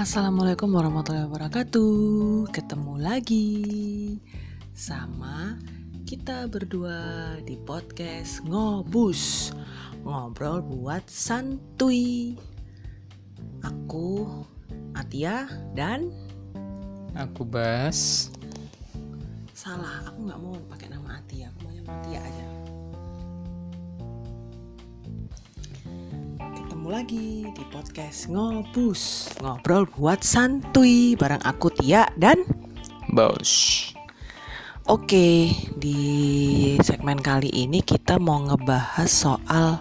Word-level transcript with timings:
Assalamualaikum 0.00 0.72
warahmatullahi 0.72 1.28
wabarakatuh. 1.28 2.48
Ketemu 2.56 3.04
lagi 3.04 3.52
sama 4.72 5.60
kita 6.08 6.48
berdua 6.48 7.36
di 7.44 7.60
podcast 7.60 8.40
Ngobus. 8.48 9.52
Ngobrol 10.00 10.64
buat 10.64 11.04
santuy. 11.04 12.32
Aku 13.60 14.24
Atia 14.96 15.44
dan 15.76 16.08
Aku 17.12 17.44
Bas. 17.44 18.32
salah, 19.52 20.00
aku 20.08 20.32
nggak 20.32 20.40
mau 20.40 20.56
pakai 20.72 20.88
nama 20.96 21.20
Atia, 21.20 21.52
aku 21.52 21.68
maunya 21.68 21.84
Atia 21.84 22.24
aja. 22.24 22.59
Ketemu 26.90 27.06
lagi 27.06 27.46
di 27.54 27.64
podcast 27.70 28.26
Ngobus. 28.26 29.02
Ngobrol 29.38 29.86
buat 29.94 30.26
santuy 30.26 31.14
bareng 31.14 31.38
aku 31.46 31.70
Tia 31.70 32.10
dan 32.18 32.42
Bos. 33.14 33.78
Oke, 34.90 35.54
di 35.78 36.02
segmen 36.82 37.22
kali 37.22 37.46
ini 37.46 37.78
kita 37.86 38.18
mau 38.18 38.42
ngebahas 38.42 39.06
soal 39.06 39.78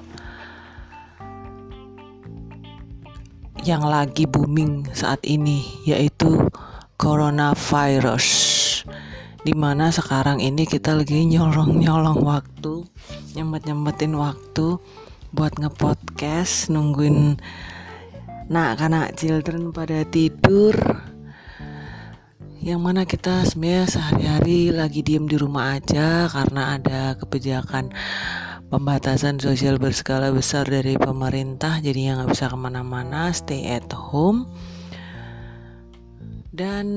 yang 3.66 3.82
lagi 3.90 4.30
booming 4.30 4.86
saat 4.94 5.26
ini, 5.26 5.66
yaitu 5.90 6.46
coronavirus. 7.02 8.30
Di 9.42 9.58
mana 9.58 9.90
sekarang 9.90 10.46
ini 10.46 10.62
kita 10.70 10.94
lagi 10.94 11.26
nyolong-nyolong 11.26 12.22
waktu, 12.22 12.86
nyempet-nyempetin 13.34 14.14
waktu 14.14 14.78
buat 15.30 15.62
ngepodcast, 15.62 16.74
nungguin 16.74 17.38
nak-anak 18.50 19.14
children 19.14 19.70
pada 19.70 20.02
tidur. 20.10 20.74
Yang 22.60 22.82
mana 22.82 23.02
kita 23.08 23.48
sebenarnya 23.48 23.88
sehari-hari 23.88 24.74
lagi 24.76 25.00
diem 25.00 25.30
di 25.30 25.40
rumah 25.40 25.80
aja 25.80 26.28
karena 26.28 26.76
ada 26.76 27.16
kebijakan 27.16 27.94
pembatasan 28.68 29.40
sosial 29.40 29.80
berskala 29.80 30.36
besar 30.36 30.68
dari 30.68 31.00
pemerintah 31.00 31.80
jadi 31.80 32.12
yang 32.12 32.16
nggak 32.20 32.36
bisa 32.36 32.52
ke 32.52 32.58
mana-mana 32.60 33.32
stay 33.32 33.70
at 33.70 33.88
home. 33.96 34.50
Dan 36.52 36.88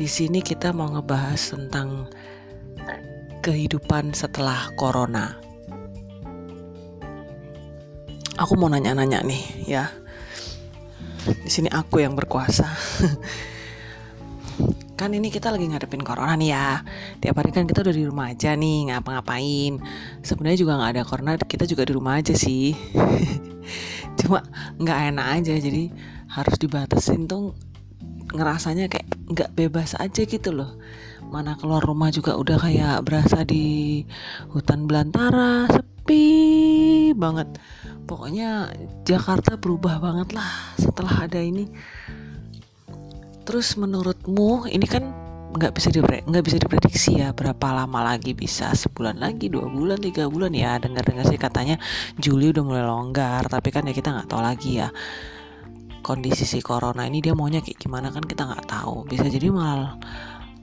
di 0.00 0.08
sini 0.08 0.40
kita 0.40 0.72
mau 0.72 0.88
ngebahas 0.88 1.52
tentang 1.52 2.08
kehidupan 3.44 4.16
setelah 4.16 4.72
corona 4.80 5.49
aku 8.40 8.56
mau 8.56 8.72
nanya-nanya 8.72 9.20
nih 9.20 9.44
ya. 9.68 9.84
Di 11.44 11.50
sini 11.52 11.68
aku 11.68 12.00
yang 12.00 12.16
berkuasa. 12.16 12.64
Kan 14.96 15.12
ini 15.16 15.28
kita 15.28 15.52
lagi 15.52 15.68
ngadepin 15.68 16.00
corona 16.00 16.32
nih 16.36 16.52
ya. 16.52 16.84
Tiap 17.24 17.40
hari 17.40 17.56
kan 17.56 17.64
kita 17.64 17.80
udah 17.80 17.96
di 17.96 18.04
rumah 18.04 18.36
aja 18.36 18.52
nih 18.52 18.92
ngapa-ngapain. 18.92 19.80
Sebenarnya 20.20 20.60
juga 20.60 20.76
nggak 20.76 20.92
ada 20.92 21.02
corona 21.08 21.32
kita 21.40 21.64
juga 21.64 21.88
di 21.88 21.96
rumah 21.96 22.20
aja 22.20 22.36
sih. 22.36 22.76
Cuma 24.20 24.44
nggak 24.76 24.98
enak 25.08 25.26
aja 25.40 25.56
jadi 25.56 25.88
harus 26.28 26.56
dibatasin 26.60 27.24
tuh 27.24 27.56
ngerasanya 28.36 28.92
kayak 28.92 29.08
nggak 29.32 29.50
bebas 29.56 29.96
aja 29.96 30.20
gitu 30.20 30.52
loh. 30.52 30.76
Mana 31.32 31.56
keluar 31.56 31.80
rumah 31.80 32.12
juga 32.12 32.36
udah 32.36 32.60
kayak 32.60 33.00
berasa 33.00 33.40
di 33.48 34.04
hutan 34.52 34.84
belantara 34.84 35.64
sepi 35.72 37.16
banget 37.16 37.56
pokoknya 38.10 38.74
Jakarta 39.06 39.54
berubah 39.54 40.02
banget 40.02 40.34
lah 40.34 40.74
setelah 40.74 41.30
ada 41.30 41.38
ini. 41.38 41.70
Terus 43.46 43.78
menurutmu 43.78 44.66
ini 44.66 44.82
kan 44.90 45.06
nggak 45.50 45.74
bisa 45.74 45.90
dipre 45.90 46.22
nggak 46.22 46.44
bisa 46.46 46.62
diprediksi 46.62 47.22
ya 47.22 47.30
berapa 47.30 47.70
lama 47.70 48.02
lagi 48.02 48.34
bisa? 48.34 48.74
Sebulan 48.74 49.22
lagi 49.22 49.46
dua 49.46 49.70
bulan 49.70 50.02
tiga 50.02 50.26
bulan? 50.26 50.50
Ya 50.50 50.74
dengar 50.82 51.06
dengar 51.06 51.30
sih 51.30 51.38
katanya 51.38 51.78
Juli 52.18 52.50
udah 52.50 52.66
mulai 52.66 52.82
longgar 52.82 53.46
tapi 53.46 53.70
kan 53.70 53.86
ya 53.86 53.94
kita 53.94 54.10
nggak 54.10 54.26
tahu 54.26 54.42
lagi 54.42 54.82
ya 54.82 54.90
kondisi 56.02 56.42
si 56.42 56.58
corona 56.58 57.06
ini 57.06 57.22
dia 57.22 57.38
maunya 57.38 57.62
kayak 57.62 57.78
gimana 57.78 58.10
kan 58.10 58.26
kita 58.26 58.42
nggak 58.42 58.66
tahu. 58.66 59.06
Bisa 59.06 59.30
jadi 59.30 59.54
malah 59.54 59.94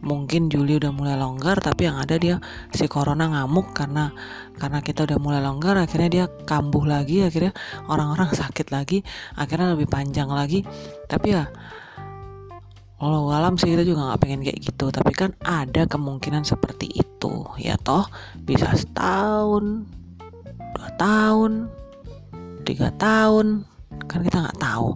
mungkin 0.01 0.49
Juli 0.51 0.77
udah 0.77 0.93
mulai 0.93 1.17
longgar 1.17 1.57
tapi 1.57 1.89
yang 1.89 1.97
ada 1.97 2.15
dia 2.21 2.37
si 2.69 2.85
corona 2.85 3.25
ngamuk 3.27 3.73
karena 3.73 4.13
karena 4.57 4.79
kita 4.81 5.09
udah 5.09 5.17
mulai 5.17 5.41
longgar 5.41 5.77
akhirnya 5.77 6.09
dia 6.09 6.25
kambuh 6.45 6.85
lagi 6.85 7.25
akhirnya 7.25 7.53
orang-orang 7.89 8.29
sakit 8.33 8.69
lagi 8.69 9.01
akhirnya 9.33 9.73
lebih 9.73 9.89
panjang 9.89 10.29
lagi. 10.29 10.61
Tapi 11.09 11.27
ya 11.33 11.49
Allah 12.97 13.21
alam 13.37 13.61
sih 13.61 13.69
kita 13.69 13.85
juga 13.85 14.09
nggak 14.09 14.21
pengen 14.21 14.41
kayak 14.41 14.59
gitu 14.61 14.89
tapi 14.89 15.13
kan 15.13 15.37
ada 15.45 15.85
kemungkinan 15.85 16.41
seperti 16.45 16.89
itu 16.93 17.45
ya 17.61 17.77
toh. 17.77 18.05
Bisa 18.41 18.73
setahun 18.73 19.85
dua 20.77 20.89
tahun 20.97 21.69
tiga 22.65 22.91
tahun 22.99 23.65
kan 24.05 24.21
kita 24.21 24.37
nggak 24.45 24.59
tahu 24.61 24.93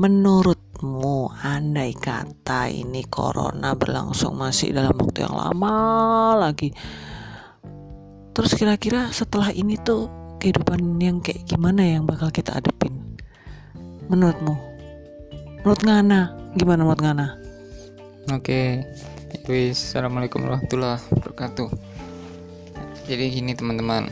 menurutmu 0.00 1.28
andai 1.44 1.92
kata 1.92 2.72
ini 2.72 3.04
corona 3.04 3.76
berlangsung 3.76 4.40
masih 4.40 4.72
dalam 4.72 4.96
waktu 4.96 5.28
yang 5.28 5.36
lama 5.36 5.76
lagi 6.40 6.72
terus 8.32 8.56
kira-kira 8.56 9.12
setelah 9.12 9.52
ini 9.52 9.76
tuh 9.76 10.08
kehidupan 10.40 10.96
yang 10.96 11.20
kayak 11.20 11.44
gimana 11.44 11.84
yang 11.84 12.08
bakal 12.08 12.32
kita 12.32 12.56
adepin 12.56 13.20
menurutmu 14.08 14.56
menurut 15.60 15.80
Ngana 15.84 16.20
gimana 16.56 16.80
menurut 16.80 17.04
Ngana 17.04 17.40
Oke. 18.28 18.84
Wis, 19.48 19.80
assalamualaikum 19.80 20.44
warahmatullahi 20.44 21.02
wabarakatuh. 21.08 21.72
Jadi 23.10 23.24
gini 23.32 23.56
teman-teman. 23.58 24.06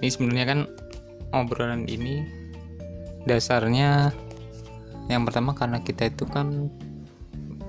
Ini 0.00 0.08
sebenarnya 0.08 0.46
kan 0.48 0.60
obrolan 1.30 1.86
ini 1.86 2.24
dasarnya 3.28 4.10
yang 5.10 5.26
pertama 5.26 5.58
karena 5.58 5.82
kita 5.82 6.06
itu 6.06 6.24
kan 6.24 6.70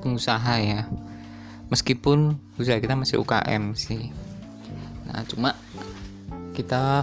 pengusaha 0.05 0.61
ya. 0.61 0.85
Meskipun 1.73 2.37
usaha 2.61 2.77
kita 2.77 2.93
masih 2.93 3.17
UKM 3.17 3.73
sih. 3.73 4.13
Nah, 5.09 5.25
cuma 5.25 5.57
kita 6.53 7.01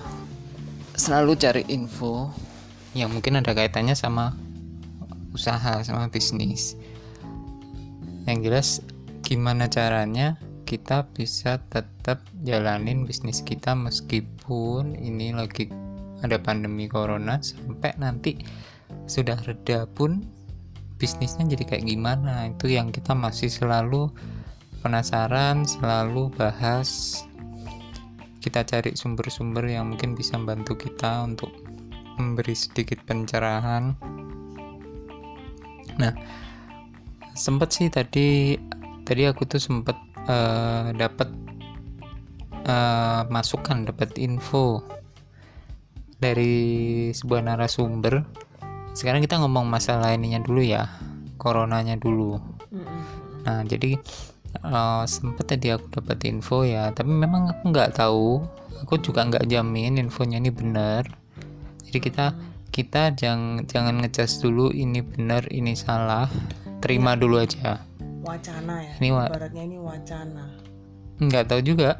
selalu 0.95 1.35
cari 1.41 1.63
info 1.73 2.31
yang 2.95 3.11
mungkin 3.11 3.39
ada 3.41 3.55
kaitannya 3.55 3.99
sama 3.99 4.35
usaha 5.33 5.79
sama 5.87 6.11
bisnis 6.11 6.75
yang 8.27 8.43
jelas 8.43 8.83
gimana 9.23 9.71
caranya 9.71 10.37
kita 10.69 11.09
bisa 11.17 11.63
tetap 11.73 12.21
jalanin 12.45 13.09
bisnis 13.09 13.41
kita 13.41 13.73
meskipun 13.73 14.99
ini 15.01 15.33
lagi 15.33 15.73
ada 16.21 16.37
pandemi 16.37 16.91
corona 16.91 17.41
sampai 17.41 17.97
nanti 17.97 18.37
sudah 19.09 19.41
reda 19.45 19.89
pun 19.89 20.25
bisnisnya 20.99 21.47
jadi 21.47 21.65
kayak 21.77 21.85
gimana. 21.87 22.51
Itu 22.51 22.69
yang 22.69 22.91
kita 22.91 23.15
masih 23.15 23.49
selalu 23.49 24.11
penasaran 24.83 25.67
selalu 25.67 26.31
bahas. 26.35 27.23
Kita 28.39 28.63
cari 28.63 28.95
sumber-sumber 28.95 29.67
yang 29.67 29.93
mungkin 29.95 30.15
bisa 30.15 30.39
membantu 30.39 30.79
kita 30.79 31.27
untuk 31.27 31.51
memberi 32.19 32.55
sedikit 32.55 33.03
pencerahan. 33.05 33.95
Nah, 35.99 36.15
sempet 37.35 37.69
sih 37.75 37.89
tadi 37.91 38.55
tadi 39.03 39.23
aku 39.27 39.43
tuh 39.47 39.59
sempet 39.59 39.99
uh, 40.31 40.95
dapat 40.95 41.29
uh, 42.67 43.27
masukan, 43.27 43.91
dapat 43.91 44.15
info 44.23 44.87
dari 46.23 47.11
sebuah 47.11 47.43
narasumber. 47.43 48.48
Sekarang 48.93 49.25
kita 49.25 49.41
ngomong 49.41 49.67
masalah 49.67 50.15
ininya 50.15 50.41
dulu 50.43 50.63
ya, 50.63 50.89
coronanya 51.41 51.97
dulu. 51.97 52.39
Nah, 53.45 53.65
jadi 53.65 53.97
uh, 54.65 55.05
sempet 55.09 55.45
tadi 55.49 55.73
aku 55.73 55.89
dapat 56.01 56.19
info 56.29 56.63
ya, 56.63 56.93
tapi 56.93 57.11
memang 57.11 57.53
aku 57.53 57.73
nggak 57.73 57.97
tahu. 57.97 58.45
Aku 58.87 58.95
juga 59.03 59.27
nggak 59.27 59.51
jamin 59.51 59.99
infonya 59.99 60.39
ini 60.39 60.55
benar. 60.55 61.03
Jadi 61.83 61.99
kita 61.99 62.37
kita 62.79 63.11
jangan 63.17 63.67
jangan 63.67 63.99
ngecas 63.99 64.39
dulu 64.39 64.71
ini 64.71 65.03
benar 65.03 65.51
ini 65.51 65.75
salah 65.75 66.31
terima 66.79 67.17
ya. 67.17 67.19
dulu 67.19 67.37
aja 67.43 67.83
wacana 68.23 68.87
ya 68.87 68.93
ini 69.03 69.09
wa 69.11 69.27
ibaratnya 69.27 69.63
ini 69.67 69.79
wacana 69.83 70.45
nggak 71.19 71.45
tahu 71.51 71.61
juga 71.67 71.99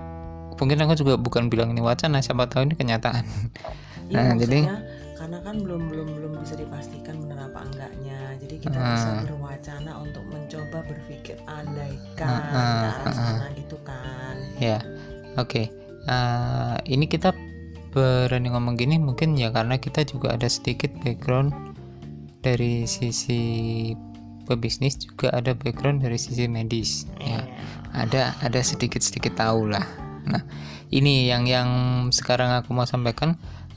mungkin 0.55 0.79
aku 0.87 0.95
juga 0.95 1.19
bukan 1.19 1.51
bilang 1.51 1.75
ini 1.75 1.83
wacana 1.83 2.23
siapa 2.23 2.47
tahu 2.47 2.71
ini 2.71 2.75
kenyataan 2.79 3.27
ya, 4.07 4.23
nah 4.23 4.39
jadi 4.39 4.71
karena 5.29 5.45
kan 5.45 5.61
belum 5.61 5.93
belum 5.93 6.09
belum 6.17 6.33
bisa 6.41 6.57
dipastikan 6.57 7.21
benar 7.21 7.53
apa 7.53 7.61
enggaknya. 7.69 8.17
Jadi 8.41 8.65
kita 8.65 8.81
uh, 8.81 8.89
bisa 8.97 9.11
berwacana 9.29 9.93
untuk 10.01 10.25
mencoba 10.25 10.81
berpikir 10.89 11.37
andaikan 11.45 12.33
uh, 12.33 12.49
uh, 12.49 12.49
ke 12.49 12.57
arah 12.57 13.13
sana 13.13 13.45
uh, 13.45 13.51
gitu 13.53 13.77
kan. 13.85 14.35
Ya 14.57 14.81
oke. 15.37 15.53
Okay. 15.53 15.67
uh, 16.09 16.81
ini 16.89 17.05
kita 17.13 17.37
berani 17.93 18.49
ngomong 18.49 18.81
gini 18.81 18.97
mungkin 18.97 19.37
ya 19.37 19.53
karena 19.53 19.77
kita 19.77 20.01
juga 20.09 20.33
ada 20.33 20.49
sedikit 20.49 20.97
background 21.05 21.53
dari 22.41 22.89
sisi 22.89 23.93
pebisnis 24.49 24.97
juga 24.97 25.29
ada 25.37 25.53
background 25.53 26.09
dari 26.09 26.17
sisi 26.17 26.49
medis. 26.49 27.05
Ya 27.21 27.45
ada 27.93 28.33
ada 28.41 28.65
sedikit 28.65 29.05
sedikit 29.05 29.37
tahu 29.37 29.77
lah. 29.77 29.85
Nah 30.25 30.41
ini 30.89 31.29
yang 31.29 31.45
yang 31.45 31.69
sekarang 32.17 32.49
aku 32.65 32.73
mau 32.73 32.89
sampaikan 32.89 33.37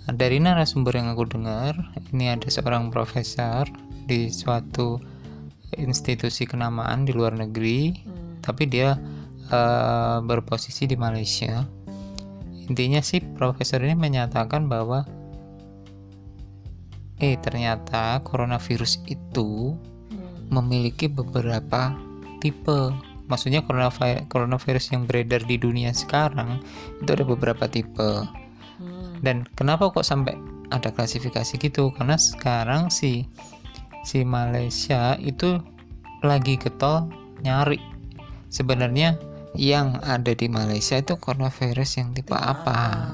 dari 0.09 0.42
narasumber 0.42 0.98
yang 0.98 1.13
aku 1.13 1.30
dengar 1.30 1.77
ini 2.09 2.33
ada 2.33 2.50
seorang 2.50 2.89
profesor 2.89 3.69
di 4.09 4.33
suatu 4.33 4.98
institusi 5.77 6.50
kenamaan 6.50 7.06
di 7.06 7.13
luar 7.13 7.38
negeri 7.38 7.94
tapi 8.42 8.65
dia 8.65 8.98
uh, 9.53 10.18
berposisi 10.25 10.89
di 10.89 10.98
Malaysia. 10.98 11.62
Intinya 12.65 12.98
sih 13.06 13.21
profesor 13.21 13.86
ini 13.86 13.94
menyatakan 13.94 14.65
bahwa 14.65 15.06
eh 17.21 17.38
ternyata 17.38 18.25
coronavirus 18.25 19.06
itu 19.06 19.77
memiliki 20.50 21.06
beberapa 21.06 21.94
tipe. 22.42 22.89
Maksudnya 23.30 23.63
coronavirus 24.27 24.98
yang 24.98 25.06
beredar 25.07 25.45
di 25.45 25.56
dunia 25.56 25.94
sekarang 25.94 26.59
itu 27.00 27.09
ada 27.13 27.24
beberapa 27.24 27.69
tipe 27.69 28.27
dan 29.21 29.45
kenapa 29.53 29.94
kok 29.94 30.06
sampai 30.06 30.38
ada 30.73 30.89
klasifikasi 30.89 31.57
gitu? 31.62 31.94
Karena 31.94 32.18
sekarang 32.18 32.89
si 32.89 33.29
si 34.01 34.25
Malaysia 34.25 35.18
itu 35.21 35.62
lagi 36.25 36.57
getol 36.57 37.09
nyari. 37.45 37.77
Sebenarnya 38.50 39.18
yang 39.56 40.00
ada 40.01 40.33
di 40.33 40.47
Malaysia 40.50 40.97
itu 40.97 41.18
coronavirus 41.21 42.01
yang 42.01 42.09
tipe 42.18 42.33
apa? 42.33 43.13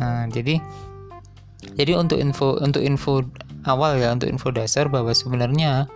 Nah 0.00 0.28
jadi 0.28 0.60
jadi 1.76 1.96
untuk 1.96 2.20
info 2.20 2.60
untuk 2.60 2.84
info 2.84 3.24
awal 3.68 4.00
ya 4.00 4.12
untuk 4.12 4.28
info 4.28 4.52
dasar 4.52 4.88
bahwa 4.88 5.12
sebenarnya 5.12 5.88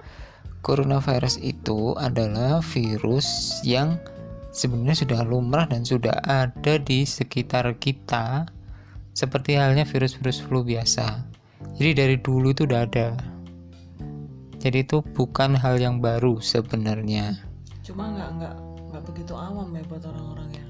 coronavirus 0.64 1.40
itu 1.44 1.92
adalah 2.00 2.64
virus 2.64 3.60
yang 3.64 4.00
sebenarnya 4.54 5.04
sudah 5.04 5.20
lumrah 5.26 5.68
dan 5.68 5.82
sudah 5.84 6.14
ada 6.24 6.80
di 6.80 7.04
sekitar 7.04 7.68
kita 7.76 8.48
seperti 9.14 9.54
halnya 9.54 9.86
virus-virus 9.86 10.42
flu 10.42 10.66
biasa. 10.66 11.22
Jadi 11.78 11.90
dari 11.94 12.16
dulu 12.18 12.50
itu 12.50 12.66
udah 12.66 12.80
ada. 12.82 13.14
Jadi 14.58 14.82
itu 14.82 15.00
bukan 15.14 15.54
hal 15.54 15.78
yang 15.78 16.02
baru 16.02 16.42
sebenarnya. 16.42 17.38
Cuma 17.86 18.10
nggak 18.10 18.30
nggak 18.42 18.54
nggak 18.90 19.02
begitu 19.06 19.32
awam 19.38 19.70
ya 19.72 19.82
buat 19.86 20.02
orang-orang 20.04 20.48
ya. 20.50 20.66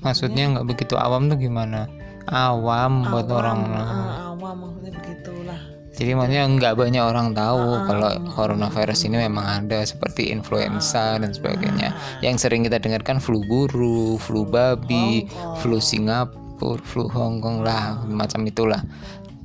Maksudnya 0.00 0.44
nggak 0.56 0.66
begitu 0.68 0.94
awam 0.94 1.26
tuh 1.26 1.36
gimana? 1.36 1.90
Awam, 2.30 3.04
awam 3.04 3.10
buat 3.10 3.28
orang-orang. 3.28 3.98
Uh, 3.98 4.20
awam 4.32 4.56
maksudnya 4.62 4.92
begitulah 4.94 5.60
jadi 5.94 6.10
maksudnya 6.18 6.42
nggak 6.50 6.74
banyak 6.74 7.04
orang 7.06 7.38
tahu 7.38 7.78
uh, 7.78 7.86
kalau 7.86 8.10
coronavirus 8.34 9.06
ini 9.06 9.30
memang 9.30 9.46
ada 9.46 9.86
seperti 9.86 10.34
influenza 10.34 11.14
uh, 11.14 11.22
dan 11.22 11.30
sebagainya. 11.30 11.94
Yang 12.18 12.42
sering 12.42 12.66
kita 12.66 12.82
dengarkan 12.82 13.22
flu 13.22 13.46
burung, 13.46 14.18
flu 14.18 14.42
babi, 14.42 15.30
flu 15.62 15.78
Singapura, 15.78 16.43
flu 16.80 17.06
Hong 17.12 17.44
Kong 17.44 17.60
lah, 17.60 18.00
macam 18.08 18.40
itulah. 18.48 18.80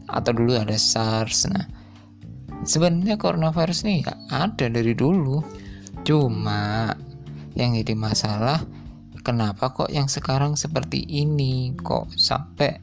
Atau 0.09 0.33
dulu 0.33 0.55
ada 0.57 0.73
SARS. 0.79 1.51
Nah, 1.51 1.67
sebenarnya 2.63 3.19
coronavirus 3.19 3.85
ini 3.85 4.01
ya 4.03 4.15
ada 4.31 4.65
dari 4.71 4.95
dulu. 4.95 5.43
Cuma 6.07 6.89
yang 7.53 7.75
jadi 7.75 7.93
masalah 7.93 8.63
kenapa 9.21 9.75
kok 9.75 9.91
yang 9.91 10.07
sekarang 10.07 10.55
seperti 10.55 11.03
ini 11.03 11.75
kok 11.75 12.09
sampai 12.15 12.79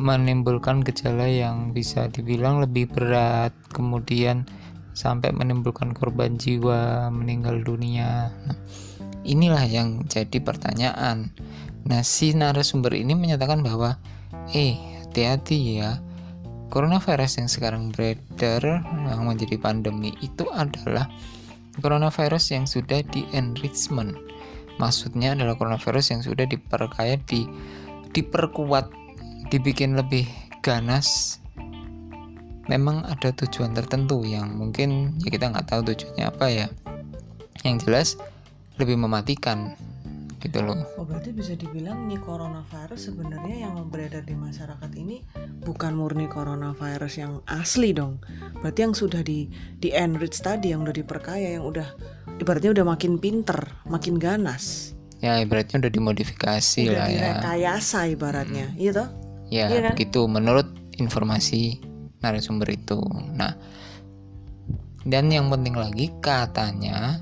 menimbulkan 0.00 0.80
gejala 0.80 1.28
yang 1.28 1.76
bisa 1.76 2.08
dibilang 2.08 2.64
lebih 2.64 2.88
berat, 2.88 3.52
kemudian 3.72 4.48
sampai 4.96 5.28
menimbulkan 5.32 5.92
korban 5.92 6.40
jiwa, 6.40 7.12
meninggal 7.12 7.60
dunia. 7.60 8.32
Nah, 8.32 8.56
inilah 9.28 9.64
yang 9.68 10.04
jadi 10.08 10.40
pertanyaan. 10.40 11.32
Nah, 11.88 12.04
si 12.04 12.36
narasumber 12.36 12.92
ini 12.98 13.16
menyatakan 13.16 13.64
bahwa, 13.64 13.96
eh, 14.52 14.76
hati-hati 15.04 15.80
ya, 15.80 16.02
coronavirus 16.70 17.42
yang 17.42 17.48
sekarang 17.50 17.82
beredar 17.90 18.62
yang 18.86 19.26
menjadi 19.26 19.58
pandemi 19.58 20.14
itu 20.22 20.46
adalah 20.54 21.10
coronavirus 21.82 22.54
yang 22.54 22.64
sudah 22.68 23.02
di 23.10 23.26
enrichment. 23.34 24.14
Maksudnya 24.78 25.36
adalah 25.36 25.58
coronavirus 25.58 26.16
yang 26.16 26.22
sudah 26.24 26.46
diperkaya 26.48 27.20
di 27.28 27.44
diperkuat 28.14 28.90
dibikin 29.50 29.98
lebih 29.98 30.24
ganas. 30.62 31.38
Memang 32.70 33.02
ada 33.02 33.34
tujuan 33.34 33.74
tertentu 33.74 34.22
yang 34.22 34.54
mungkin 34.54 35.18
ya 35.18 35.28
kita 35.34 35.50
nggak 35.50 35.66
tahu 35.66 35.90
tujuannya 35.90 36.24
apa 36.24 36.46
ya. 36.48 36.66
Yang 37.66 37.76
jelas 37.84 38.08
lebih 38.78 38.96
mematikan 38.96 39.74
gitu 40.40 40.64
loh. 40.64 40.80
Oh 40.96 41.04
berarti 41.04 41.36
bisa 41.36 41.52
dibilang 41.54 42.08
nih 42.08 42.18
coronavirus 42.18 43.12
sebenarnya 43.12 43.68
yang 43.68 43.76
beredar 43.92 44.24
di 44.24 44.34
masyarakat 44.34 44.90
ini 44.96 45.20
bukan 45.62 45.94
murni 45.94 46.26
coronavirus 46.26 47.14
yang 47.20 47.32
asli 47.46 47.92
dong. 47.92 48.24
Berarti 48.64 48.80
yang 48.88 48.94
sudah 48.96 49.20
di 49.20 49.52
di 49.76 49.92
enrich 49.92 50.40
tadi 50.40 50.72
yang 50.72 50.82
udah 50.82 50.96
diperkaya 50.96 51.60
yang 51.60 51.68
udah 51.68 51.86
ibaratnya 52.40 52.72
udah 52.72 52.86
makin 52.88 53.20
pinter, 53.20 53.60
makin 53.84 54.16
ganas. 54.16 54.96
Ya 55.20 55.36
ibaratnya 55.36 55.84
udah 55.84 55.92
dimodifikasi 55.92 56.82
udah 56.88 56.96
lah 56.96 57.06
ya. 57.12 57.20
Direkayasa 57.20 58.08
ibaratnya, 58.08 58.72
hmm. 58.72 58.80
iya 58.80 58.92
toh? 58.96 59.08
ya 59.50 59.66
iya 59.68 59.90
kan? 59.90 59.92
begitu 59.92 60.24
menurut 60.30 60.66
informasi 60.96 61.82
narasumber 62.22 62.70
itu 62.70 63.02
nah 63.34 63.52
dan 65.04 65.28
yang 65.28 65.50
penting 65.50 65.74
lagi 65.74 66.06
katanya 66.22 67.18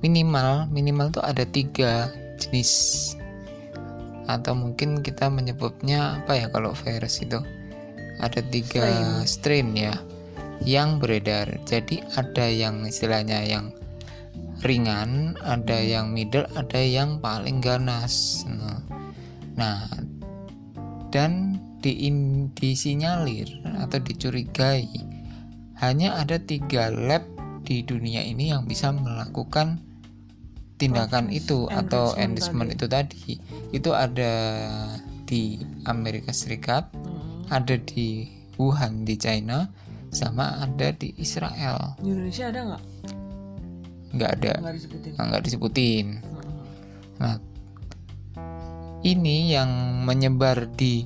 minimal 0.00 0.66
minimal 0.72 1.12
tuh 1.12 1.22
ada 1.22 1.44
tiga 1.44 2.08
jenis. 2.40 2.72
Atau 4.24 4.56
mungkin 4.56 5.04
kita 5.04 5.28
menyebutnya 5.28 6.22
apa 6.24 6.38
ya 6.38 6.46
kalau 6.48 6.72
virus 6.72 7.20
itu? 7.20 7.38
Ada 8.20 8.40
tiga 8.48 8.84
strain, 9.24 9.26
strain 9.26 9.68
ya 9.76 9.94
yang 10.64 11.00
beredar. 11.00 11.60
Jadi 11.68 12.04
ada 12.16 12.46
yang 12.48 12.84
istilahnya 12.84 13.44
yang 13.44 13.72
ringan 14.60 15.40
ada 15.40 15.80
yang 15.80 16.12
middle 16.12 16.44
ada 16.52 16.80
yang 16.80 17.16
paling 17.20 17.64
ganas. 17.64 18.44
Nah, 18.44 18.80
nah 19.56 19.88
dan 21.08 21.58
diin, 21.80 22.52
disinyalir 22.52 23.48
atau 23.80 23.98
dicurigai 23.98 24.86
hanya 25.80 26.20
ada 26.20 26.36
tiga 26.36 26.92
lab 26.92 27.24
di 27.64 27.80
dunia 27.80 28.20
ini 28.20 28.52
yang 28.52 28.68
bisa 28.68 28.92
melakukan 28.92 29.80
tindakan 30.80 31.28
itu 31.28 31.68
atau 31.68 32.16
enrichment 32.16 32.72
itu 32.72 32.88
tadi 32.88 33.36
itu 33.76 33.90
ada 33.92 34.32
di 35.28 35.60
Amerika 35.84 36.32
Serikat 36.32 36.88
hmm. 36.96 37.52
ada 37.52 37.76
di 37.76 38.24
Wuhan 38.56 39.04
di 39.04 39.20
China 39.20 39.68
sama 40.10 40.58
ada 40.58 40.90
di 40.90 41.14
Israel. 41.20 41.94
Di 42.02 42.10
Indonesia 42.10 42.50
ada 42.50 42.60
nggak? 42.66 42.82
Nggak 44.10 44.30
ada. 44.40 44.52
Nggak 44.58 44.74
disebutin, 44.74 45.12
nggak 45.14 45.42
disebutin. 45.46 46.06
Hmm. 46.18 46.40
nah 47.20 47.36
ini 49.04 49.52
yang 49.54 49.70
menyebar 50.04 50.66
di 50.76 51.04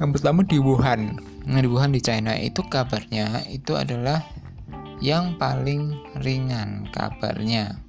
yang 0.00 0.10
pertama 0.16 0.40
di 0.42 0.56
Wuhan. 0.56 1.20
Nah 1.44 1.60
di 1.60 1.68
Wuhan 1.68 1.92
di 1.92 2.00
China 2.00 2.32
itu 2.36 2.64
kabarnya 2.64 3.44
itu 3.52 3.76
adalah 3.76 4.24
yang 5.00 5.36
paling 5.40 5.96
ringan 6.20 6.88
kabarnya 6.92 7.80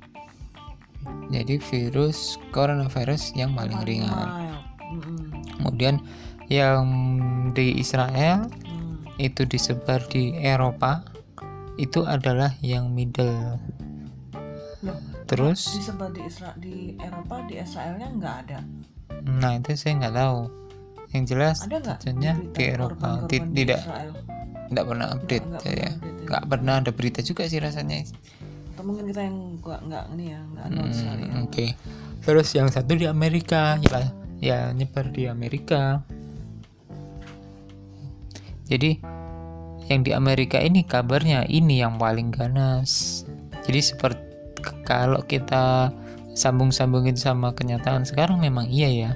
jadi 1.31 1.55
virus 1.63 2.35
coronavirus 2.51 3.31
yang 3.39 3.55
paling 3.55 3.79
ringan. 3.87 4.59
kemudian 5.57 6.03
yang 6.51 6.83
di 7.55 7.79
Israel 7.79 8.51
mm. 8.51 9.15
itu 9.23 9.47
disebar 9.47 10.03
di 10.11 10.35
Eropa 10.35 11.07
itu 11.79 12.03
adalah 12.03 12.51
yang 12.59 12.91
middle. 12.91 13.55
Loh, 14.83 14.99
terus? 15.25 15.71
disebar 15.79 16.11
di 16.11 16.21
Isra 16.27 16.51
di 16.59 16.99
Eropa 16.99 17.39
di 17.47 17.55
Israelnya 17.55 18.07
nggak 18.11 18.35
ada? 18.45 18.59
Nah 19.23 19.55
itu 19.55 19.71
saya 19.79 20.03
nggak 20.03 20.15
tahu. 20.15 20.39
Yang 21.11 21.25
jelas 21.27 21.57
ada 21.67 21.79
di 22.51 22.63
Eropa. 22.63 23.23
di, 23.27 23.37
tidak. 23.55 23.81
Tidak 24.71 24.85
pernah 24.87 25.07
update 25.11 25.47
nggak, 25.47 25.63
ya. 25.71 25.91
Nggak 26.27 26.43
pernah 26.47 26.73
ada 26.79 26.91
berita 26.95 27.19
juga 27.23 27.43
sih 27.47 27.59
rasanya 27.59 28.07
atau 28.71 28.83
mungkin 28.87 29.11
kita 29.11 29.21
yang 29.27 29.59
nggak 29.59 29.79
nggak 29.87 30.05
ini 30.15 30.25
ya 30.31 30.39
nggak 30.41 30.65
hmm, 30.71 30.79
ya. 30.79 31.11
oke 31.43 31.51
okay. 31.51 31.69
terus 32.23 32.47
yang 32.55 32.71
satu 32.71 32.95
di 32.95 33.05
Amerika 33.05 33.77
ya 33.83 33.99
ya 34.41 34.59
nyebar 34.73 35.11
di 35.11 35.27
Amerika 35.27 36.01
jadi 38.71 38.97
yang 39.91 40.01
di 40.07 40.11
Amerika 40.15 40.57
ini 40.63 40.87
kabarnya 40.87 41.43
ini 41.51 41.83
yang 41.83 41.99
paling 41.99 42.31
ganas 42.31 43.23
jadi 43.67 43.79
seperti 43.83 44.23
kalau 44.87 45.19
kita 45.25 45.91
sambung-sambungin 46.31 47.19
sama 47.19 47.51
kenyataan 47.51 48.07
sekarang 48.07 48.39
memang 48.39 48.71
iya 48.71 48.87
ya 48.87 49.11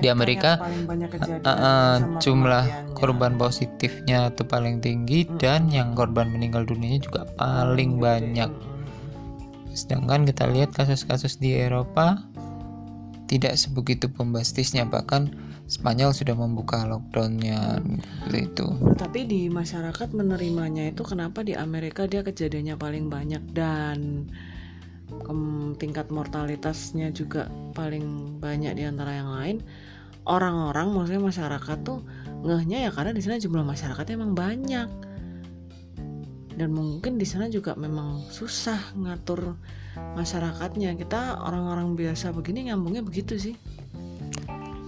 Di 0.00 0.08
Amerika, 0.08 0.62
kejadian 0.62 1.42
Uh, 1.46 1.50
uh, 1.50 1.94
jumlah 2.22 2.64
korban 2.94 3.36
positifnya 3.38 4.30
itu 4.32 4.42
paling 4.46 4.80
tinggi 4.82 5.26
dan 5.38 5.68
yang 5.70 5.94
korban 5.94 6.30
meninggal 6.30 6.66
dunianya 6.66 7.02
juga 7.02 7.22
paling 7.38 7.98
banyak. 7.98 8.50
Sedangkan 9.76 10.24
kita 10.24 10.48
lihat 10.48 10.72
kasus-kasus 10.72 11.36
di 11.36 11.54
Eropa 11.54 12.24
tidak 13.26 13.58
sebegitu 13.58 14.06
bombastisnya 14.08 14.86
bahkan 14.86 15.28
Spanyol 15.66 16.14
sudah 16.14 16.38
membuka 16.38 16.86
lockdownnya 16.86 17.82
seperti 18.22 18.38
itu. 18.46 18.66
Tapi 18.94 19.20
di 19.26 19.50
masyarakat 19.50 20.14
menerimanya 20.14 20.86
itu 20.86 21.02
kenapa 21.02 21.42
di 21.42 21.58
Amerika 21.58 22.06
dia 22.06 22.22
kejadiannya 22.22 22.78
paling 22.78 23.10
banyak 23.10 23.42
dan 23.50 24.30
tingkat 25.78 26.10
mortalitasnya 26.10 27.14
juga 27.14 27.46
paling 27.76 28.38
banyak 28.42 28.74
di 28.74 28.82
antara 28.86 29.14
yang 29.14 29.30
lain. 29.30 29.56
Orang-orang 30.26 30.90
maksudnya 30.90 31.22
masyarakat 31.22 31.78
tuh 31.86 32.02
ngehnya 32.42 32.86
ya 32.86 32.90
karena 32.90 33.14
di 33.14 33.22
sana 33.22 33.38
jumlah 33.38 33.62
masyarakatnya 33.62 34.14
emang 34.18 34.34
banyak. 34.34 34.88
Dan 36.56 36.72
mungkin 36.72 37.20
di 37.20 37.26
sana 37.28 37.46
juga 37.52 37.76
memang 37.78 38.26
susah 38.32 38.96
ngatur 38.98 39.54
masyarakatnya. 40.18 40.98
Kita 40.98 41.38
orang-orang 41.44 41.94
biasa 41.94 42.34
begini 42.34 42.72
nyambungnya 42.72 43.06
begitu 43.06 43.38
sih. 43.38 43.54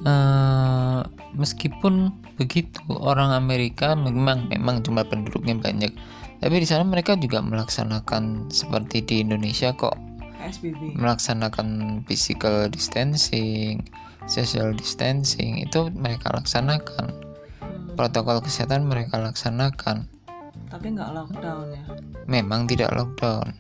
Eh, 0.09 1.01
meskipun 1.37 2.11
begitu 2.39 2.81
orang 2.89 3.35
Amerika 3.35 3.99
memang 3.99 4.47
memang 4.47 4.81
jumlah 4.81 5.07
penduduknya 5.07 5.59
banyak 5.59 5.91
tapi 6.39 6.55
di 6.63 6.67
sana 6.71 6.87
mereka 6.87 7.19
juga 7.19 7.43
melaksanakan 7.43 8.47
seperti 8.47 9.03
di 9.03 9.27
Indonesia 9.27 9.75
kok 9.75 10.08
SBB. 10.49 10.97
melaksanakan 10.97 12.01
physical 12.09 12.73
distancing 12.73 13.85
social 14.29 14.77
distancing 14.77 15.65
itu 15.65 15.89
mereka 15.97 16.31
laksanakan. 16.37 17.17
Hmm, 17.59 17.97
protokol 17.97 18.45
kesehatan 18.45 18.85
mereka 18.85 19.17
laksanakan. 19.19 20.07
Tapi 20.69 20.87
nggak 20.93 21.11
lockdown 21.17 21.67
ya. 21.73 21.85
memang 22.29 22.69
tidak 22.69 22.93
lockdown. 22.93 23.57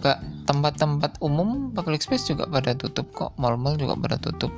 Gak 0.00 0.20
tempat-tempat 0.48 1.20
umum 1.20 1.72
public 1.72 2.04
space 2.04 2.32
juga 2.32 2.48
pada 2.48 2.72
tutup 2.72 3.12
kok. 3.12 3.32
Mall-mall 3.36 3.76
juga 3.76 3.96
pada 3.96 4.16
tutup. 4.16 4.52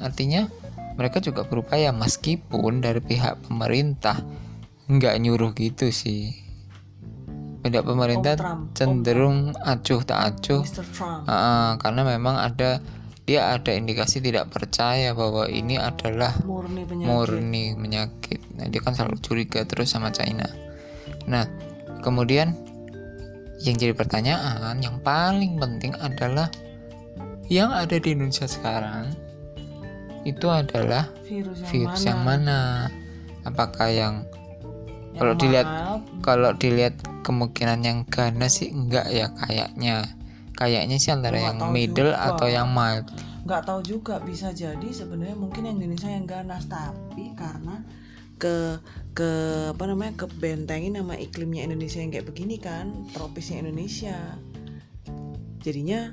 Artinya 0.00 0.48
mereka 0.96 1.20
juga 1.20 1.44
berupaya 1.44 1.92
meskipun 1.92 2.80
dari 2.80 3.00
pihak 3.04 3.48
pemerintah 3.48 4.20
nggak 4.88 5.14
nyuruh 5.20 5.52
gitu 5.52 5.92
sih 5.92 6.45
pihak 7.70 7.86
pemerintah 7.86 8.34
Trump, 8.36 8.74
cenderung 8.76 9.52
acuh 9.62 10.00
tak 10.04 10.18
acuh 10.34 10.62
Mr. 10.62 10.84
Trump. 10.92 11.26
Ah, 11.26 11.76
karena 11.80 12.02
memang 12.06 12.36
ada 12.38 12.80
dia 13.26 13.50
ada 13.58 13.74
indikasi 13.74 14.22
tidak 14.22 14.54
percaya 14.54 15.10
bahwa 15.10 15.50
ini 15.50 15.74
adalah 15.74 16.30
murni 16.46 16.86
penyakit. 16.86 17.10
murni 17.10 17.64
penyakit. 17.74 18.40
Nah, 18.54 18.66
dia 18.70 18.78
kan 18.78 18.94
selalu 18.94 19.18
curiga 19.18 19.66
terus 19.66 19.90
sama 19.90 20.14
China. 20.14 20.46
Nah, 21.26 21.42
kemudian 22.06 22.54
yang 23.66 23.74
jadi 23.74 23.98
pertanyaan 23.98 24.78
yang 24.78 25.02
paling 25.02 25.58
penting 25.58 25.96
adalah 25.98 26.46
yang 27.50 27.74
ada 27.74 27.98
di 27.98 28.14
Indonesia 28.14 28.46
sekarang 28.46 29.10
itu 30.26 30.46
adalah 30.50 31.06
virus 31.22 31.62
yang 31.62 31.70
virus 31.70 32.02
mana? 32.02 32.08
yang 32.10 32.20
mana? 32.22 32.60
Apakah 33.46 33.88
yang 33.90 34.14
Yang 35.14 35.18
kalau 35.22 35.34
dilihat 35.38 35.68
mild, 35.70 35.95
kalau 36.22 36.52
dilihat 36.54 36.96
kemungkinan 37.24 37.82
yang 37.82 37.98
ganas 38.06 38.62
sih 38.62 38.70
enggak 38.72 39.08
ya 39.10 39.32
kayaknya. 39.34 40.06
Kayaknya 40.56 40.96
sih 40.96 41.12
antara 41.12 41.36
Nggak 41.36 41.46
yang 41.52 41.58
middle 41.68 42.12
juga. 42.16 42.26
atau 42.32 42.46
yang 42.48 42.68
mild. 42.72 43.06
nggak 43.46 43.62
tahu 43.62 43.80
juga 43.86 44.18
bisa 44.18 44.50
jadi 44.50 44.90
sebenarnya 44.90 45.38
mungkin 45.38 45.70
yang 45.70 45.78
Indonesia 45.78 46.10
yang 46.10 46.26
ganas 46.26 46.66
tapi 46.66 47.30
karena 47.38 47.78
ke 48.42 48.82
ke 49.14 49.30
apa 49.70 49.84
namanya 49.86 50.18
ke 50.18 50.26
bentengin 50.42 50.98
sama 50.98 51.14
iklimnya 51.14 51.62
Indonesia 51.62 52.02
yang 52.02 52.10
kayak 52.10 52.26
begini 52.26 52.58
kan 52.58 52.90
tropisnya 53.14 53.62
Indonesia 53.62 54.18
jadinya 55.62 56.10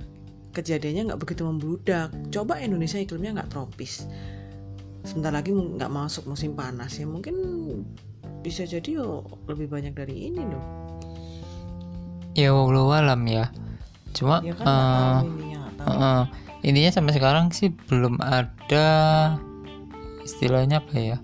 kejadiannya 0.54 1.10
nggak 1.10 1.22
begitu 1.26 1.42
membludak 1.42 2.14
coba 2.30 2.62
Indonesia 2.62 3.02
iklimnya 3.02 3.42
nggak 3.42 3.50
tropis 3.50 4.06
sebentar 5.02 5.34
lagi 5.34 5.52
nggak 5.58 5.90
masuk 5.90 6.30
musim 6.30 6.54
panas 6.54 6.96
ya 7.02 7.10
mungkin 7.10 7.34
bisa 8.44 8.64
jadi 8.64 9.00
yo 9.00 9.24
lebih 9.48 9.68
banyak 9.68 9.94
dari 9.94 10.28
ini 10.28 10.44
loh 10.44 10.64
Ya 12.34 12.50
walau 12.50 12.90
alam 12.90 13.22
ya. 13.24 13.54
Cuma 14.12 14.42
ya 14.42 14.54
kan 14.54 15.22
ininya 15.24 15.58
nggak 15.60 15.74
tahu 15.78 15.86
Heeh. 15.88 16.22
intinya 16.64 16.92
sampai 16.92 17.14
sekarang 17.14 17.46
sih 17.50 17.70
belum 17.86 18.18
ada 18.20 18.88
istilahnya 20.24 20.80
apa 20.80 20.96
ya 20.96 21.18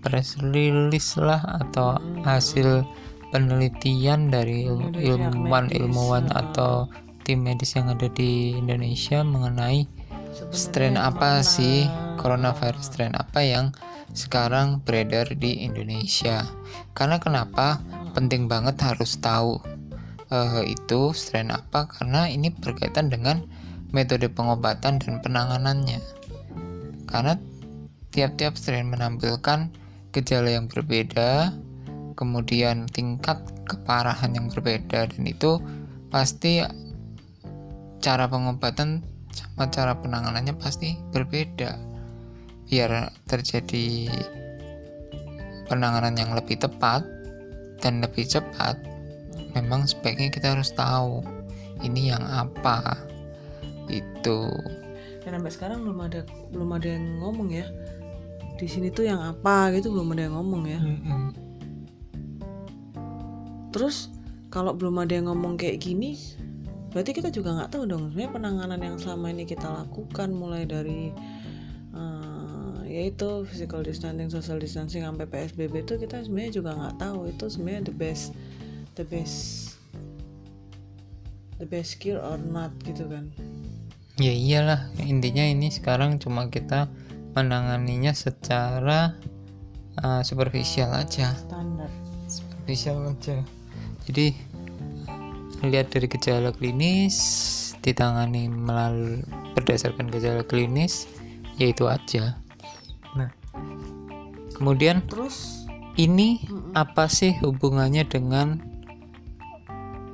press 0.00 0.34
release 0.40 1.14
lah 1.14 1.38
atau 1.62 1.94
Hmm. 1.94 2.22
hasil 2.22 2.82
penelitian 3.30 4.28
dari 4.28 4.64
il- 4.64 4.94
ilmuwan-ilmuwan 4.94 6.26
atau 6.32 6.90
tim 7.22 7.44
medis 7.44 7.74
yang 7.74 7.86
ada 7.86 8.08
di 8.08 8.56
Indonesia 8.56 9.20
mengenai 9.20 9.84
Sebenarnya 10.32 10.54
strain 10.54 10.96
apa 10.96 11.14
corona- 11.38 11.44
sih 11.44 11.76
coronavirus 12.16 12.84
strain 12.84 13.14
apa 13.14 13.40
yang 13.40 13.70
sekarang 14.12 14.84
beredar 14.84 15.32
di 15.36 15.64
Indonesia. 15.64 16.44
Karena 16.92 17.20
kenapa? 17.20 17.80
Penting 18.16 18.48
banget 18.48 18.80
harus 18.82 19.20
tahu 19.20 19.60
eh, 20.32 20.62
itu 20.68 21.12
strain 21.14 21.52
apa 21.52 21.86
karena 21.86 22.26
ini 22.28 22.50
berkaitan 22.50 23.12
dengan 23.12 23.44
metode 23.92 24.28
pengobatan 24.32 25.00
dan 25.00 25.20
penanganannya. 25.24 26.00
Karena 27.08 27.36
tiap-tiap 28.12 28.56
strain 28.56 28.88
menampilkan 28.88 29.72
gejala 30.12 30.56
yang 30.56 30.66
berbeda 30.66 31.52
kemudian 32.18 32.90
tingkat 32.90 33.38
keparahan 33.70 34.34
yang 34.34 34.50
berbeda 34.50 35.06
dan 35.06 35.22
itu 35.22 35.62
pasti 36.10 36.66
cara 38.02 38.26
pengobatan 38.26 39.06
sama 39.30 39.70
cara 39.70 39.94
penanganannya 40.02 40.58
pasti 40.58 40.98
berbeda 41.14 41.87
biar 42.68 43.10
terjadi 43.24 44.12
penanganan 45.66 46.14
yang 46.16 46.36
lebih 46.36 46.60
tepat 46.60 47.04
dan 47.80 48.04
lebih 48.04 48.28
cepat 48.28 48.76
memang 49.56 49.88
sebaiknya 49.88 50.28
kita 50.28 50.54
harus 50.54 50.70
tahu 50.76 51.24
ini 51.82 52.10
yang 52.10 52.22
apa. 52.22 52.98
Itu. 53.88 54.52
Dan 55.24 55.40
sampai 55.40 55.52
sekarang 55.52 55.78
belum 55.84 55.98
ada 56.04 56.20
belum 56.52 56.70
ada 56.76 56.88
yang 56.88 57.04
ngomong 57.24 57.48
ya. 57.52 57.66
Di 58.58 58.66
sini 58.66 58.90
tuh 58.90 59.06
yang 59.06 59.22
apa 59.22 59.70
gitu 59.72 59.94
belum 59.94 60.12
ada 60.12 60.22
yang 60.28 60.34
ngomong 60.36 60.62
ya. 60.66 60.80
Terus 63.72 64.10
kalau 64.48 64.74
belum 64.74 65.04
ada 65.04 65.12
yang 65.16 65.28
ngomong 65.30 65.60
kayak 65.60 65.80
gini 65.80 66.16
berarti 66.88 67.12
kita 67.12 67.28
juga 67.28 67.52
nggak 67.52 67.76
tahu 67.76 67.84
dong 67.84 68.08
sebenarnya 68.08 68.32
penanganan 68.32 68.80
yang 68.80 68.96
selama 68.96 69.28
ini 69.28 69.44
kita 69.44 69.68
lakukan 69.68 70.32
mulai 70.32 70.64
dari 70.64 71.12
yaitu 72.98 73.46
physical 73.46 73.86
distancing, 73.86 74.26
social 74.26 74.58
distancing 74.58 75.06
sampai 75.06 75.22
PSBB 75.30 75.86
itu 75.86 75.94
kita 76.02 76.18
sebenarnya 76.26 76.52
juga 76.58 76.70
nggak 76.74 76.96
tahu. 76.98 77.30
Itu 77.30 77.46
sebenarnya 77.46 77.82
the 77.86 77.94
best 77.94 78.34
the 78.98 79.06
best 79.06 79.38
the 81.62 81.66
best 81.70 82.02
cure 82.02 82.18
or 82.18 82.34
not 82.34 82.74
gitu 82.82 83.06
kan. 83.06 83.30
Ya 84.18 84.34
iyalah 84.34 84.90
intinya 84.98 85.46
ini 85.46 85.70
sekarang 85.70 86.18
cuma 86.18 86.50
kita 86.50 86.90
menanganinya 87.38 88.10
secara 88.18 89.14
uh, 90.02 90.26
superficial 90.26 90.90
aja. 90.90 91.38
Standar. 91.38 91.86
Superficial 92.26 93.14
aja. 93.14 93.38
Jadi 94.10 94.34
lihat 95.62 95.94
dari 95.94 96.10
gejala 96.10 96.50
klinis 96.50 97.14
ditangani 97.78 98.50
melalui 98.50 99.22
berdasarkan 99.54 100.10
gejala 100.10 100.42
klinis 100.42 101.06
yaitu 101.58 101.86
aja 101.86 102.38
kemudian 104.58 105.06
terus 105.06 105.64
ini 105.94 106.42
Mm-mm. 106.46 106.74
apa 106.74 107.06
sih 107.06 107.34
hubungannya 107.38 108.04
dengan 108.06 108.58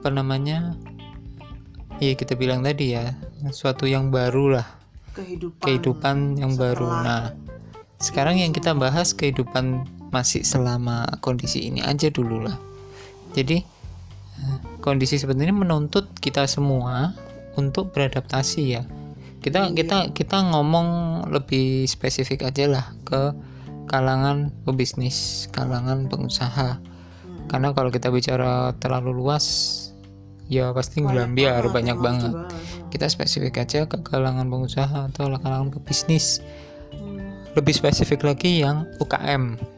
apa 0.00 0.08
namanya 0.12 0.76
ya 1.96 2.12
kita 2.12 2.36
bilang 2.36 2.60
tadi 2.60 2.92
ya 2.92 3.16
suatu 3.52 3.88
yang 3.88 4.12
baru 4.12 4.60
lah 4.60 4.66
kehidupan 5.16 5.64
kehidupan 5.64 6.16
yang 6.36 6.52
baru 6.60 6.88
nah 6.88 7.32
sekarang 7.96 8.36
yang 8.36 8.52
kita 8.52 8.76
bahas 8.76 9.16
kehidupan 9.16 9.88
masih 10.12 10.44
selama 10.44 11.08
kondisi 11.24 11.72
ini 11.72 11.80
aja 11.80 12.12
dulu 12.12 12.44
lah 12.44 12.60
jadi 13.32 13.64
eh, 14.38 14.58
kondisi 14.84 15.16
ini 15.16 15.54
menuntut 15.56 16.12
kita 16.20 16.44
semua 16.44 17.16
untuk 17.56 17.96
beradaptasi 17.96 18.62
ya 18.68 18.84
kita 19.44 19.68
Iya. 19.68 19.76
kita 19.76 19.98
kita 20.16 20.36
ngomong 20.56 20.88
lebih 21.28 21.84
spesifik 21.84 22.48
aja 22.48 22.64
lah 22.64 22.86
ke 23.04 23.36
kalangan 23.86 24.50
pebisnis 24.64 25.48
kalangan 25.50 26.08
pengusaha. 26.08 26.80
Karena 27.48 27.76
kalau 27.76 27.92
kita 27.92 28.08
bicara 28.08 28.72
terlalu 28.80 29.12
luas 29.12 29.44
ya 30.48 30.72
pasti 30.76 31.00
ngelambiar 31.00 31.64
banget 31.68 31.96
banyak 31.96 31.98
banget. 32.00 32.34
kita 32.94 33.10
spesifik 33.10 33.66
aja 33.66 33.90
ke 33.90 33.98
kalangan 34.06 34.46
pengusaha 34.46 35.10
atau 35.10 35.26
kalangan 35.26 35.74
pebisnis. 35.74 36.38
Lebih 37.58 37.74
spesifik 37.74 38.22
lagi 38.22 38.62
yang 38.62 38.86
UKM 39.02 39.74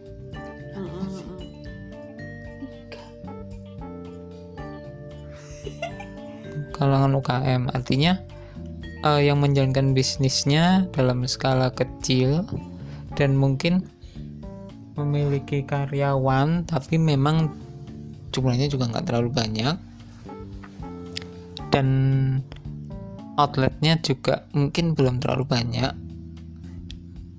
kalangan 6.76 7.16
UKM 7.16 7.72
artinya 7.72 8.20
eh, 9.00 9.20
yang 9.24 9.40
menjalankan 9.40 9.96
bisnisnya 9.96 10.84
dalam 10.92 11.24
skala 11.24 11.72
kecil 11.72 12.44
dan 13.16 13.32
mungkin 13.32 13.88
memiliki 14.96 15.62
karyawan 15.62 16.64
tapi 16.64 16.96
memang 16.96 17.52
jumlahnya 18.32 18.68
juga 18.68 18.88
nggak 18.90 19.06
terlalu 19.08 19.30
banyak 19.32 19.76
dan 21.72 21.88
outletnya 23.36 24.00
juga 24.00 24.48
mungkin 24.56 24.96
belum 24.96 25.20
terlalu 25.20 25.44
banyak 25.44 25.92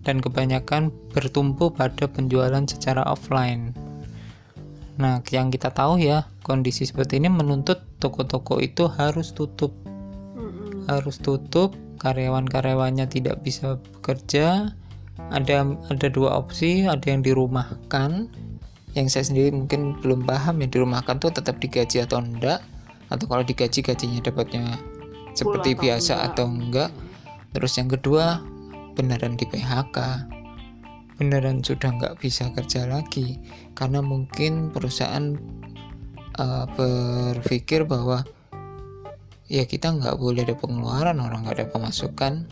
dan 0.08 0.24
kebanyakan 0.24 0.94
bertumpu 1.12 1.68
pada 1.76 2.08
penjualan 2.08 2.64
secara 2.64 3.04
offline. 3.04 3.76
Nah, 4.96 5.20
yang 5.30 5.52
kita 5.52 5.76
tahu 5.76 6.00
ya, 6.00 6.32
kondisi 6.48 6.88
seperti 6.88 7.20
ini 7.20 7.28
menuntut 7.28 7.84
toko-toko 8.00 8.64
itu 8.64 8.88
harus 8.88 9.36
tutup. 9.36 9.76
Harus 10.88 11.20
tutup, 11.20 11.76
karyawan-karyawannya 12.00 13.06
tidak 13.12 13.44
bisa 13.44 13.76
bekerja. 13.78 14.72
Ada 15.34 15.66
ada 15.90 16.08
dua 16.08 16.38
opsi, 16.38 16.86
ada 16.86 17.04
yang 17.04 17.26
dirumahkan. 17.26 18.30
Yang 18.96 19.08
saya 19.14 19.24
sendiri 19.30 19.54
mungkin 19.54 19.98
belum 20.02 20.26
paham 20.26 20.64
yang 20.64 20.72
dirumahkan 20.74 21.22
tuh 21.22 21.30
tetap 21.30 21.62
digaji 21.62 22.02
atau 22.02 22.22
enggak 22.24 22.64
atau 23.08 23.26
kalau 23.30 23.44
digaji 23.46 23.80
gajinya 23.86 24.20
dapatnya 24.20 24.78
seperti 25.38 25.78
atau 25.78 25.82
biasa 25.86 26.14
enggak. 26.14 26.28
atau 26.34 26.46
enggak. 26.50 26.92
Terus 27.54 27.74
yang 27.78 27.90
kedua, 27.90 28.26
beneran 28.98 29.38
di 29.38 29.46
PHK. 29.46 29.98
Beneran 31.18 31.66
sudah 31.66 31.94
nggak 31.98 32.18
bisa 32.22 32.50
kerja 32.54 32.86
lagi 32.86 33.42
karena 33.74 34.06
mungkin 34.06 34.70
perusahaan 34.70 35.34
uh, 36.38 36.66
berpikir 36.78 37.90
bahwa 37.90 38.22
ya 39.50 39.66
kita 39.66 39.96
nggak 39.96 40.20
boleh 40.20 40.46
ada 40.46 40.54
pengeluaran 40.54 41.18
orang 41.24 41.48
nggak 41.48 41.58
ada 41.58 41.68
pemasukan 41.72 42.46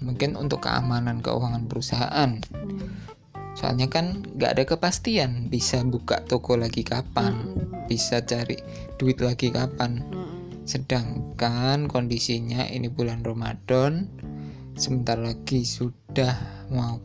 mungkin 0.00 0.34
untuk 0.34 0.64
keamanan 0.64 1.20
keuangan 1.20 1.64
perusahaan 1.64 2.30
Hmm. 2.52 2.88
soalnya 3.52 3.86
kan 3.86 4.24
nggak 4.36 4.52
ada 4.56 4.64
kepastian 4.64 5.46
bisa 5.46 5.82
buka 5.82 6.22
toko 6.24 6.56
lagi 6.56 6.80
kapan 6.82 7.34
Hmm. 7.54 7.84
bisa 7.86 8.22
cari 8.22 8.56
duit 8.96 9.20
lagi 9.20 9.50
kapan 9.50 10.00
Hmm. 10.02 10.64
sedangkan 10.64 11.86
kondisinya 11.86 12.64
ini 12.66 12.88
bulan 12.88 13.20
Ramadan 13.20 14.06
sebentar 14.74 15.18
lagi 15.18 15.62
sudah 15.62 16.36
mau 16.70 16.96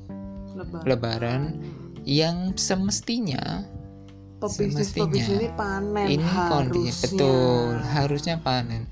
Lebaran. 0.55 0.83
lebaran 0.87 1.41
yang 2.05 2.55
semestinya 2.55 3.65
Pebisnis 4.35 4.91
semestinya 4.93 5.09
pebisnis 5.09 5.41
ini 5.41 5.49
panen 5.51 6.05
ini 6.07 6.23
kondisi 6.47 6.85
harusnya. 6.85 7.01
betul 7.09 7.67
harusnya 7.81 8.35
panen 8.39 8.83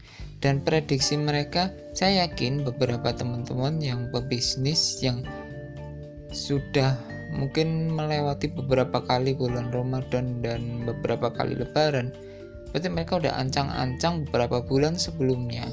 dan 0.43 0.59
prediksi 0.59 1.15
mereka 1.15 1.71
saya 1.95 2.27
yakin 2.27 2.67
beberapa 2.67 3.15
teman-teman 3.15 3.79
yang 3.79 4.11
pebisnis 4.11 4.99
yang 4.99 5.23
sudah 6.35 6.99
mungkin 7.31 7.95
melewati 7.95 8.51
beberapa 8.51 8.99
kali 8.99 9.31
bulan 9.31 9.71
Ramadan 9.71 10.43
dan 10.43 10.83
beberapa 10.83 11.31
kali 11.31 11.55
lebaran 11.55 12.11
berarti 12.75 12.89
mereka 12.91 13.23
udah 13.23 13.39
ancang-ancang 13.39 14.27
beberapa 14.27 14.59
bulan 14.59 14.99
sebelumnya 14.99 15.71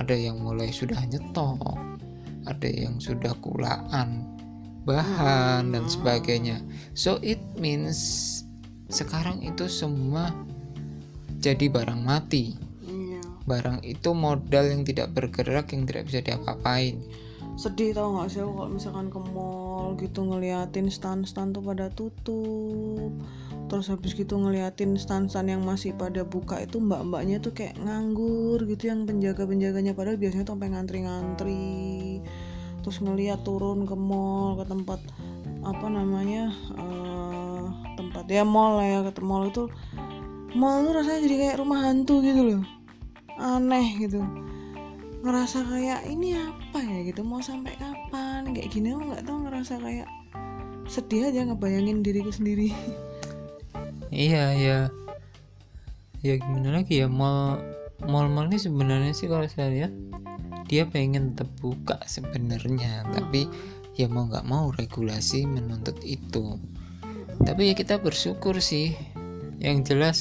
ada 0.00 0.16
yang 0.16 0.40
mulai 0.40 0.72
sudah 0.72 0.96
nyetok 1.12 1.76
ada 2.48 2.68
yang 2.72 2.96
sudah 2.96 3.36
kulaan 3.44 4.24
bahan 4.88 5.76
dan 5.76 5.84
sebagainya 5.84 6.64
so 6.96 7.20
it 7.20 7.42
means 7.60 8.40
sekarang 8.88 9.42
itu 9.42 9.66
semua 9.66 10.30
jadi 11.42 11.68
barang 11.70 12.02
mati. 12.02 12.65
Barang 13.46 13.86
itu 13.86 14.10
modal 14.10 14.66
yang 14.66 14.82
tidak 14.82 15.14
bergerak 15.14 15.70
yang 15.70 15.86
tidak 15.86 16.10
bisa 16.10 16.20
diapa-apain. 16.20 16.98
Sedih 17.56 17.96
tau 17.96 18.20
gak 18.20 18.28
sih 18.28 18.44
kalau 18.44 18.68
misalkan 18.68 19.08
ke 19.08 19.16
mall 19.32 19.96
gitu 19.96 20.28
ngeliatin 20.28 20.92
stand-stand 20.92 21.56
tuh 21.56 21.64
pada 21.64 21.88
tutup. 21.88 23.16
Terus 23.72 23.88
habis 23.88 24.12
gitu 24.12 24.36
ngeliatin 24.36 25.00
stand-stand 25.00 25.48
yang 25.48 25.64
masih 25.64 25.96
pada 25.96 26.20
buka 26.20 26.60
itu 26.60 26.76
mbak-mbaknya 26.76 27.40
tuh 27.40 27.56
kayak 27.56 27.80
nganggur 27.80 28.60
gitu 28.68 28.92
yang 28.92 29.08
penjaga-penjaganya. 29.08 29.96
Padahal 29.96 30.20
biasanya 30.20 30.44
tuh 30.44 30.52
sampai 30.52 30.68
ngantri-ngantri. 30.76 32.20
Terus 32.84 32.98
ngeliat 33.00 33.40
turun 33.40 33.88
ke 33.88 33.96
mall 33.96 34.60
ke 34.60 34.64
tempat 34.68 35.00
apa 35.64 35.86
namanya 35.88 36.52
eh, 36.76 37.64
tempat 37.96 38.28
ya 38.28 38.44
mall 38.44 38.84
lah 38.84 38.86
ya 38.86 38.98
ke 39.08 39.22
mall 39.24 39.48
itu. 39.48 39.72
Mall 40.52 40.84
tuh 40.84 40.92
rasanya 40.92 41.20
jadi 41.24 41.36
kayak 41.40 41.56
rumah 41.56 41.88
hantu 41.88 42.20
gitu 42.20 42.42
loh 42.44 42.75
aneh 43.36 43.96
gitu. 44.00 44.20
Ngerasa 45.24 45.66
kayak 45.66 46.06
ini 46.08 46.36
apa 46.36 46.78
ya? 46.80 46.98
gitu. 47.06 47.24
Mau 47.24 47.40
sampai 47.40 47.76
kapan? 47.76 48.52
Kayak 48.52 48.68
gini 48.72 48.92
aku 48.92 49.02
nggak 49.12 49.24
tahu 49.24 49.38
ngerasa 49.48 49.74
kayak 49.80 50.08
sedih 50.86 51.28
aja 51.30 51.46
ngebayangin 51.46 52.02
diriku 52.02 52.30
sendiri. 52.30 52.70
Iya 54.14 54.54
ya 54.54 54.78
ya 56.22 56.34
gimana 56.38 56.80
lagi 56.80 57.02
ya? 57.02 57.10
Mall 57.10 57.58
mall 58.06 58.46
ini 58.48 58.58
sebenarnya 58.58 59.12
sih 59.12 59.26
kalau 59.26 59.44
saya 59.50 59.68
lihat 59.72 59.92
dia 60.70 60.86
pengen 60.86 61.34
tetap 61.34 61.50
buka 61.58 61.98
sebenarnya. 62.06 63.06
Tapi 63.10 63.50
ya 63.98 64.06
mau 64.06 64.30
nggak 64.30 64.46
mau 64.46 64.70
regulasi 64.70 65.46
menuntut 65.46 65.98
itu. 66.06 66.58
Tapi 67.42 67.72
ya 67.72 67.74
kita 67.74 67.98
bersyukur 67.98 68.62
sih. 68.62 68.94
Yang 69.56 69.78
jelas 69.88 70.18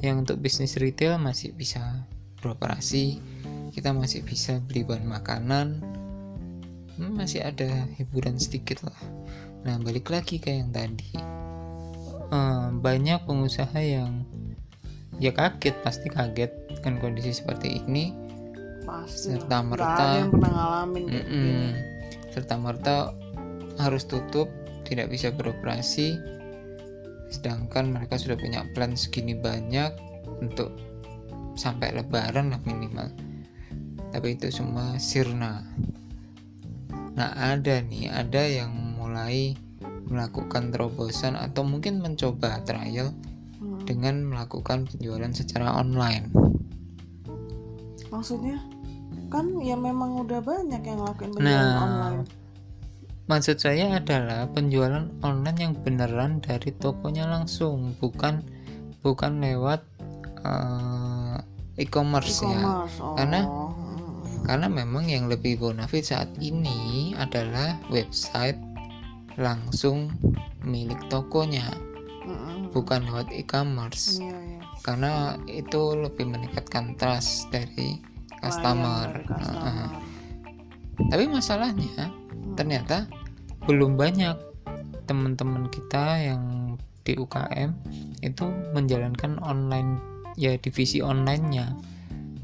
yang 0.00 0.22
untuk 0.22 0.38
bisnis 0.38 0.78
retail 0.78 1.18
masih 1.18 1.56
bisa 1.56 2.06
beroperasi 2.44 3.32
kita 3.74 3.90
masih 3.90 4.22
bisa 4.22 4.62
beli 4.70 4.86
bahan 4.86 5.02
makanan. 5.02 5.82
Hmm, 6.94 7.18
masih 7.18 7.42
ada 7.42 7.90
hiburan 7.98 8.38
sedikit 8.38 8.86
lah. 8.86 9.00
Nah 9.66 9.82
balik 9.82 10.14
lagi 10.14 10.38
ke 10.38 10.54
yang 10.54 10.70
tadi. 10.70 11.18
Eh, 12.30 12.66
banyak 12.78 13.26
pengusaha 13.26 13.74
yang 13.82 14.22
ya 15.18 15.34
kaget 15.34 15.74
pasti 15.82 16.06
kaget 16.06 16.54
kan 16.86 17.02
kondisi 17.02 17.34
seperti 17.34 17.82
ini. 17.82 18.14
Pasti 18.86 19.34
Serta 19.34 19.58
merta. 19.66 20.22
Yang 20.22 20.38
pernah 20.38 20.52
ngalamin 20.54 21.04
kayak 21.10 21.26
Mm-mm. 21.26 21.42
gini. 21.42 21.68
Serta 22.30 22.54
merta 22.62 22.96
harus 23.82 24.06
tutup 24.06 24.46
tidak 24.86 25.10
bisa 25.10 25.34
beroperasi. 25.34 26.14
Sedangkan 27.26 27.90
mereka 27.90 28.22
sudah 28.22 28.38
punya 28.38 28.62
plan 28.70 28.94
segini 28.94 29.34
banyak 29.34 29.90
untuk 30.38 30.70
sampai 31.54 31.94
lebaran 31.94 32.54
lah 32.54 32.60
minimal. 32.62 33.10
Tapi 34.14 34.38
itu 34.38 34.50
semua 34.50 34.94
sirna. 34.98 35.62
Nah 37.14 37.30
ada 37.34 37.82
nih 37.82 38.10
ada 38.10 38.42
yang 38.42 38.70
mulai 38.98 39.54
melakukan 40.06 40.70
terobosan 40.70 41.34
atau 41.34 41.64
mungkin 41.64 41.98
mencoba 42.04 42.60
trial 42.62 43.14
Hmm. 43.64 43.80
dengan 43.88 44.28
melakukan 44.28 44.84
penjualan 44.84 45.32
secara 45.32 45.72
online. 45.72 46.28
Maksudnya? 48.12 48.60
Kan 49.32 49.56
ya 49.64 49.74
memang 49.74 50.20
udah 50.20 50.38
banyak 50.44 50.84
yang 50.84 51.00
ngelakuin 51.00 51.30
penjualan 51.32 51.64
Nah, 51.64 51.80
online. 51.80 52.22
Maksud 53.24 53.56
saya 53.56 53.96
adalah 53.96 54.52
penjualan 54.52 55.08
online 55.24 55.58
yang 55.58 55.72
beneran 55.80 56.44
dari 56.44 56.76
tokonya 56.76 57.24
langsung, 57.24 57.96
bukan 57.96 58.44
bukan 59.00 59.40
lewat 59.40 59.80
eh, 60.44 61.36
e-commerce 61.78 62.42
ya. 62.42 62.54
e-commerce 62.54 62.96
oh. 63.00 63.14
Karena-. 63.18 63.46
Karena 64.44 64.68
memang 64.68 65.08
yang 65.08 65.32
lebih 65.32 65.56
bonafit 65.56 66.04
saat 66.04 66.28
ini 66.36 67.16
adalah 67.16 67.80
website 67.88 68.60
langsung 69.40 70.12
milik 70.60 71.00
tokonya, 71.08 71.64
bukan 72.68 73.08
lewat 73.08 73.32
e-commerce. 73.32 74.20
Iya, 74.20 74.36
iya. 74.36 74.60
Karena 74.84 75.12
itu 75.48 75.96
lebih 75.96 76.28
meningkatkan 76.28 76.92
trust 77.00 77.48
dari 77.48 78.04
customer. 78.36 79.08
Dari 79.16 79.24
customer. 79.32 79.64
Heeh. 79.64 79.88
Tapi 81.08 81.24
masalahnya 81.24 82.12
Hmm. 82.12 82.52
ternyata 82.52 83.08
belum 83.64 83.96
banyak 83.96 84.36
teman-teman 85.08 85.72
kita 85.72 86.20
yang 86.20 86.76
di 87.00 87.16
UKM 87.16 87.72
itu 88.20 88.44
menjalankan 88.76 89.40
online 89.40 89.96
ya 90.34 90.56
divisi 90.58 91.00
onlinenya. 91.00 91.74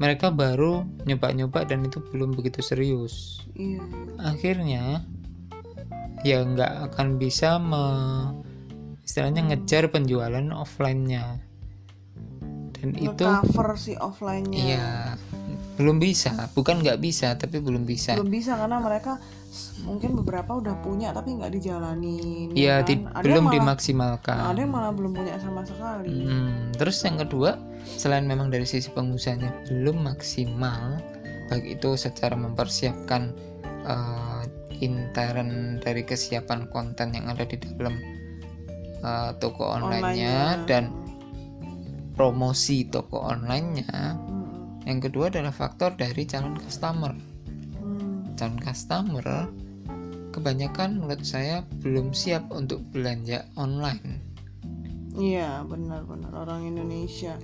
Mereka 0.01 0.33
baru 0.33 0.81
nyoba-nyoba 1.05 1.61
dan 1.69 1.85
itu 1.85 2.01
belum 2.01 2.33
begitu 2.33 2.65
serius. 2.65 3.45
Iya. 3.53 3.85
Akhirnya 4.17 5.05
ya 6.25 6.41
nggak 6.41 6.93
akan 6.93 7.21
bisa 7.21 7.61
me- 7.61 8.41
istilahnya 9.05 9.45
ngejar 9.51 9.93
penjualan 9.93 10.45
offline-nya. 10.53 11.37
Dan 12.81 12.97
itu 12.97 13.13
cover 13.13 13.77
si 13.77 13.93
offline-nya. 13.93 14.57
Iya, 14.57 14.89
belum 15.81 15.97
bisa 15.97 16.47
bukan 16.53 16.79
nggak 16.79 17.01
bisa 17.01 17.33
tapi 17.33 17.57
belum 17.57 17.81
bisa 17.83 18.13
belum 18.13 18.29
bisa 18.29 18.53
karena 18.53 18.77
mereka 18.77 19.17
mungkin 19.81 20.13
beberapa 20.15 20.55
udah 20.55 20.79
punya 20.79 21.09
tapi 21.09 21.33
nggak 21.33 21.51
dijalanin 21.51 22.53
ya 22.53 22.79
kan? 22.79 22.87
di- 22.87 23.01
Ada 23.03 23.25
belum 23.25 23.43
malah- 23.43 23.55
dimaksimalkan 23.57 24.37
ada 24.45 24.59
yang 24.59 24.71
malah 24.71 24.93
belum 24.93 25.11
punya 25.11 25.35
sama 25.37 25.65
sekali 25.65 26.07
Hmm, 26.23 26.69
terus 26.71 27.01
yang 27.01 27.17
kedua, 27.17 27.57
selain 27.91 28.23
memang 28.23 28.47
dari 28.47 28.63
sisi 28.63 28.87
pengusahanya 28.87 29.49
belum 29.65 30.05
maksimal, 30.05 31.01
baik 31.47 31.75
itu 31.75 31.89
secara 31.95 32.37
mempersiapkan 32.37 33.33
eh, 33.83 34.43
intern 34.79 35.49
dari 35.77 36.01
kesiapan 36.01 36.65
konten 36.67 37.11
yang 37.11 37.27
ada 37.27 37.43
di 37.43 37.57
dalam 37.57 37.97
eh, 38.99 39.31
toko 39.35 39.65
online-nya 39.67 40.37
dan 40.63 40.93
promosi 42.13 42.85
toko 42.85 43.19
online-nya. 43.19 44.15
Mm-mm. 44.15 44.40
Yang 44.91 45.07
kedua 45.07 45.31
adalah 45.31 45.55
faktor 45.55 45.95
dari 45.95 46.27
calon 46.27 46.59
customer. 46.59 47.15
Hmm. 47.79 48.35
Calon 48.35 48.59
customer 48.59 49.47
kebanyakan 50.31 50.99
menurut 50.99 51.23
saya 51.23 51.63
belum 51.83 52.15
siap 52.15 52.51
untuk 52.51 52.83
belanja 52.91 53.47
online. 53.59 54.19
Iya 55.15 55.63
benar-benar 55.67 56.31
orang 56.31 56.67
Indonesia. 56.67 57.35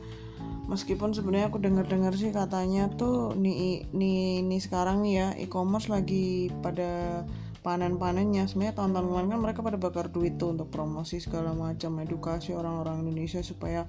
Meskipun 0.68 1.16
sebenarnya 1.16 1.48
aku 1.48 1.64
dengar-dengar 1.64 2.16
sih 2.16 2.32
katanya 2.36 2.92
tuh 2.96 3.32
nih 3.36 3.88
nih 3.96 4.44
nih 4.44 4.60
sekarang 4.60 5.04
nih 5.04 5.14
ya 5.16 5.28
e-commerce 5.40 5.88
lagi 5.88 6.52
pada 6.60 7.24
panen-panennya. 7.62 8.46
Sebenarnya 8.50 8.78
kemarin 8.78 9.30
kan 9.30 9.40
mereka 9.40 9.60
pada 9.66 9.78
bakar 9.78 10.10
duit 10.10 10.36
tuh 10.36 10.54
untuk 10.54 10.70
promosi 10.70 11.22
segala 11.22 11.54
macam 11.54 11.98
edukasi 12.02 12.54
orang-orang 12.54 13.06
Indonesia 13.06 13.42
supaya 13.42 13.86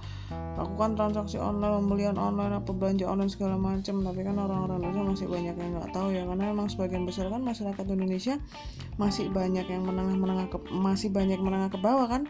lakukan 0.56 0.96
transaksi 0.96 1.36
online, 1.40 1.84
pembelian 1.84 2.16
online, 2.16 2.58
apa 2.58 2.70
belanja 2.72 3.04
online 3.08 3.32
segala 3.32 3.56
macam. 3.58 4.00
Tapi 4.02 4.20
kan 4.24 4.36
orang-orang 4.36 4.78
Indonesia 4.82 5.04
masih 5.04 5.26
banyak 5.28 5.54
yang 5.56 5.70
nggak 5.78 5.90
tahu 5.92 6.08
ya 6.12 6.22
karena 6.24 6.44
memang 6.52 6.68
sebagian 6.68 7.02
besar 7.08 7.26
kan 7.32 7.42
masyarakat 7.42 7.84
Indonesia 7.88 8.34
masih 9.00 9.26
banyak 9.30 9.66
yang 9.66 9.82
menengah-menengah 9.86 10.46
ke 10.52 10.58
masih 10.74 11.08
banyak 11.12 11.38
menengah 11.38 11.70
ke 11.70 11.78
bawah 11.80 12.06
kan 12.10 12.26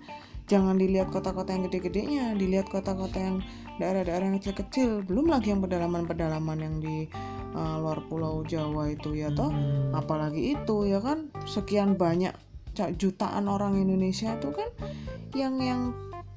jangan 0.48 0.80
dilihat 0.80 1.12
kota-kota 1.12 1.52
yang 1.52 1.68
gede-gedenya 1.68 2.24
dilihat 2.34 2.72
kota-kota 2.72 3.20
yang 3.20 3.36
daerah-daerah 3.78 4.32
yang 4.32 4.36
kecil-kecil. 4.42 5.06
Belum 5.06 5.30
lagi 5.30 5.54
yang 5.54 5.62
pedalaman-pedalaman 5.62 6.58
yang 6.58 6.76
di 6.82 7.06
uh, 7.54 7.76
luar 7.78 8.02
pulau 8.10 8.42
Jawa 8.42 8.90
itu 8.90 9.14
ya 9.14 9.30
toh. 9.30 9.52
Hmm. 9.52 9.94
apalagi 9.94 10.56
itu 10.58 10.88
ya 10.88 10.98
kan 10.98 11.30
sekian 11.48 11.94
banyak 11.94 12.34
jutaan 12.94 13.50
orang 13.50 13.74
Indonesia 13.74 14.38
itu 14.38 14.54
kan 14.54 14.70
yang 15.34 15.58
yang 15.58 15.90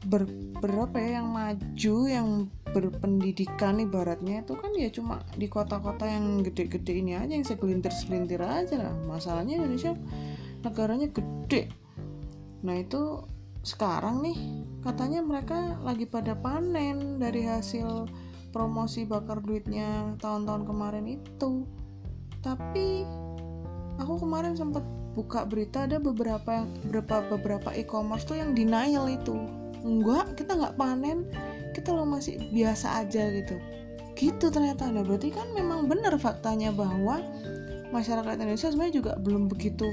ber, 0.10 0.26
berapa 0.58 0.98
ya 0.98 1.22
yang 1.22 1.30
maju 1.30 1.96
yang 2.10 2.28
berpendidikan 2.72 3.78
ibaratnya 3.78 4.42
itu 4.42 4.58
kan 4.58 4.72
ya 4.74 4.90
cuma 4.90 5.22
di 5.38 5.46
kota-kota 5.52 6.08
yang 6.08 6.42
gede-gede 6.42 7.04
ini 7.04 7.14
aja 7.20 7.34
yang 7.36 7.46
segelintir-segelintir 7.46 8.42
aja 8.42 8.90
lah. 8.90 8.94
Masalahnya 9.06 9.62
Indonesia 9.62 9.94
negaranya 10.66 11.12
gede. 11.12 11.70
Nah 12.66 12.76
itu 12.80 13.22
sekarang 13.62 14.26
nih 14.26 14.38
katanya 14.82 15.22
mereka 15.22 15.78
lagi 15.86 16.10
pada 16.10 16.34
panen 16.34 17.22
dari 17.22 17.46
hasil 17.46 18.10
promosi 18.50 19.06
bakar 19.06 19.40
duitnya 19.40 20.18
tahun-tahun 20.20 20.66
kemarin 20.66 21.06
itu. 21.08 21.66
Tapi 22.42 23.06
aku 24.02 24.26
kemarin 24.26 24.58
sempat 24.58 24.82
buka 25.14 25.46
berita 25.46 25.86
ada 25.86 26.02
beberapa 26.02 26.66
beberapa 26.90 27.22
beberapa 27.38 27.70
e-commerce 27.78 28.26
tuh 28.26 28.42
yang 28.42 28.58
denial 28.58 29.06
itu. 29.06 29.38
Enggak 29.86 30.42
kita 30.42 30.58
nggak 30.58 30.78
panen 30.78 31.30
kita 31.72 31.94
lo 31.94 32.04
masih 32.04 32.42
biasa 32.50 33.06
aja 33.06 33.30
gitu. 33.30 33.56
Gitu 34.18 34.50
ternyata. 34.50 34.90
Nah 34.90 35.06
berarti 35.06 35.30
kan 35.30 35.54
memang 35.54 35.86
benar 35.86 36.18
faktanya 36.18 36.74
bahwa 36.74 37.22
masyarakat 37.94 38.42
Indonesia 38.42 38.74
sebenarnya 38.74 38.96
juga 38.98 39.14
belum 39.22 39.46
begitu 39.52 39.86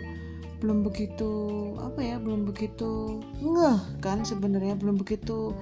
belum 0.58 0.82
begitu 0.82 1.30
apa 1.78 2.00
ya 2.02 2.16
belum 2.18 2.48
begitu 2.48 3.22
ngeh 3.38 3.78
kan 4.02 4.26
sebenarnya 4.26 4.74
belum 4.74 4.98
begitu 4.98 5.54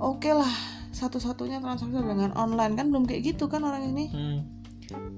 oke 0.00 0.30
lah 0.32 0.52
satu-satunya 0.96 1.60
transaksi 1.60 2.00
dengan 2.00 2.32
online 2.32 2.72
kan 2.80 2.88
belum 2.88 3.04
kayak 3.04 3.36
gitu 3.36 3.48
kan 3.52 3.64
orang 3.64 3.92
ini 3.92 4.06
Hmm. 4.08 4.40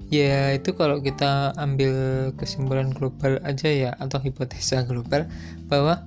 Ya 0.09 0.57
itu 0.57 0.73
kalau 0.73 0.97
kita 0.97 1.53
ambil 1.53 1.93
kesimpulan 2.33 2.89
global 2.89 3.37
aja 3.45 3.69
ya 3.69 3.91
atau 4.01 4.17
hipotesa 4.17 4.81
global 4.81 5.29
bahwa 5.69 6.01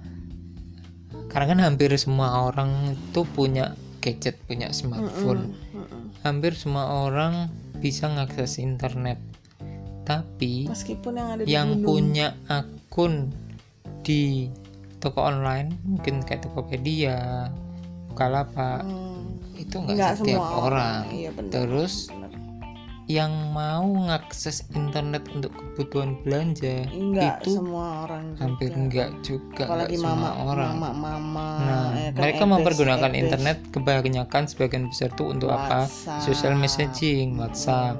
karena 1.30 1.54
kan 1.54 1.60
hampir 1.62 1.94
semua 1.94 2.50
orang 2.50 2.98
itu 2.98 3.22
punya 3.22 3.78
gadget, 4.02 4.42
punya 4.50 4.74
smartphone. 4.74 5.54
Mm-mm. 5.70 6.10
Hampir 6.26 6.58
semua 6.58 7.06
orang 7.06 7.48
bisa 7.78 8.10
mengakses 8.10 8.58
internet. 8.58 9.22
Tapi 10.02 10.66
meskipun 10.66 11.12
yang 11.14 11.28
ada 11.38 11.42
di 11.46 11.54
yang 11.54 11.78
gunung. 11.78 11.86
punya 11.86 12.34
akun 12.92 13.32
di 14.04 14.52
toko 15.00 15.24
online 15.24 15.72
mungkin 15.80 16.20
kayak 16.20 16.44
Tokopedia, 16.44 17.48
Bukalapak 18.12 18.84
Hmm, 18.84 19.40
itu 19.56 19.80
nggak 19.80 20.20
setiap 20.20 20.36
semua 20.36 20.48
orang. 20.60 21.00
iya 21.08 21.32
benar 21.32 21.52
Terus 21.56 22.12
benar. 22.12 22.28
yang 23.08 23.32
mau 23.50 23.80
ngakses 23.88 24.68
internet 24.76 25.24
untuk 25.32 25.56
kebutuhan 25.56 26.20
belanja 26.20 26.84
enggak 26.86 27.40
itu 27.40 27.56
semua 27.56 28.04
orang 28.04 28.24
juga. 28.28 28.40
hampir 28.44 28.70
enggak 28.70 29.10
juga 29.24 29.64
apalagi 29.64 29.96
enggak 29.96 30.06
mama 30.06 30.28
semua 30.28 30.44
orang. 30.52 30.72
mama 30.76 30.90
mama 30.92 31.48
Nah, 31.58 31.86
ya 31.96 32.10
kan, 32.12 32.20
mereka 32.20 32.42
ebes, 32.44 32.52
mempergunakan 32.52 33.10
ebes. 33.10 33.20
internet 33.24 33.56
kebanyakan 33.72 34.42
sebagian 34.44 34.84
besar 34.86 35.08
tuh 35.10 35.32
untuk 35.32 35.48
apa? 35.48 35.88
WhatsApp. 35.88 36.20
Social 36.22 36.54
messaging, 36.54 37.40
WhatsApp. 37.40 37.96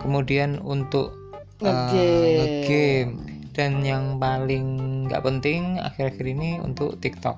Kemudian 0.00 0.64
untuk 0.64 1.12
uh, 1.60 1.92
Ngegame. 1.92 3.29
Dan 3.60 3.84
yang 3.84 4.16
paling 4.16 4.64
nggak 5.04 5.20
penting 5.20 5.76
akhir-akhir 5.76 6.24
ini 6.24 6.56
untuk 6.58 6.96
TikTok. 6.96 7.36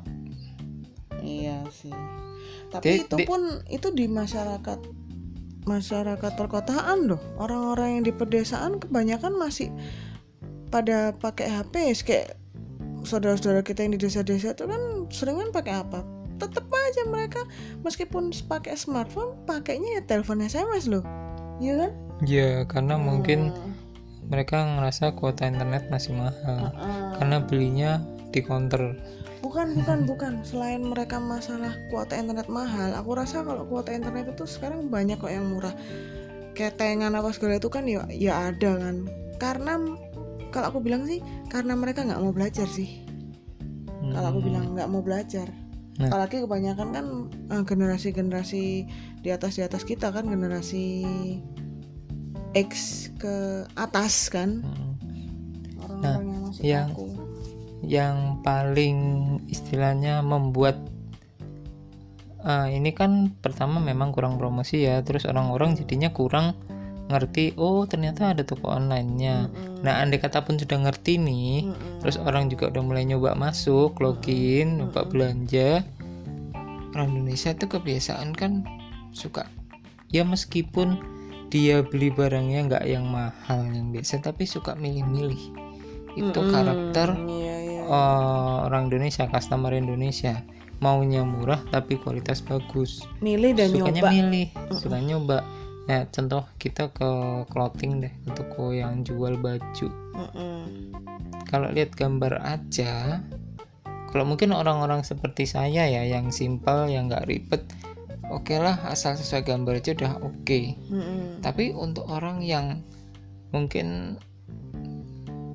iya 1.19 1.67
sih. 1.67 1.91
Tapi 2.71 2.87
Di- 2.87 3.03
itu 3.03 3.17
di- 3.19 3.27
pun 3.27 3.43
itu 3.67 3.91
di 3.91 4.07
masyarakat 4.07 4.79
masyarakat 5.63 6.33
perkotaan 6.35 7.11
loh. 7.11 7.19
Orang-orang 7.37 7.99
yang 7.99 8.05
di 8.07 8.15
pedesaan 8.15 8.79
kebanyakan 8.79 9.35
masih 9.35 9.71
pada 10.71 11.11
pakai 11.13 11.51
HP 11.51 11.75
kayak 12.03 12.39
saudara-saudara 13.03 13.63
kita 13.63 13.83
yang 13.83 13.95
di 13.95 14.01
desa-desa 14.01 14.55
itu 14.55 14.65
kan 14.67 14.83
sering 15.11 15.39
kan 15.39 15.51
pakai 15.51 15.75
apa? 15.83 16.01
Tetap 16.39 16.67
aja 16.67 17.03
mereka 17.07 17.43
meskipun 17.83 18.31
pakai 18.47 18.75
smartphone 18.75 19.39
pakainya 19.43 19.99
ya 19.99 20.03
telepon 20.03 20.39
SMS 20.41 20.87
loh. 20.87 21.03
Iya 21.59 21.87
kan? 21.87 21.91
Ya, 22.23 22.63
karena 22.67 22.95
mungkin 22.97 23.51
Hmm, 23.51 23.72
mereka 24.33 24.65
ngerasa 24.65 25.13
kuota 25.13 25.45
internet 25.45 25.93
masih 25.93 26.17
mahal. 26.17 26.73
ah. 26.73 27.13
Karena 27.21 27.45
belinya 27.45 28.01
di 28.33 28.41
counter. 28.41 28.97
bukan 29.43 29.75
bukan 29.75 29.99
bukan 30.07 30.33
selain 30.47 30.87
mereka 30.87 31.19
masalah 31.19 31.75
kuota 31.91 32.15
internet 32.15 32.47
mahal 32.47 32.95
aku 32.95 33.19
rasa 33.19 33.43
kalau 33.43 33.67
kuota 33.67 33.91
internet 33.91 34.31
itu 34.31 34.47
sekarang 34.47 34.87
banyak 34.87 35.19
kok 35.19 35.29
yang 35.29 35.51
murah 35.51 35.75
ketengan 36.55 37.11
apa 37.11 37.35
segala 37.35 37.59
itu 37.59 37.67
kan 37.67 37.83
ya 37.85 38.07
ya 38.07 38.55
ada 38.55 38.79
kan 38.79 38.97
karena 39.43 39.73
kalau 40.55 40.71
aku 40.71 40.79
bilang 40.79 41.11
sih 41.11 41.19
karena 41.51 41.75
mereka 41.75 42.07
nggak 42.07 42.23
mau 42.23 42.31
belajar 42.31 42.71
sih 42.71 43.03
kalau 44.15 44.31
aku 44.31 44.39
Hmm. 44.41 44.47
bilang 44.47 44.65
nggak 44.79 44.89
mau 44.89 45.03
belajar 45.03 45.51
Nah. 45.99 46.09
apalagi 46.09 46.41
kebanyakan 46.41 46.89
kan 46.95 47.07
eh, 47.53 47.63
generasi-generasi 47.67 48.65
di 49.21 49.29
atas 49.29 49.59
di 49.59 49.63
atas 49.67 49.83
kita 49.83 50.09
kan 50.09 50.25
generasi 50.25 50.87
X 52.53 52.71
ke 53.17 53.65
atas 53.75 54.29
kan 54.29 54.61
Hmm. 54.61 54.95
orang-orang 55.81 56.27
yang 56.29 56.43
masih 56.45 56.63
yang- 56.63 56.93
kaku 56.93 57.07
yang 57.83 58.17
paling 58.47 58.99
istilahnya 59.51 60.23
membuat 60.23 60.79
eh, 62.43 62.75
ini 62.75 62.91
kan 62.91 63.31
pertama 63.39 63.79
memang 63.79 64.11
kurang 64.11 64.35
promosi 64.35 64.83
ya 64.83 65.03
terus 65.03 65.27
orang-orang 65.27 65.75
jadinya 65.75 66.11
kurang 66.11 66.55
ngerti 67.07 67.53
oh 67.59 67.85
ternyata 67.85 68.33
ada 68.33 68.43
toko 68.43 68.71
online-nya 68.73 69.47
Mm-mm. 69.51 69.83
nah 69.83 70.01
andai 70.01 70.19
kata 70.19 70.43
pun 70.43 70.57
sudah 70.57 70.79
ngerti 70.81 71.19
nih 71.19 71.69
Mm-mm. 71.69 71.99
terus 72.01 72.17
orang 72.19 72.49
juga 72.49 72.71
udah 72.71 72.83
mulai 72.83 73.05
nyoba 73.05 73.35
masuk 73.35 73.99
login 73.99 74.79
nyoba 74.81 75.05
belanja 75.07 75.83
orang 76.95 77.09
Indonesia 77.13 77.53
tuh 77.55 77.69
kebiasaan 77.69 78.33
kan 78.33 78.65
suka 79.13 79.47
ya 80.09 80.23
meskipun 80.25 80.99
dia 81.53 81.85
beli 81.85 82.09
barangnya 82.09 82.61
nggak 82.73 82.85
yang 82.89 83.05
mahal 83.05 83.69
yang 83.69 83.93
biasa 83.93 84.25
tapi 84.25 84.49
suka 84.49 84.73
milih-milih 84.73 85.53
itu 86.17 86.41
Mm-mm. 86.41 86.49
karakter 86.53 87.13
Iya, 87.29 87.57
iya. 87.61 87.81
eh, 87.85 88.57
orang 88.69 88.89
Indonesia, 88.89 89.29
customer 89.29 89.77
Indonesia 89.77 90.41
maunya 90.83 91.23
murah 91.23 91.63
tapi 91.71 91.95
kualitas 91.95 92.43
bagus. 92.43 93.07
milih 93.23 93.55
dan 93.55 93.71
Sukanya 93.71 94.03
nyoba 94.03 94.11
milih, 94.11 94.47
suka 94.83 94.99
nyoba. 94.99 95.39
Ya, 95.87 96.07
contoh 96.11 96.43
kita 96.59 96.91
ke 96.91 97.11
clothing 97.51 98.03
deh, 98.03 98.11
ke 98.27 98.31
toko 98.35 98.75
yang 98.75 99.07
jual 99.07 99.39
baju. 99.39 99.89
Mm-mm. 100.15 100.63
Kalau 101.47 101.71
lihat 101.71 101.95
gambar 101.95 102.43
aja, 102.43 103.23
kalau 104.11 104.27
mungkin 104.27 104.51
orang-orang 104.51 105.07
seperti 105.07 105.47
saya 105.47 105.87
ya 105.87 106.03
yang 106.03 106.35
simple, 106.35 106.91
yang 106.91 107.07
nggak 107.07 107.31
ribet, 107.31 107.63
oke 108.33 108.55
lah 108.57 108.81
asal 108.89 109.15
sesuai 109.15 109.45
gambar 109.45 109.79
aja 109.79 109.93
udah 109.93 110.13
oke. 110.21 110.61
Mm-mm. 110.89 111.41
tapi 111.41 111.71
untuk 111.71 112.09
orang 112.09 112.41
yang 112.41 112.81
mungkin 113.53 114.17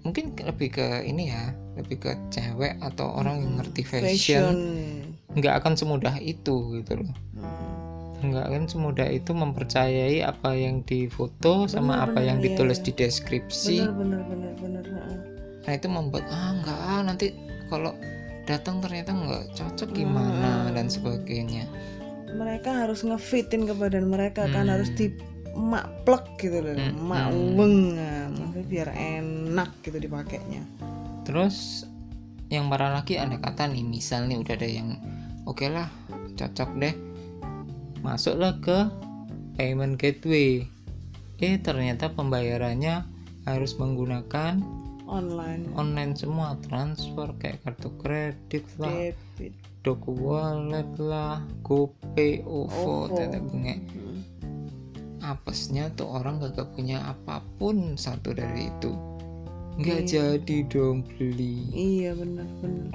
mungkin 0.06 0.32
lebih 0.40 0.72
ke 0.72 1.04
ini 1.04 1.30
ya 1.30 1.52
lebih 1.76 2.00
ke 2.00 2.12
cewek 2.32 2.80
atau 2.80 3.12
orang 3.12 3.44
yang 3.44 3.54
ngerti 3.60 3.82
fashion 3.84 4.56
nggak 5.36 5.62
akan 5.62 5.74
semudah 5.76 6.16
itu 6.18 6.80
gitu 6.80 6.94
loh 7.04 7.12
Hmm. 8.18 8.34
nggak 8.34 8.46
akan 8.50 8.64
semudah 8.66 9.06
itu 9.14 9.30
mempercayai 9.30 10.26
apa 10.26 10.58
yang 10.58 10.82
difoto 10.82 11.70
sama 11.70 12.02
Benar, 12.02 12.06
apa 12.10 12.20
yang 12.26 12.38
iya, 12.42 12.46
ditulis 12.50 12.82
iya. 12.82 12.86
di 12.90 12.92
deskripsi 12.98 13.78
bener 13.86 14.26
bener 14.26 14.54
bener 14.58 14.84
bener 14.90 15.18
nah 15.62 15.74
itu 15.78 15.86
membuat 15.86 16.26
ah 16.34 16.50
nggak 16.58 16.80
ah 16.82 17.02
nanti 17.06 17.30
kalau 17.70 17.94
datang 18.50 18.82
ternyata 18.82 19.14
nggak 19.14 19.44
cocok 19.54 19.90
gimana 19.94 20.66
Hmm. 20.66 20.74
dan 20.74 20.90
sebagainya 20.90 21.70
mereka 22.34 22.84
harus 22.84 23.06
ngefitin 23.08 23.64
ke 23.68 23.74
badan 23.78 24.12
mereka 24.12 24.50
kan 24.52 24.68
Hmm. 24.68 24.74
harus 24.76 24.90
di 24.96 25.14
mak 25.58 25.90
plek 26.06 26.38
gitu 26.38 26.60
loh. 26.62 26.76
Hmm, 26.76 26.96
mak 27.08 27.32
hmm. 27.32 27.58
weng 27.58 27.78
maksudnya 28.36 28.66
biar 28.68 28.90
enak 28.94 29.70
gitu 29.82 29.98
dipakainya. 29.98 30.64
Terus 31.24 31.88
yang 32.48 32.72
para 32.72 32.94
laki 32.94 33.20
ada 33.20 33.36
kata 33.40 33.68
nih 33.68 33.84
misal 33.84 34.28
nih 34.28 34.40
udah 34.40 34.54
ada 34.56 34.70
yang 34.70 34.96
oke 35.44 35.68
lah 35.68 35.92
cocok 36.38 36.70
deh 36.80 36.96
masuklah 38.06 38.56
ke 38.62 38.88
payment 39.58 39.98
gateway. 39.98 40.64
Eh 41.42 41.58
ternyata 41.62 42.14
pembayarannya 42.14 43.04
harus 43.46 43.78
menggunakan 43.80 44.62
online. 45.08 45.72
online 45.74 46.14
semua 46.14 46.60
transfer 46.68 47.32
kayak 47.40 47.64
kartu 47.66 47.90
kredit 47.98 48.66
lah. 48.78 48.92
Debit 48.92 49.54
Doku 49.88 50.12
Wallet 50.20 50.92
lah, 51.00 51.40
GoPay, 51.64 52.44
OVO, 52.44 53.08
OVO. 53.08 53.16
tetek 53.16 53.40
bengek. 53.48 53.80
Hmm. 53.96 54.20
Apesnya 55.24 55.88
tuh 55.96 56.12
orang 56.12 56.44
gak 56.44 56.76
punya 56.76 57.08
apa 57.08 57.40
pun 57.56 57.96
satu 57.96 58.36
dari 58.36 58.68
itu. 58.68 58.92
Nggak 59.80 60.00
Iya. 60.04 60.10
jadi 60.12 60.58
dong 60.68 61.06
beli. 61.06 61.70
iya 61.72 62.12
bener 62.18 62.50
bener 62.60 62.90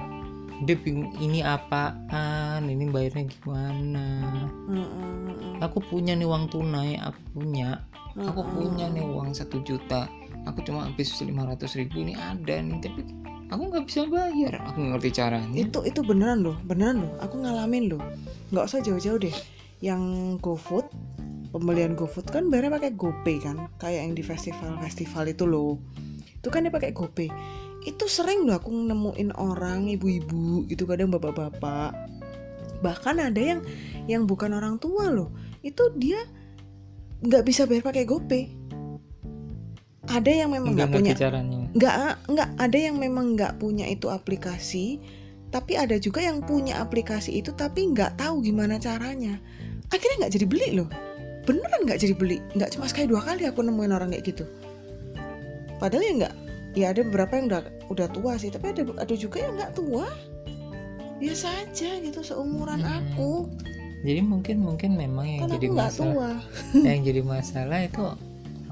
Dia 0.63 0.77
bingung 0.79 1.11
ini 1.17 1.41
apaan, 1.41 2.69
ini 2.69 2.87
bayarnya 2.87 3.25
gimana. 3.27 4.07
Heeh, 4.69 4.87
heeh. 5.33 5.55
Aku 5.65 5.81
punya 5.81 6.13
nih 6.13 6.29
uang 6.29 6.53
tunai, 6.53 7.01
aku 7.01 7.19
punya. 7.35 7.83
Aku 8.15 8.45
Heeh. 8.45 8.53
punya 8.53 8.87
nih 8.87 9.03
uang 9.03 9.33
satu 9.33 9.59
juta. 9.65 10.07
Aku 10.45 10.61
cuma 10.63 10.87
habis 10.87 11.09
500 11.17 11.73
ribu 11.75 12.05
ini 12.05 12.15
ada 12.15 12.63
nih, 12.63 12.79
tapi 12.79 13.01
aku 13.53 13.69
nggak 13.69 13.85
bisa 13.85 14.09
bayar. 14.09 14.65
Aku 14.73 14.81
ngerti 14.81 15.21
caranya. 15.21 15.53
itu 15.53 15.85
itu 15.85 16.01
beneran 16.01 16.41
loh 16.41 16.57
beneran 16.65 17.05
loh. 17.05 17.13
Aku 17.21 17.37
ngalamin 17.37 17.93
loh. 17.93 18.03
Nggak 18.49 18.65
usah 18.65 18.81
jauh-jauh 18.81 19.21
deh. 19.21 19.37
Yang 19.85 20.03
GoFood 20.41 20.89
pembelian 21.53 21.93
GoFood 21.93 22.33
kan 22.33 22.49
bayarnya 22.49 22.81
pakai 22.81 22.91
GoPay 22.97 23.37
kan? 23.45 23.69
Kayak 23.77 24.09
yang 24.09 24.15
di 24.17 24.25
festival-festival 24.25 25.25
itu 25.29 25.45
loh. 25.45 25.77
Itu 26.41 26.49
kan 26.49 26.65
dia 26.65 26.73
pakai 26.73 26.97
GoPay. 26.97 27.29
Itu 27.85 28.09
sering 28.09 28.49
loh 28.49 28.57
aku 28.57 28.73
nemuin 28.73 29.37
orang 29.37 29.93
ibu-ibu 29.93 30.65
gitu 30.67 30.89
kadang 30.89 31.13
bapak-bapak. 31.13 31.93
Bahkan 32.81 33.17
ada 33.21 33.39
yang 33.39 33.61
yang 34.09 34.25
bukan 34.25 34.57
orang 34.57 34.81
tua 34.81 35.13
loh. 35.13 35.31
Itu 35.61 35.93
dia 35.95 36.25
nggak 37.23 37.45
bisa 37.47 37.69
bayar 37.71 37.87
pakai 37.87 38.03
GoPay 38.09 38.45
ada 40.09 40.31
yang 40.31 40.51
memang 40.51 40.75
nggak 40.75 40.89
nggak 40.89 40.99
punya. 40.99 41.13
ngerti 41.15 41.23
caranya. 41.23 41.59
nggak 41.73 41.95
nggak 42.27 42.49
ada 42.59 42.79
yang 42.79 42.97
memang 42.99 43.27
nggak 43.39 43.53
punya 43.57 43.87
itu 43.87 44.11
aplikasi 44.11 44.99
tapi 45.53 45.77
ada 45.77 46.01
juga 46.01 46.25
yang 46.25 46.41
punya 46.41 46.81
aplikasi 46.81 47.39
itu 47.39 47.53
tapi 47.53 47.93
nggak 47.93 48.17
tahu 48.17 48.41
gimana 48.41 48.81
caranya. 48.81 49.37
Akhirnya 49.93 50.25
nggak 50.25 50.35
jadi 50.41 50.47
beli 50.49 50.69
loh. 50.81 50.89
Beneran 51.45 51.85
nggak 51.85 52.01
jadi 52.01 52.15
beli. 52.17 52.41
Nggak 52.57 52.73
cuma 52.73 52.89
sekali 52.89 53.13
dua 53.13 53.21
kali 53.21 53.45
aku 53.45 53.61
nemuin 53.61 53.93
orang 53.93 54.17
kayak 54.17 54.33
gitu. 54.33 54.49
Padahal 55.77 56.03
ya 56.03 56.13
nggak. 56.25 56.35
Ya 56.73 56.87
ada 56.97 57.05
beberapa 57.05 57.37
yang 57.37 57.53
udah 57.53 57.63
udah 57.93 58.09
tua 58.17 58.41
sih 58.41 58.49
tapi 58.49 58.73
ada 58.73 58.81
ada 58.97 59.13
juga 59.13 59.45
yang 59.45 59.61
nggak 59.61 59.77
tua. 59.77 60.09
Biasa 61.21 61.47
aja 61.69 61.91
gitu 62.01 62.21
seumuran 62.25 62.81
Hmm. 62.81 62.97
aku. 63.13 63.33
Jadi 64.09 64.21
mungkin 64.25 64.57
mungkin 64.65 64.97
memang 64.97 65.27
yang 65.29 65.43
kan 65.45 65.53
jadi 65.53 65.67
nggak 65.69 65.91
masalah 65.93 66.09
tua. 66.17 66.31
yang 66.89 67.01
jadi 67.05 67.21
masalah 67.21 67.79
itu 67.85 68.05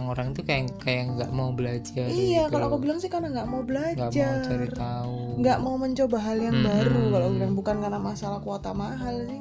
orang-orang 0.01 0.33
itu 0.33 0.43
kayak 0.43 0.65
kayak 0.81 1.05
nggak 1.13 1.31
mau 1.31 1.53
belajar 1.53 2.09
iya 2.09 2.49
gitu 2.49 2.57
kalau 2.57 2.73
aku 2.73 2.79
bilang 2.81 2.97
sih 2.97 3.07
karena 3.07 3.29
nggak 3.31 3.47
mau 3.47 3.61
nggak 3.61 3.69
mau 3.69 4.09
belajar. 4.09 4.33
cari 4.41 4.69
tahu. 4.73 5.17
Nggak 5.37 5.59
mau 5.61 5.77
mencoba 5.77 6.19
hal 6.19 6.39
yang 6.41 6.57
Mm-mm. 6.57 6.69
baru 6.73 7.03
kalau 7.11 7.29
bilang 7.31 7.53
bukan 7.55 7.77
karena 7.79 7.99
masalah 7.99 8.41
kuota 8.41 8.73
mahal 8.73 9.15
sih. 9.29 9.41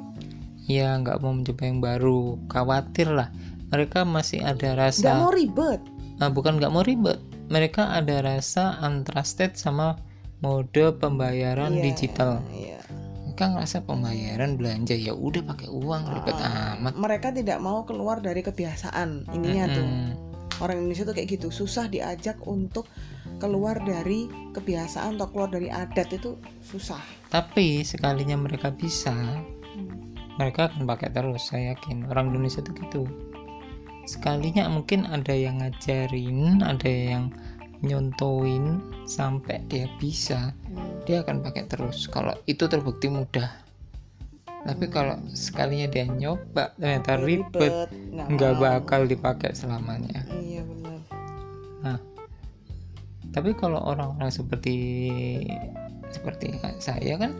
Iya 0.68 1.00
nggak 1.00 1.16
mau 1.18 1.32
mencoba 1.32 1.62
yang 1.64 1.80
baru. 1.80 2.20
Khawatir 2.46 3.08
lah. 3.08 3.28
Mereka 3.70 4.04
masih 4.04 4.44
ada 4.44 4.54
nggak 4.54 4.76
rasa 4.76 5.10
mau 5.16 5.32
ribet. 5.32 5.80
Ah, 6.18 6.28
bukan 6.28 6.60
nggak 6.60 6.70
mau 6.70 6.84
ribet. 6.84 7.16
Mereka 7.48 7.96
ada 7.96 8.20
rasa 8.20 8.76
untrusted 8.80 9.56
sama 9.56 9.96
mode 10.38 10.84
pembayaran 10.96 11.74
Iya, 11.74 11.82
digital. 11.82 12.44
iya. 12.52 12.76
mereka 13.30 13.56
ngerasa 13.56 13.78
pembayaran 13.82 14.60
belanja 14.60 14.92
ya 14.92 15.16
udah 15.16 15.40
pakai 15.40 15.72
uang 15.72 16.02
ribet 16.12 16.36
Ah, 16.36 16.76
amat. 16.76 16.92
mereka 16.92 17.32
tidak 17.32 17.56
mau 17.56 17.88
keluar 17.88 18.20
dari 18.20 18.44
kebiasaan. 18.44 19.32
Ininya 19.32 19.64
tuh. 19.66 19.80
Mm-mm. 19.80 20.29
Orang 20.60 20.84
Indonesia 20.84 21.08
tuh 21.08 21.16
kayak 21.16 21.28
gitu. 21.40 21.48
Susah 21.52 21.88
diajak 21.88 22.40
untuk 22.44 22.86
keluar 23.40 23.80
dari 23.80 24.28
kebiasaan 24.52 25.16
atau 25.16 25.28
keluar 25.32 25.50
dari 25.50 25.72
adat 25.72 26.12
itu 26.12 26.36
susah. 26.60 27.00
Tapi 27.32 27.82
sekalinya 27.82 28.36
mereka 28.36 28.70
bisa 28.72 29.12
mereka 30.36 30.72
akan 30.72 30.88
pakai 30.88 31.08
terus 31.12 31.52
saya 31.52 31.76
yakin. 31.76 32.08
Orang 32.08 32.32
Indonesia 32.32 32.60
tuh 32.64 32.76
gitu. 32.76 33.02
Sekalinya 34.08 34.68
mungkin 34.68 35.04
ada 35.08 35.32
yang 35.36 35.60
ngajarin 35.60 36.64
ada 36.64 36.88
yang 36.88 37.32
nyontoin 37.80 38.80
sampai 39.08 39.64
dia 39.68 39.88
bisa 39.96 40.52
dia 41.08 41.24
akan 41.24 41.40
pakai 41.40 41.64
terus. 41.68 42.08
Kalau 42.08 42.36
itu 42.44 42.68
terbukti 42.68 43.08
mudah 43.08 43.69
tapi 44.60 44.92
kalau 44.92 45.16
sekalinya 45.32 45.88
dia 45.88 46.04
nyoba 46.04 46.76
ternyata 46.76 47.16
ribet. 47.16 47.88
nggak 48.12 48.52
mau. 48.56 48.60
bakal 48.60 49.08
dipakai 49.08 49.56
selamanya. 49.56 50.20
Iya 50.28 50.62
benar. 50.64 50.80
Tapi 53.30 53.54
kalau 53.54 53.78
orang-orang 53.78 54.30
seperti 54.30 55.06
seperti 56.10 56.50
saya 56.82 57.14
kan 57.14 57.30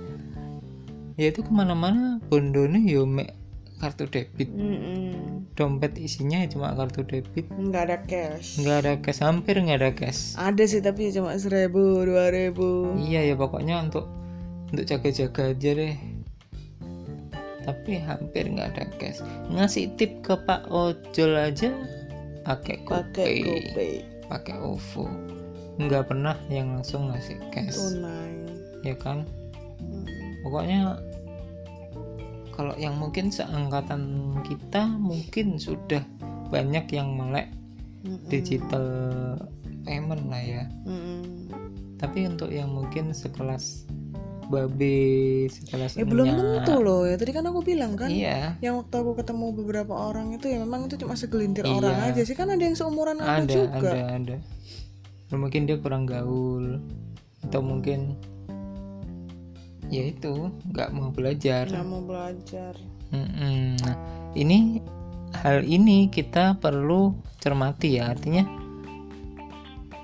ya 1.18 1.34
itu 1.34 1.42
ke 1.42 1.50
mana-mana 1.50 2.22
bondone 2.30 2.86
yo 2.86 3.04
mek 3.04 3.34
kartu 3.82 4.06
debit. 4.06 4.52
Mm-mm. 4.52 5.48
dompet 5.56 5.96
isinya 5.96 6.44
ya 6.44 6.48
cuma 6.52 6.72
kartu 6.78 7.02
debit. 7.02 7.48
Nggak 7.50 7.82
ada 7.90 7.98
cash. 8.06 8.60
Nggak 8.62 8.76
ada 8.86 8.92
cash 9.02 9.20
hampir 9.24 9.58
nggak 9.58 9.78
ada 9.82 9.90
cash. 9.96 10.38
Ada 10.38 10.62
sih 10.68 10.80
tapi 10.80 11.10
cuma 11.10 11.34
seribu 11.36 12.06
dua 12.06 12.30
ribu. 12.30 12.94
Iya 12.96 13.32
ya 13.32 13.34
pokoknya 13.34 13.82
untuk 13.82 14.06
untuk 14.70 14.84
jaga-jaga 14.86 15.50
aja 15.50 15.70
deh 15.74 15.96
tapi 17.70 18.02
hampir 18.02 18.50
nggak 18.50 18.74
ada 18.74 18.84
cash. 18.98 19.22
Ngasih 19.46 19.94
tip 19.94 20.10
ke 20.26 20.34
Pak 20.34 20.66
Ojol 20.74 21.38
aja 21.38 21.70
pakai 22.42 22.82
GoPay 22.82 23.34
GoPay 23.46 23.92
pakai 24.26 24.58
OVO. 24.58 25.06
Nggak 25.78 26.10
pernah 26.10 26.34
yang 26.50 26.74
langsung 26.74 27.14
ngasih 27.14 27.38
cash. 27.54 27.78
Tunai 27.78 28.40
ya 28.84 28.96
kan? 28.96 29.28
Mm. 29.80 30.44
pokoknya 30.44 31.00
kalau 32.52 32.76
yang 32.76 33.00
mungkin 33.00 33.32
seangkatan 33.32 34.36
kita 34.44 34.84
mungkin 35.00 35.56
sudah 35.56 36.04
banyak 36.52 36.84
yang 36.92 37.16
melek 37.16 37.48
Mm-mm. 38.04 38.28
digital 38.28 38.84
payment 39.88 40.28
lah 40.28 40.42
ya. 40.44 40.64
Mm-mm. 40.84 41.48
tapi 41.96 42.28
untuk 42.28 42.52
yang 42.52 42.72
mungkin 42.72 43.16
sekelas 43.16 43.88
babe 44.50 45.46
sekelas 45.46 45.94
ya 45.94 46.02
belum 46.02 46.34
tentu 46.34 46.82
loh. 46.82 47.06
Ya 47.06 47.14
tadi 47.14 47.30
kan 47.30 47.46
aku 47.46 47.62
bilang 47.62 47.94
kan 47.94 48.10
iya. 48.10 48.58
yang 48.58 48.82
waktu 48.82 48.94
aku 48.98 49.14
ketemu 49.14 49.54
beberapa 49.54 49.94
orang 49.94 50.34
itu 50.34 50.50
ya 50.50 50.58
memang 50.58 50.90
itu 50.90 50.98
cuma 50.98 51.14
segelintir 51.14 51.62
Iya. 51.64 51.78
orang 51.78 51.96
aja 52.10 52.22
sih. 52.26 52.34
Kan 52.34 52.50
ada 52.50 52.60
yang 52.60 52.74
seumuran 52.74 53.22
aku 53.22 53.30
ada 53.30 53.54
juga. 53.54 53.90
ada 53.94 54.02
ada. 54.18 54.36
Ya, 55.30 55.36
mungkin 55.38 55.70
dia 55.70 55.78
kurang 55.78 56.10
gaul. 56.10 56.82
Atau 57.46 57.62
mungkin 57.62 58.18
ya 59.90 60.10
itu 60.10 60.50
nggak 60.70 60.90
mau 60.90 61.14
belajar. 61.14 61.70
Nggak 61.70 61.86
mau 61.86 62.02
belajar. 62.02 62.74
Mm-mm. 63.10 63.78
Nah, 63.82 63.96
ini 64.38 64.82
hal 65.42 65.66
ini 65.66 66.10
kita 66.10 66.58
perlu 66.58 67.14
cermati 67.42 67.98
ya, 67.98 68.14
artinya 68.14 68.46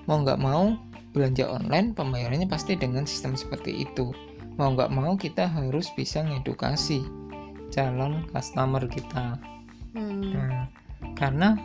mau 0.06 0.22
nggak 0.22 0.38
mau 0.42 0.74
belanja 1.14 1.48
online 1.48 1.96
pembayarannya 1.96 2.44
pasti 2.50 2.76
dengan 2.76 3.06
sistem 3.08 3.38
seperti 3.38 3.86
itu. 3.88 4.12
Mau 4.56 4.72
nggak 4.72 4.92
mau 4.92 5.16
kita 5.16 5.48
harus 5.48 5.92
bisa 5.92 6.24
ngedukasi 6.24 7.04
calon 7.72 8.24
customer 8.32 8.84
kita. 8.88 9.36
Hmm. 9.92 10.32
Nah, 10.32 10.64
karena 11.16 11.56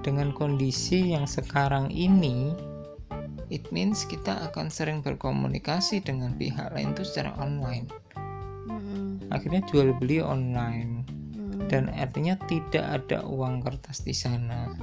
dengan 0.00 0.32
kondisi 0.32 1.12
yang 1.12 1.28
sekarang 1.28 1.92
ini, 1.92 2.56
it 3.50 3.68
means 3.70 4.06
kita 4.06 4.50
akan 4.50 4.70
sering 4.70 5.02
berkomunikasi 5.02 6.02
dengan 6.02 6.34
pihak 6.34 6.74
lain 6.74 6.94
itu 6.94 7.06
secara 7.06 7.34
online 7.38 7.86
Mm-mm. 8.66 9.30
akhirnya 9.30 9.62
jual 9.70 9.94
beli 9.94 10.18
online 10.18 11.06
Mm-mm. 11.34 11.70
dan 11.70 11.90
artinya 11.94 12.34
tidak 12.50 12.82
ada 12.82 13.22
uang 13.22 13.62
kertas 13.62 14.02
di 14.02 14.14
sana. 14.14 14.74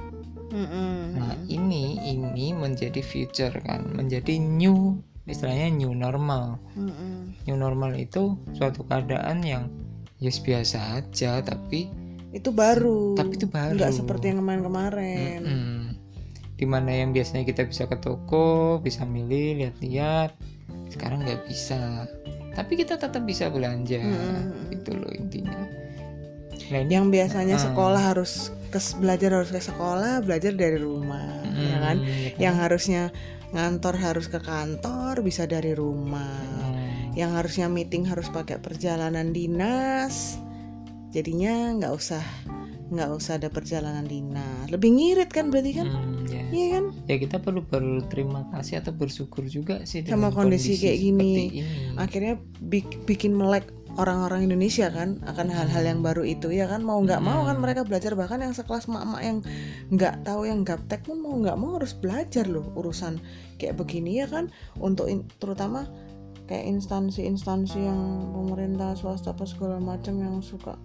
Mm-mm. 0.54 1.18
Nah, 1.18 1.34
ini 1.50 2.00
ini 2.04 2.56
menjadi 2.56 3.00
future 3.04 3.52
kan, 3.64 3.92
menjadi 3.92 4.40
new 4.40 4.96
istilahnya 5.24 5.72
new 5.72 5.92
normal. 5.92 6.60
Mm-mm. 6.74 7.32
New 7.44 7.56
normal 7.56 7.96
itu 7.96 8.36
suatu 8.52 8.84
keadaan 8.84 9.40
yang 9.40 9.72
yes 10.18 10.38
biasa 10.38 11.00
aja 11.00 11.40
tapi 11.40 11.88
itu 12.30 12.50
baru 12.50 13.14
Tapi 13.14 13.32
itu 13.34 13.46
baru. 13.46 13.74
nggak 13.74 13.94
seperti 13.94 14.24
yang 14.28 14.42
kemarin-kemarin 14.42 15.40
mm, 15.42 15.82
di 16.54 16.66
mana 16.66 16.90
yang 16.90 17.10
biasanya 17.10 17.42
kita 17.42 17.62
bisa 17.62 17.84
ke 17.84 17.96
toko, 17.96 18.78
bisa 18.78 19.02
milih, 19.02 19.58
lihat-lihat, 19.58 20.34
sekarang 20.86 21.22
nggak 21.22 21.46
bisa. 21.46 22.06
Tapi 22.54 22.78
kita 22.78 22.94
tetap 22.94 23.22
bisa 23.22 23.50
belanja, 23.50 23.98
Mm-mm. 23.98 24.70
itu 24.70 24.90
loh 24.94 25.10
intinya. 25.10 25.66
Nah, 26.70 26.78
ini 26.80 26.92
yang 26.94 27.10
biasanya 27.10 27.58
Ah. 27.58 27.64
sekolah 27.66 28.02
harus 28.14 28.54
ke 28.70 28.78
belajar 28.98 29.30
harus 29.34 29.50
ke 29.50 29.60
sekolah 29.60 30.22
belajar 30.22 30.50
dari 30.50 30.78
rumah 30.78 31.22
mm, 31.46 31.58
ya 31.62 31.76
kan 31.78 31.96
ya 32.02 32.30
kan? 32.34 32.38
yang 32.42 32.54
harusnya 32.58 33.02
ngantor 33.54 33.94
harus 33.96 34.26
ke 34.26 34.42
kantor 34.42 35.22
bisa 35.22 35.46
dari 35.46 35.72
rumah 35.72 36.42
Mm, 36.74 37.14
yang 37.14 37.38
harusnya 37.38 37.70
meeting 37.70 38.02
harus 38.04 38.26
pakai 38.26 38.58
perjalanan 38.58 39.30
dinas 39.30 40.42
jadinya 41.08 41.70
nggak 41.72 41.92
usah 41.94 42.24
nggak 42.84 43.10
usah 43.14 43.38
ada 43.38 43.48
perjalanan 43.48 44.02
dinas 44.04 44.66
lebih 44.68 44.90
ngirit 44.90 45.30
kan 45.30 45.48
berarti 45.48 45.72
kan 45.72 45.86
mm, 45.86 46.26
ya. 46.26 46.42
iya 46.50 46.66
kan 46.74 46.84
ya 47.06 47.16
kita 47.16 47.36
perlu 47.38 47.62
berterima 47.62 48.50
kasih 48.50 48.82
atau 48.82 48.90
bersyukur 48.90 49.46
juga 49.46 49.86
sih 49.86 50.02
Sama 50.02 50.28
dengan 50.28 50.34
kondisi 50.34 50.74
kayak 50.74 50.98
gini. 50.98 51.32
ini. 51.54 51.70
akhirnya 51.94 52.34
bik- 52.58 53.06
bikin 53.06 53.32
melek 53.32 53.70
orang-orang 53.94 54.46
Indonesia 54.50 54.90
kan 54.90 55.22
akan 55.24 55.46
hal-hal 55.50 55.84
yang 55.86 56.00
baru 56.02 56.22
itu 56.26 56.50
ya 56.50 56.66
kan? 56.66 56.82
Mau 56.82 56.98
nggak 57.02 57.22
mau 57.22 57.46
kan 57.46 57.56
Hmm. 57.58 57.62
mereka 57.62 57.82
belajar. 57.86 58.12
Bahkan 58.14 58.38
yang 58.42 58.54
sekelas 58.54 58.86
mak-mak 58.86 59.22
yang 59.22 59.38
nggak 59.90 60.26
tahu 60.26 60.46
yang 60.46 60.62
gaptek 60.62 61.06
pun 61.06 61.22
mau 61.22 61.34
nggak 61.38 61.56
mau 61.58 61.78
harus 61.78 61.94
belajar 61.94 62.46
loh 62.46 62.66
urusan 62.74 63.18
kayak 63.56 63.78
begini 63.78 64.22
ya 64.22 64.26
kan? 64.26 64.50
Untuk 64.78 65.06
in- 65.06 65.26
terutama 65.38 65.86
kayak 66.44 66.68
instansi-instansi 66.68 67.78
yang 67.80 68.00
pemerintah 68.30 68.92
swasta 68.92 69.32
apa 69.32 69.48
segala 69.48 69.80
macam 69.80 70.20
yang 70.20 70.44
suka 70.44 70.76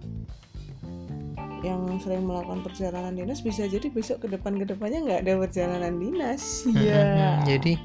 yang 1.60 1.84
sering 2.00 2.24
melakukan 2.24 2.64
perjalanan 2.64 3.12
dinas 3.12 3.44
bisa 3.44 3.68
jadi 3.68 3.92
besok 3.92 4.24
ke 4.24 4.32
depan 4.32 4.56
ke 4.56 4.64
depannya 4.64 5.04
nggak 5.04 5.20
ada 5.28 5.32
perjalanan 5.36 5.94
dinas. 6.00 6.64
Ya 6.80 7.36
jadi 7.44 7.76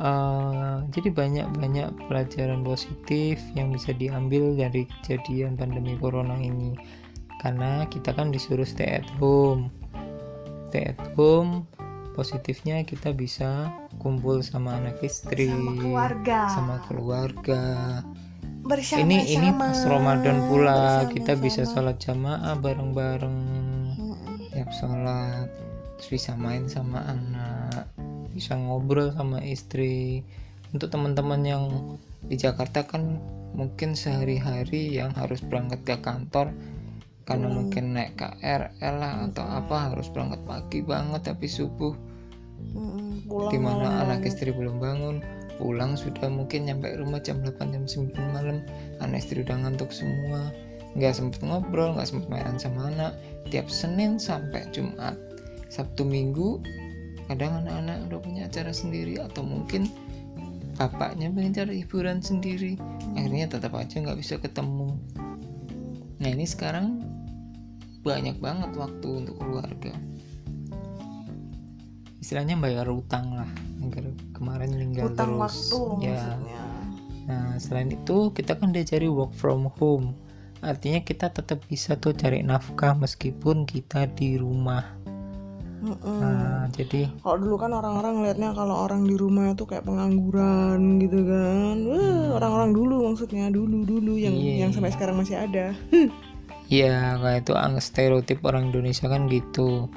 eh, 0.00 0.76
jadi 0.90 1.08
banyak 1.12 1.46
banyak 1.60 1.88
pelajaran 2.08 2.64
positif 2.64 3.38
yang 3.52 3.70
bisa 3.70 3.92
diambil 3.92 4.56
dari 4.56 4.88
kejadian 5.00 5.60
pandemi 5.60 5.94
corona 6.00 6.40
ini. 6.40 6.74
Karena 7.40 7.84
kita 7.88 8.12
kan 8.16 8.32
disuruh 8.32 8.66
stay 8.68 9.00
at 9.00 9.08
home. 9.20 9.72
Stay 10.68 10.92
at 10.92 11.00
home 11.16 11.68
positifnya 12.20 12.82
kita 12.84 13.14
bisa 13.14 13.70
kumpul 13.96 14.42
sama 14.42 14.76
anak 14.76 15.00
istri 15.00 15.48
sama 15.48 15.72
keluarga. 15.78 16.40
sama 16.50 16.76
keluarga. 16.84 17.62
Bersama 18.60 19.00
ini 19.08 19.24
ini 19.32 19.50
pas 19.56 19.78
Ramadan 19.88 20.44
pula 20.52 21.08
kita 21.08 21.32
bisa 21.40 21.64
sholat 21.64 21.96
jamaah 21.96 22.60
bareng-bareng. 22.60 23.40
Tiap 24.52 24.70
sholat 24.76 25.48
terus 25.96 26.08
bisa 26.20 26.36
main 26.36 26.68
sama 26.68 27.04
anak 27.08 27.88
bisa 28.40 28.56
ngobrol 28.56 29.12
sama 29.12 29.44
istri. 29.44 30.24
Untuk 30.72 30.88
teman-teman 30.88 31.44
yang 31.44 31.64
di 32.24 32.40
Jakarta 32.40 32.88
kan 32.88 33.20
mungkin 33.52 33.92
sehari-hari 33.92 34.96
yang 34.96 35.12
harus 35.12 35.44
berangkat 35.44 35.84
ke 35.84 35.96
kantor 36.00 36.56
karena 37.28 37.52
Hmm. 37.52 37.56
mungkin 37.60 37.84
naik 37.92 38.16
KRL 38.16 38.94
lah 38.96 39.28
atau 39.28 39.44
apa 39.44 39.92
harus 39.92 40.08
berangkat 40.08 40.40
pagi 40.48 40.80
banget 40.80 41.20
tapi 41.28 41.44
subuh. 41.44 41.92
Pulang 43.28 43.52
di 43.52 43.58
mana 43.60 44.08
anak 44.08 44.24
istri 44.24 44.56
belum 44.56 44.80
bangun 44.80 45.20
pulang 45.60 45.92
sudah 45.92 46.32
mungkin 46.32 46.72
nyampe 46.72 46.88
rumah 46.96 47.20
jam 47.20 47.44
8 47.44 47.76
jam 47.76 47.84
9 47.84 48.16
malam. 48.32 48.64
Anak 49.04 49.20
istri 49.20 49.44
udah 49.44 49.60
ngantuk 49.60 49.92
semua. 49.92 50.48
Nggak 50.96 51.12
sempet 51.20 51.44
ngobrol 51.44 51.92
nggak 51.92 52.08
sempet 52.08 52.32
mainan 52.32 52.56
sama 52.56 52.88
anak. 52.88 53.12
Tiap 53.52 53.68
Senin 53.68 54.16
sampai 54.16 54.64
Jumat 54.72 55.20
Sabtu 55.70 56.02
Minggu 56.02 56.58
kadang 57.30 57.62
anak-anak 57.62 58.10
udah 58.10 58.18
punya 58.18 58.42
acara 58.50 58.74
sendiri 58.74 59.22
atau 59.22 59.46
mungkin 59.46 59.86
bapaknya 60.74 61.30
pengen 61.30 61.54
cari 61.54 61.86
hiburan 61.86 62.18
sendiri 62.18 62.74
akhirnya 63.14 63.46
tetap 63.46 63.78
aja 63.78 64.02
nggak 64.02 64.18
bisa 64.18 64.34
ketemu. 64.42 64.98
Nah 66.18 66.28
ini 66.28 66.42
sekarang 66.42 67.06
banyak 68.02 68.42
banget 68.42 68.74
waktu 68.74 69.08
untuk 69.22 69.38
keluarga. 69.38 69.94
Istilahnya 72.20 72.60
bayar 72.60 72.84
utang 72.92 73.32
lah 73.32 73.48
Agar 73.80 74.12
kemarin 74.36 74.76
tinggal 74.76 75.08
utang 75.08 75.38
terus. 75.38 75.40
waktu 75.40 75.78
ya. 76.04 76.12
maksudnya. 76.12 76.64
Nah 77.30 77.46
selain 77.62 77.90
itu 77.94 78.34
kita 78.34 78.58
kan 78.58 78.74
diajari 78.74 79.06
work 79.08 79.32
from 79.38 79.70
home. 79.78 80.18
Artinya 80.60 81.00
kita 81.00 81.32
tetap 81.32 81.64
bisa 81.64 81.96
tuh 81.96 82.12
cari 82.12 82.44
nafkah 82.44 82.92
meskipun 82.92 83.64
kita 83.64 84.04
di 84.12 84.36
rumah 84.36 84.99
Mm-mm. 85.80 86.20
nah 86.20 86.64
jadi 86.68 87.08
kalau 87.24 87.36
dulu 87.40 87.56
kan 87.56 87.72
orang-orang 87.72 88.12
ngeliatnya 88.20 88.50
kalau 88.52 88.76
orang 88.84 89.08
di 89.08 89.16
rumah 89.16 89.56
itu 89.56 89.64
kayak 89.64 89.88
pengangguran 89.88 91.00
gitu 91.00 91.24
kan 91.24 91.76
Wah, 91.88 92.36
orang-orang 92.36 92.70
dulu 92.76 92.96
maksudnya 93.10 93.48
dulu 93.48 93.82
dulu 93.88 94.14
yang 94.20 94.36
Hmm. 94.36 94.44
Iya. 94.44 94.54
yang 94.68 94.70
sampai 94.76 94.92
sekarang 94.92 95.16
masih 95.16 95.36
ada 95.40 95.72
ya 96.70 97.16
kayak 97.18 97.48
itu 97.48 97.52
stereotip 97.80 98.38
orang 98.44 98.70
Indonesia 98.70 99.08
kan 99.10 99.26
gitu 99.26 99.88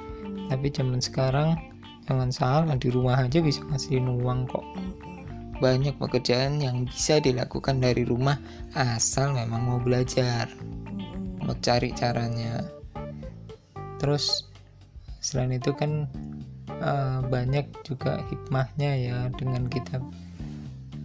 tapi 0.49 0.71
zaman 0.71 0.99
sekarang 1.03 1.59
jangan 2.03 2.29
salah 2.31 2.75
di 2.75 2.89
rumah 2.91 3.15
aja 3.15 3.39
bisa 3.39 3.63
ngasihin 3.67 4.11
uang 4.11 4.47
kok 4.47 4.65
banyak 5.63 5.95
pekerjaan 5.95 6.59
yang 6.59 6.83
bisa 6.83 7.23
dilakukan 7.23 7.79
dari 7.79 8.03
rumah 8.03 8.35
asal 8.75 9.31
memang 9.31 9.63
mau 9.63 9.79
belajar 9.79 10.51
mau 11.39 11.55
cari 11.63 11.95
caranya 11.95 12.63
terus 14.01 14.51
selain 15.23 15.55
itu 15.55 15.71
kan 15.71 16.11
eh, 16.67 17.19
banyak 17.23 17.71
juga 17.87 18.19
hikmahnya 18.27 18.91
ya. 18.99 19.17
Dengan 19.31 19.71
kita 19.71 20.03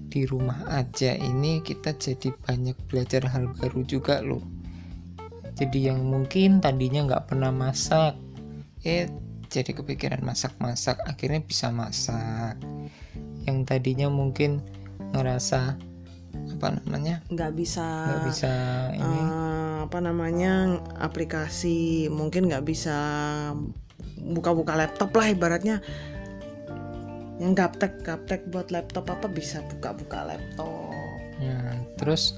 di 0.09 0.25
rumah 0.27 0.65
aja 0.67 1.15
ini 1.15 1.61
kita 1.63 1.95
jadi 1.95 2.35
banyak 2.43 2.75
belajar 2.91 3.31
hal 3.31 3.55
baru 3.55 3.87
juga 3.87 4.19
loh. 4.25 4.43
Jadi 5.55 5.91
yang 5.91 6.03
mungkin 6.03 6.59
tadinya 6.59 7.07
nggak 7.07 7.25
pernah 7.31 7.55
masak 7.55 8.19
eh 8.87 9.11
jadi 9.49 9.75
kepikiran 9.75 10.23
masak-masak 10.23 11.01
akhirnya 11.07 11.41
bisa 11.45 11.71
masak. 11.73 12.59
Yang 13.47 13.59
tadinya 13.65 14.09
mungkin 14.13 14.61
ngerasa 15.13 15.77
apa 16.57 16.69
namanya? 16.79 17.25
Nggak 17.33 17.53
bisa 17.57 17.87
nggak 17.87 18.23
bisa 18.29 18.53
ini. 18.97 19.19
eh, 19.25 19.77
apa 19.89 19.99
namanya 20.05 20.79
aplikasi 21.01 22.07
mungkin 22.13 22.49
nggak 22.49 22.65
bisa 22.65 22.99
buka-buka 24.21 24.75
laptop 24.75 25.11
lah 25.13 25.29
ibaratnya 25.29 25.79
yang 27.39 27.55
gaptek 27.55 28.03
gaptek 28.03 28.43
buat 28.51 28.69
laptop 28.69 29.07
apa 29.09 29.27
bisa 29.27 29.63
buka-buka 29.69 30.27
laptop 30.27 30.91
Nah, 31.39 31.71
terus 31.95 32.35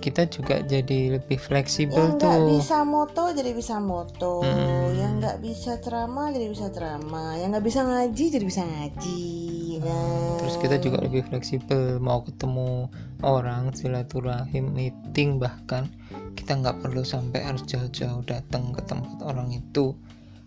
kita 0.00 0.26
juga 0.26 0.58
jadi 0.58 1.20
lebih 1.20 1.38
fleksibel 1.38 1.94
yang 1.94 2.18
nggak 2.18 2.34
tuh. 2.40 2.48
bisa 2.56 2.82
moto 2.82 3.30
jadi 3.30 3.50
bisa 3.52 3.78
moto 3.78 4.42
Hmm. 4.42 4.90
yang 4.90 5.22
nggak 5.22 5.38
bisa 5.38 5.78
ceramah 5.78 6.32
jadi 6.32 6.50
bisa 6.50 6.66
ceramah 6.66 7.38
yang 7.38 7.54
nggak 7.54 7.62
bisa 7.62 7.84
ngaji 7.84 8.24
jadi 8.26 8.42
bisa 8.42 8.62
ngaji 8.64 9.22
kan 9.78 10.34
Terus 10.40 10.56
kita 10.58 10.76
juga 10.76 10.98
lebih 10.98 11.22
fleksibel 11.22 12.00
mau 12.00 12.26
ketemu 12.26 12.90
orang 13.22 13.70
silaturahim 13.70 14.72
meeting 14.72 15.38
bahkan 15.38 15.86
kita 16.34 16.58
nggak 16.58 16.80
perlu 16.80 17.04
sampai 17.04 17.44
harus 17.44 17.62
jauh-jauh 17.64 18.24
datang 18.24 18.72
ke 18.72 18.82
tempat 18.82 19.20
orang 19.20 19.52
itu. 19.52 19.94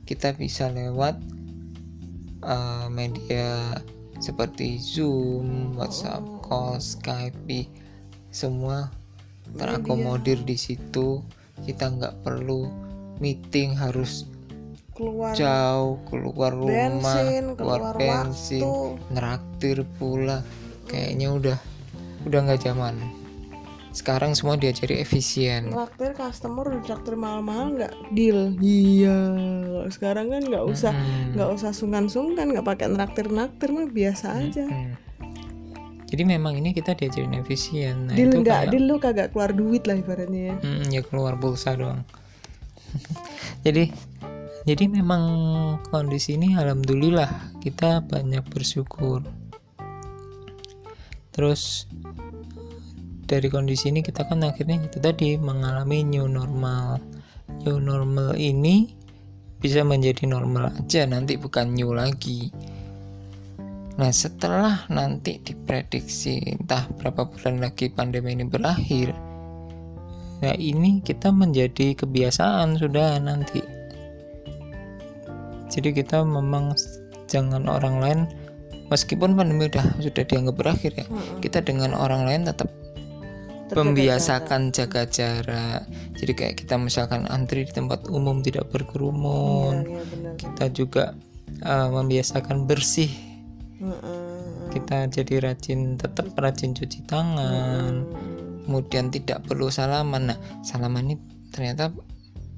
Kita 0.03 0.35
bisa 0.35 0.67
lewat 0.67 1.15
uh, 2.43 2.87
media 2.91 3.79
seperti 4.19 4.79
Zoom, 4.79 5.75
WhatsApp 5.79 6.23
call, 6.43 6.79
Skype, 6.79 7.67
semua 8.31 8.91
terakomodir 9.55 10.43
di 10.43 10.59
situ. 10.59 11.23
Kita 11.63 11.87
nggak 11.91 12.23
perlu 12.23 12.67
meeting 13.23 13.77
harus 13.77 14.27
keluar 14.93 15.33
jauh 15.33 15.97
keluar 16.05 16.53
rumah 16.53 17.01
bensin 17.01 17.57
keluar 17.57 17.79
keluar 17.81 17.95
bensin 17.97 18.61
waktu. 18.61 19.13
neraktir 19.13 19.77
pula. 19.97 20.43
Kayaknya 20.85 21.27
udah 21.33 21.57
udah 22.27 22.39
nggak 22.43 22.61
zaman 22.63 23.22
sekarang 23.93 24.33
semua 24.33 24.57
diajari 24.57 24.97
efisien. 25.05 25.69
Traktir 25.69 26.17
customer 26.17 26.65
udah 26.65 26.81
traktir 26.81 27.13
mahal-mahal 27.13 27.77
nggak? 27.77 27.93
Deal. 28.09 28.57
Iya. 28.57 29.17
Sekarang 29.93 30.33
kan 30.33 30.41
nggak 30.41 30.65
usah 30.65 30.91
nggak 31.37 31.49
usah 31.53 31.71
sungkan-sungkan 31.77 32.49
nggak 32.57 32.65
pakai 32.65 32.89
naktir 32.89 33.29
mah 33.29 33.87
biasa 33.87 34.41
aja. 34.41 34.65
Mm-mm. 34.65 34.97
jadi 36.13 36.29
memang 36.29 36.53
ini 36.53 36.77
kita 36.77 36.93
diajarin 36.93 37.41
efisien. 37.41 38.09
Nah 38.09 38.13
deal 38.13 38.29
nggak? 38.33 38.45
kayak 38.45 38.69
deal 38.69 38.85
lu 38.85 39.01
kagak 39.01 39.27
keluar 39.33 39.49
duit 39.49 39.85
lah 39.89 39.97
ibaratnya 39.97 40.41
ya. 40.53 40.55
Mm, 40.61 40.85
ya 40.93 41.01
keluar 41.01 41.37
pulsa 41.41 41.73
doang. 41.73 42.05
Jadi 43.65 43.89
jadi 44.63 44.87
memang 44.87 45.23
kondisi 45.91 46.39
ini 46.39 46.55
alhamdulillah 46.55 47.59
kita 47.59 47.99
banyak 47.99 48.47
bersyukur. 48.47 49.19
Terus 51.35 51.89
dari 53.33 53.49
kondisi 53.49 53.89
ini 53.89 54.05
kita 54.05 54.29
kan 54.29 54.45
akhirnya 54.45 54.85
itu 54.85 55.01
tadi 55.01 55.41
mengalami 55.41 56.05
new 56.05 56.29
normal. 56.29 57.01
New 57.65 57.81
normal 57.81 58.37
ini 58.37 58.93
bisa 59.57 59.81
menjadi 59.81 60.29
normal 60.29 60.69
aja 60.69 61.09
nanti 61.09 61.33
bukan 61.41 61.73
new 61.73 61.97
lagi. 61.97 62.53
Nah 63.97 64.13
setelah 64.13 64.85
nanti 64.93 65.41
diprediksi 65.41 66.45
entah 66.45 66.85
berapa 66.93 67.25
bulan 67.25 67.57
lagi 67.57 67.89
pandemi 67.89 68.37
ini 68.37 68.45
berakhir 68.45 69.13
nah 70.43 70.51
ini 70.59 70.99
kita 70.99 71.31
menjadi 71.31 71.95
kebiasaan 71.95 72.75
sudah 72.75 73.15
nanti. 73.17 73.63
Jadi 75.71 75.89
kita 75.95 76.21
memang 76.27 76.75
jangan 77.31 77.63
orang 77.65 77.95
lain 77.97 78.19
meskipun 78.91 79.33
pandemi 79.39 79.71
udah 79.71 79.97
sudah 80.03 80.21
dianggap 80.27 80.55
berakhir 80.59 80.91
ya 80.99 81.05
kita 81.39 81.63
dengan 81.63 81.95
orang 81.95 82.27
lain 82.27 82.43
tetap 82.45 82.69
membiasakan 83.75 84.73
jaga 84.73 85.05
jarak. 85.09 85.85
Jadi 86.17 86.31
kayak 86.33 86.55
kita 86.63 86.79
misalkan 86.79 87.25
antri 87.27 87.65
di 87.67 87.73
tempat 87.73 88.07
umum 88.07 88.39
tidak 88.39 88.69
berkerumun. 88.71 89.83
Iya, 89.83 90.03
benar. 90.09 90.33
kita 90.39 90.65
juga 90.71 91.05
uh, 91.65 91.89
membiasakan 91.91 92.65
bersih. 92.69 93.11
Mm-mm. 93.83 94.71
kita 94.71 95.11
jadi 95.11 95.43
rajin 95.43 95.99
tetap 95.99 96.31
rajin 96.39 96.71
cuci 96.71 97.03
tangan. 97.03 98.07
Kemudian 98.63 99.11
tidak 99.11 99.43
perlu 99.43 99.67
salaman. 99.67 100.31
Nah 100.31 100.39
salaman 100.63 101.11
ini 101.11 101.15
ternyata 101.51 101.91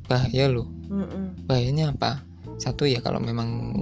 bahaya 0.05 0.45
loh. 0.45 0.69
Mm-mm. 0.69 1.49
bahayanya 1.49 1.97
apa? 1.97 2.21
Satu 2.61 2.85
ya 2.85 3.01
kalau 3.01 3.17
memang 3.17 3.73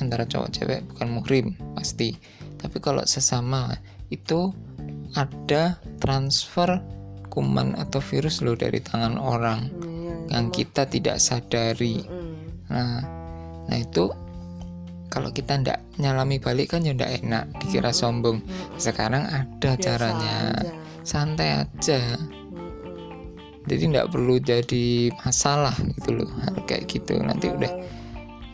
antara 0.00 0.24
cowok 0.24 0.50
cewek 0.56 0.80
bukan 0.88 1.08
muhrim 1.12 1.46
pasti. 1.76 2.16
Tapi 2.56 2.80
kalau 2.80 3.04
sesama 3.04 3.76
itu 4.08 4.56
ada 5.14 5.78
transfer 6.00 6.80
kuman 7.30 7.76
atau 7.76 8.00
virus 8.00 8.40
loh 8.40 8.56
dari 8.56 8.80
tangan 8.80 9.20
orang 9.20 9.68
Iya, 9.68 10.14
yang 10.32 10.46
kita 10.50 10.88
tidak 10.88 11.20
sadari. 11.20 12.00
Mm. 12.02 12.34
nah 12.66 12.98
nah 13.66 13.76
itu 13.76 14.08
kalau 15.06 15.30
kita 15.30 15.60
ndak 15.62 15.78
nyalami 15.96 16.42
balik 16.42 16.74
kan 16.74 16.82
ya 16.82 16.90
ndak 16.92 17.22
enak 17.22 17.44
dikira 17.62 17.94
sombong. 17.94 18.42
Sekarang 18.76 19.22
ada 19.24 19.70
Biasa 19.74 19.82
caranya. 19.84 20.36
aja. 20.56 20.70
santai 21.06 21.48
aja. 21.62 22.00
Jadi 23.66 23.82
ndak 23.90 24.10
perlu 24.14 24.38
jadi 24.38 25.10
masalah 25.22 25.74
gitu 25.98 26.22
loh 26.22 26.30
hal 26.42 26.54
kayak 26.66 26.86
gitu. 26.86 27.18
Nanti 27.18 27.50
udah 27.50 27.70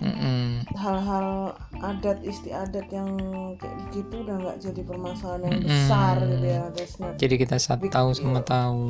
mm-mm. 0.02 0.66
hal-hal 0.74 1.54
adat 1.78 2.18
istiadat 2.26 2.86
yang 2.90 3.14
kayak 3.56 3.78
gitu 3.94 4.26
udah 4.26 4.36
nggak 4.42 4.58
jadi 4.58 4.80
permasalahan 4.82 5.42
yang 5.46 5.54
Mm-mm. 5.62 5.68
besar 5.70 6.16
gitu 6.26 6.46
ya 6.46 6.62
guys 6.74 6.92
Nah, 6.98 7.14
jadi 7.16 7.34
kita 7.38 7.56
Big 7.78 7.92
tahu 7.94 8.08
deal. 8.10 8.18
sama 8.18 8.40
tahu 8.42 8.84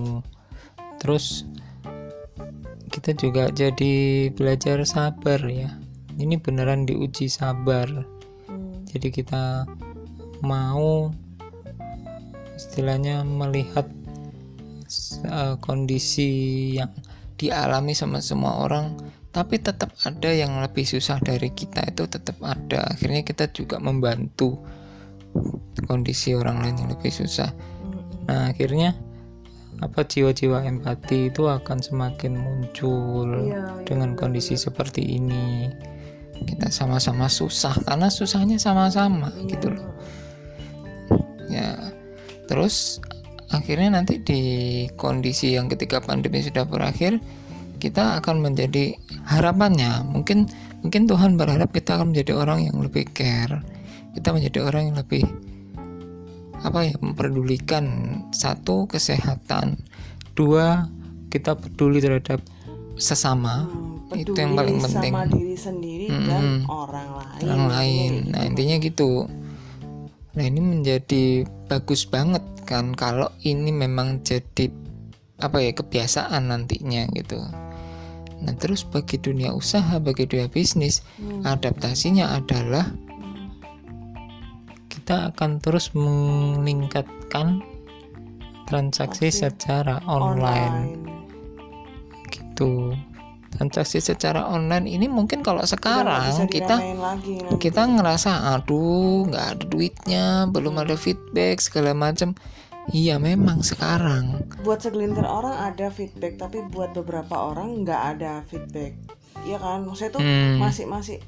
terus 0.99 1.45
kita 2.93 3.17
juga 3.17 3.49
jadi 3.53 3.95
belajar 4.33 4.85
sabar 4.85 5.41
ya 5.49 5.73
ini 6.21 6.37
beneran 6.37 6.85
diuji 6.85 7.29
sabar 7.29 7.89
hmm, 8.49 8.89
jadi 8.89 9.09
kita 9.09 9.65
mau 10.45 11.09
istilahnya 12.57 13.25
melihat 13.25 13.89
uh, 15.27 15.57
kondisi 15.59 16.77
yang 16.77 16.93
dialami 17.41 17.97
sama 17.97 18.23
semua 18.23 18.63
orang 18.63 18.95
tapi 19.33 19.57
tetap 19.65 19.97
ada 20.05 20.29
yang 20.29 20.61
lebih 20.61 20.85
susah 20.85 21.17
dari 21.25 21.49
kita 21.57 21.89
itu 21.89 22.05
tetap 22.05 22.37
ada. 22.45 22.85
Akhirnya 22.93 23.25
kita 23.25 23.49
juga 23.49 23.81
membantu 23.81 24.61
kondisi 25.89 26.37
orang 26.37 26.61
lain 26.61 26.77
yang 26.85 26.91
lebih 26.93 27.09
susah. 27.09 27.49
Nah 28.29 28.53
akhirnya 28.53 28.93
apa 29.81 30.05
jiwa-jiwa 30.05 30.63
empati 30.69 31.33
itu 31.33 31.49
akan 31.49 31.81
semakin 31.81 32.39
muncul 32.39 33.49
iya, 33.49 33.83
dengan 33.89 34.15
benar, 34.15 34.21
kondisi 34.21 34.55
seperti 34.61 35.17
ini. 35.17 35.73
Kita 36.45 36.69
sama-sama 36.69 37.33
susah 37.33 37.73
karena 37.89 38.13
susahnya 38.13 38.61
sama-sama 38.61 39.33
gitu 39.49 39.73
loh. 39.73 39.97
Ya 41.49 41.73
terus 42.53 43.01
akhirnya 43.49 43.97
nanti 43.97 44.21
di 44.21 44.43
kondisi 45.01 45.57
yang 45.57 45.73
ketika 45.73 46.05
pandemi 46.05 46.45
sudah 46.45 46.69
berakhir 46.69 47.17
kita 47.83 48.23
akan 48.23 48.39
menjadi 48.47 48.95
harapannya 49.27 50.07
mungkin 50.07 50.47
mungkin 50.87 51.11
Tuhan 51.11 51.35
berharap 51.35 51.75
kita 51.75 51.99
akan 51.99 52.15
menjadi 52.15 52.39
orang 52.39 52.71
yang 52.71 52.79
lebih 52.79 53.11
care 53.11 53.59
kita 54.15 54.31
menjadi 54.31 54.63
orang 54.63 54.95
yang 54.95 54.97
lebih 55.03 55.27
apa 56.63 56.87
ya 56.87 56.95
memperdulikan 57.03 57.85
satu 58.31 58.87
kesehatan 58.87 59.83
dua 60.39 60.87
kita 61.27 61.59
peduli 61.59 61.99
terhadap 61.99 62.39
sesama 62.95 63.67
Hmm, 64.13 64.21
itu 64.21 64.37
yang 64.37 64.53
paling 64.53 64.77
penting. 64.77 65.13
sama 65.17 65.25
diri 65.25 65.57
sendiri 65.57 66.07
dan 66.13 66.45
Mm-mm. 66.45 66.69
orang 66.69 67.09
lain 67.17 67.41
orang 67.49 67.65
lain. 67.73 68.13
Gitu. 68.13 68.29
Nah 68.29 68.43
intinya 68.45 68.77
gitu. 68.77 69.11
Nah 70.37 70.45
ini 70.45 70.61
menjadi 70.61 71.25
bagus 71.69 72.05
banget 72.05 72.45
kan 72.69 72.93
kalau 72.93 73.33
ini 73.41 73.73
memang 73.73 74.21
jadi 74.21 74.69
apa 75.41 75.65
ya 75.65 75.73
kebiasaan 75.73 76.53
nantinya 76.53 77.09
gitu. 77.17 77.41
Nah 78.43 78.55
terus 78.59 78.83
bagi 78.83 79.23
dunia 79.23 79.55
usaha, 79.55 80.03
bagi 80.03 80.27
dunia 80.27 80.51
bisnis, 80.51 81.07
Hmm. 81.17 81.47
adaptasinya 81.47 82.35
adalah 82.35 82.91
kita 84.91 85.35
akan 85.35 85.59
terus 85.59 85.91
meningkatkan 85.95 87.63
transaksi 88.67 89.29
Transaksi 89.29 89.29
secara 89.31 90.01
online 90.07 90.97
gitu. 92.31 92.95
Transaksi 93.53 94.01
secara 94.01 94.49
online 94.49 94.89
ini 94.89 95.13
mungkin 95.13 95.45
kalau 95.45 95.61
sekarang 95.61 96.49
kita 96.49 96.81
lagi 96.97 97.37
nanti. 97.37 97.61
kita 97.61 97.85
ngerasa 97.85 98.57
aduh 98.57 99.29
nggak 99.29 99.47
ada 99.59 99.65
duitnya 99.69 100.25
belum 100.49 100.81
ada 100.81 100.97
feedback 100.97 101.61
segala 101.61 101.93
macam 101.93 102.33
iya 102.91 103.17
memang 103.17 103.63
sekarang. 103.63 104.43
Buat 104.61 104.83
segelintir 104.83 105.23
orang 105.23 105.55
ada 105.55 105.87
feedback 105.89 106.35
tapi 106.37 106.61
buat 106.65 106.91
beberapa 106.93 107.55
orang 107.55 107.83
nggak 107.83 108.03
ada 108.17 108.43
feedback. 108.45 108.99
Iya 109.43 109.59
kan? 109.59 109.87
Maksudnya 109.87 110.13
tuh 110.13 110.21
Hmm. 110.21 110.59
masih 110.59 110.87
masih 110.87 111.19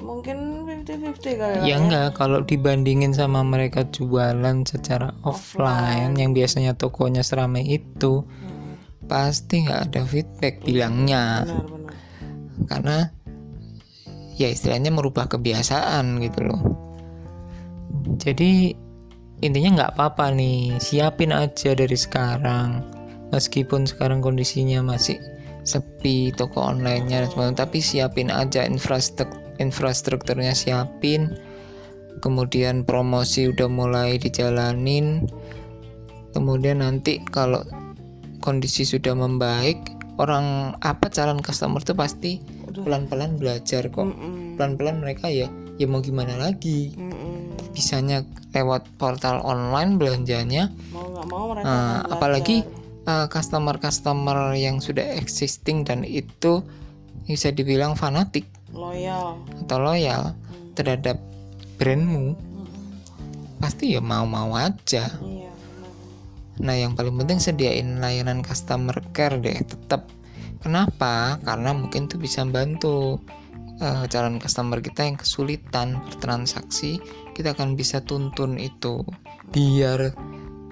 mungkin 0.00 0.64
50-50 0.64 1.36
kali 1.36 1.54
lah 1.60 1.64
ya 1.64 1.76
enggak 1.76 2.16
kalau 2.16 2.40
dibandingin 2.40 3.12
sama 3.12 3.44
mereka 3.44 3.84
jualan 3.84 4.64
secara 4.64 5.12
offline 5.22 6.16
yang 6.16 6.32
biasanya 6.32 6.72
tokonya 6.72 7.20
seramai 7.20 7.62
itu 7.62 8.24
Hmm, 8.24 8.74
pasti 9.04 9.62
nggak 9.62 9.92
ada 9.92 10.02
feedback 10.02 10.64
bilangnya. 10.64 11.44
benar-benar 11.44 11.94
karena 12.64 12.96
ya 14.34 14.48
istilahnya 14.48 14.88
merubah 14.88 15.28
kebiasaan 15.28 16.16
gitu 16.18 16.40
loh. 16.42 16.62
Jadi 18.16 18.72
intinya 19.42 19.70
nggak 19.82 19.92
apa-apa 19.98 20.34
nih 20.34 20.78
siapin 20.78 21.34
aja 21.34 21.74
dari 21.74 21.96
sekarang. 21.96 22.84
Meskipun 23.34 23.88
sekarang 23.88 24.22
kondisinya 24.22 24.84
masih 24.84 25.18
sepi 25.64 26.30
toko 26.30 26.62
online-nya 26.62 27.24
dan 27.24 27.28
sebagainya, 27.32 27.58
tapi 27.66 27.78
siapin 27.82 28.30
aja 28.30 28.62
infrastruktur 28.62 29.42
infrastrukturnya 29.58 30.54
siapin. 30.54 31.34
Kemudian 32.22 32.86
promosi 32.86 33.50
udah 33.50 33.66
mulai 33.66 34.16
dijalanin. 34.16 35.26
Kemudian 36.30 36.82
nanti 36.82 37.22
kalau 37.30 37.62
kondisi 38.42 38.86
sudah 38.86 39.14
membaik 39.14 39.78
orang 40.18 40.78
apa 40.82 41.10
calon 41.10 41.42
customer 41.42 41.82
tuh 41.82 41.98
pasti 41.98 42.38
pelan-pelan 42.70 43.38
belajar 43.38 43.90
kok. 43.90 44.10
Pelan-pelan 44.58 45.02
mereka 45.02 45.30
ya 45.30 45.50
ya 45.74 45.86
mau 45.90 46.02
gimana 46.02 46.38
lagi? 46.38 46.94
Mm-mm. 46.94 47.33
Bisanya 47.74 48.22
lewat 48.54 48.86
portal 48.96 49.42
online 49.42 49.98
belanjanya 49.98 50.70
mau 50.94 51.10
nggak 51.10 51.26
mau 51.26 51.44
mereka 51.50 51.66
akan 51.66 51.74
belajar. 51.74 52.12
apalagi 52.14 52.56
uh, 53.04 53.26
customer-customer 53.26 54.38
yang 54.54 54.78
sudah 54.78 55.18
existing 55.18 55.82
dan 55.82 56.06
itu 56.06 56.62
bisa 57.26 57.50
dibilang 57.50 57.98
fanatik 57.98 58.46
loyal 58.70 59.42
atau 59.66 59.78
loyal 59.82 60.22
Hmm. 60.34 60.70
terhadap 60.78 61.18
brandmu 61.76 62.34
Mm-mm. 62.34 63.58
pasti 63.58 63.94
ya 63.94 64.00
mau-mau 64.00 64.54
aja 64.54 65.10
iya. 65.18 65.50
Nah, 66.54 66.78
yang 66.78 66.94
paling 66.94 67.18
penting 67.18 67.42
sediain 67.42 67.98
layanan 67.98 68.38
customer 68.38 68.94
care 69.10 69.42
deh, 69.42 69.58
tetap. 69.58 70.06
Kenapa? 70.62 71.42
Karena 71.42 71.74
mungkin 71.74 72.06
tuh 72.06 72.22
bisa 72.22 72.46
bantu 72.46 73.18
eh, 73.82 74.06
calon 74.06 74.38
customer 74.38 74.78
kita 74.78 75.02
yang 75.02 75.18
kesulitan 75.18 75.98
bertransaksi, 76.06 77.02
kita 77.34 77.58
akan 77.58 77.74
bisa 77.74 78.00
tuntun 78.06 78.56
itu 78.56 79.02
biar 79.50 80.14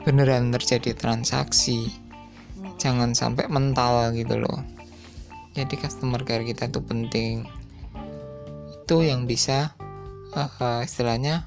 beneran 0.07 0.55
terjadi 0.55 0.95
transaksi. 0.95 1.91
Jangan 2.79 3.15
sampai 3.15 3.51
mental 3.51 4.15
gitu 4.15 4.39
loh. 4.39 4.63
jadi 5.53 5.75
customer 5.77 6.25
care 6.25 6.49
kita 6.49 6.73
itu 6.73 6.81
penting 6.81 7.45
itu 8.73 8.97
yang 9.05 9.29
bisa 9.29 9.77
uh, 10.33 10.49
uh, 10.59 10.81
istilahnya 10.83 11.47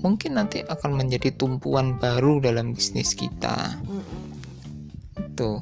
mungkin 0.00 0.40
nanti 0.40 0.64
akan 0.64 0.96
menjadi 0.96 1.36
tumpuan 1.36 2.00
baru 2.00 2.40
dalam 2.40 2.72
bisnis 2.72 3.12
kita 3.12 3.76
itu 5.20 5.60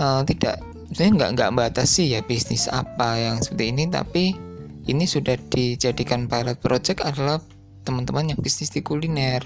uh, 0.00 0.24
tidak 0.24 0.58
saya 0.96 1.08
nggak 1.12 1.30
nggak 1.36 1.52
batasi 1.52 2.16
ya 2.16 2.20
bisnis 2.24 2.66
apa 2.72 3.20
yang 3.20 3.36
seperti 3.44 3.64
ini 3.72 3.84
tapi 3.92 4.36
ini 4.84 5.04
sudah 5.08 5.36
dijadikan 5.48 6.28
pilot 6.28 6.60
project 6.60 7.00
adalah 7.04 7.40
teman-teman 7.84 8.32
yang 8.32 8.40
bisnis 8.40 8.72
di 8.72 8.80
kuliner 8.80 9.44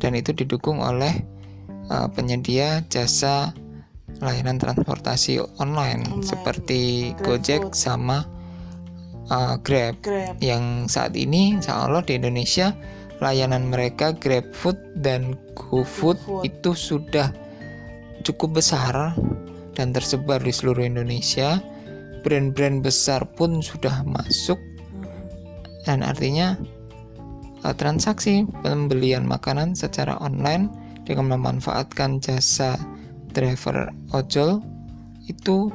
dan 0.00 0.16
itu 0.16 0.32
didukung 0.32 0.80
oleh 0.80 1.24
uh, 1.92 2.08
penyedia 2.12 2.84
jasa 2.88 3.52
layanan 4.20 4.60
transportasi 4.60 5.40
online, 5.60 6.04
Online. 6.04 6.24
seperti 6.24 7.12
Grab 7.16 7.24
Gojek 7.42 7.62
Food. 7.70 7.74
sama 7.74 8.18
uh, 9.32 9.56
Grab 9.60 9.98
Grab. 10.04 10.36
yang 10.38 10.86
saat 10.86 11.16
ini 11.16 11.58
insya 11.58 11.88
Allah 11.88 12.04
di 12.04 12.16
Indonesia 12.16 12.76
layanan 13.22 13.70
mereka 13.70 14.10
GrabFood 14.18 14.98
dan 14.98 15.38
GoFood 15.54 16.18
GoFood. 16.18 16.42
itu 16.42 16.70
sudah 16.74 17.30
cukup 18.26 18.58
besar 18.58 19.14
dan 19.78 19.94
tersebar 19.94 20.42
di 20.42 20.50
seluruh 20.50 20.82
Indonesia. 20.82 21.62
Brand-brand 22.22 22.80
besar 22.86 23.26
pun 23.34 23.58
sudah 23.60 24.06
masuk 24.06 24.58
dan 25.82 26.06
artinya 26.06 26.54
uh, 27.66 27.74
transaksi 27.74 28.46
pembelian 28.62 29.26
makanan 29.26 29.74
secara 29.74 30.14
online 30.22 30.70
dengan 31.02 31.34
memanfaatkan 31.34 32.22
jasa 32.22 32.78
driver 33.34 33.90
ojol 34.14 34.62
itu 35.26 35.70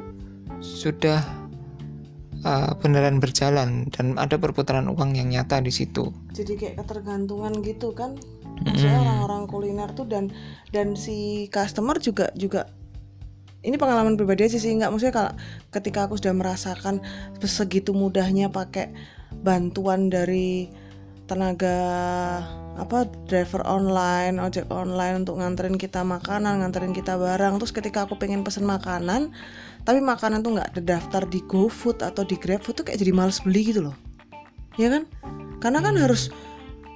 sudah 0.64 1.20
uh, 2.48 2.72
beneran 2.80 3.20
berjalan 3.20 3.92
dan 3.92 4.16
ada 4.16 4.40
perputaran 4.40 4.88
uang 4.88 5.20
yang 5.20 5.30
nyata 5.30 5.60
di 5.60 5.72
situ. 5.74 6.10
jadi 6.32 6.54
kayak 6.56 6.76
ketergantungan 6.86 7.60
gitu 7.62 7.92
kan 7.92 8.16
maksudnya 8.66 8.98
Mm. 8.98 9.06
orang-orang 9.06 9.44
kuliner 9.46 9.90
tuh 9.94 10.10
dan 10.10 10.34
dan 10.74 10.98
si 10.98 11.46
customer 11.54 12.02
juga 12.02 12.34
juga 12.34 12.66
ini 13.68 13.76
pengalaman 13.76 14.16
pribadi 14.16 14.48
aja 14.48 14.56
sih 14.56 14.72
nggak 14.72 14.88
maksudnya 14.88 15.16
kalau 15.16 15.32
ketika 15.76 16.08
aku 16.08 16.16
sudah 16.16 16.32
merasakan 16.32 17.04
segitu 17.44 17.92
mudahnya 17.92 18.48
pakai 18.48 18.96
bantuan 19.44 20.08
dari 20.08 20.72
tenaga 21.28 21.76
apa 22.80 23.10
driver 23.28 23.66
online 23.68 24.40
ojek 24.40 24.72
online 24.72 25.28
untuk 25.28 25.44
nganterin 25.44 25.76
kita 25.76 26.08
makanan 26.08 26.64
nganterin 26.64 26.96
kita 26.96 27.20
barang. 27.20 27.60
Terus 27.60 27.74
ketika 27.76 28.08
aku 28.08 28.16
pengen 28.16 28.48
pesen 28.48 28.64
makanan 28.64 29.36
tapi 29.84 30.00
makanan 30.00 30.46
tuh 30.46 30.56
nggak 30.56 30.80
terdaftar 30.80 31.28
di 31.28 31.44
GoFood 31.44 32.06
atau 32.06 32.24
di 32.24 32.40
GrabFood 32.40 32.76
tuh 32.80 32.86
kayak 32.88 33.04
jadi 33.04 33.12
males 33.12 33.44
beli 33.44 33.76
gitu 33.76 33.92
loh. 33.92 33.96
Ya 34.80 34.88
kan? 34.94 35.04
Karena 35.60 35.84
kan 35.84 35.98
harus 36.00 36.32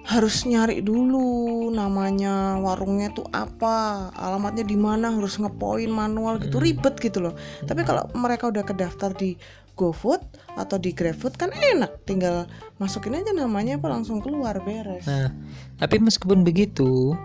harus 0.02 0.50
nyari 0.50 0.82
dulu 0.82 1.70
namanya 1.70 2.58
warungnya 2.58 3.14
tuh 3.14 3.26
apa 3.30 4.10
alamatnya 4.18 4.66
di 4.66 4.74
mana 4.74 5.14
harus 5.14 5.38
ngepoin 5.38 5.94
manual 5.94 6.42
gitu 6.42 6.58
ribet 6.58 6.98
gitu 6.98 7.22
loh 7.22 7.38
tapi 7.70 7.86
kalau 7.86 8.10
mereka 8.18 8.50
udah 8.50 8.66
kedaftar 8.66 9.14
di 9.14 9.38
GoFood 9.78 10.22
atau 10.58 10.78
di 10.82 10.92
GrabFood 10.92 11.38
kan 11.38 11.50
enak 11.54 12.04
tinggal 12.04 12.50
masukin 12.82 13.18
aja 13.18 13.32
namanya 13.32 13.80
apa 13.80 13.88
langsung 13.88 14.20
keluar 14.20 14.58
beres 14.62 15.06
Nah, 15.08 15.34
tapi 15.80 15.98
meskipun 15.98 16.44
begitu, 16.46 17.16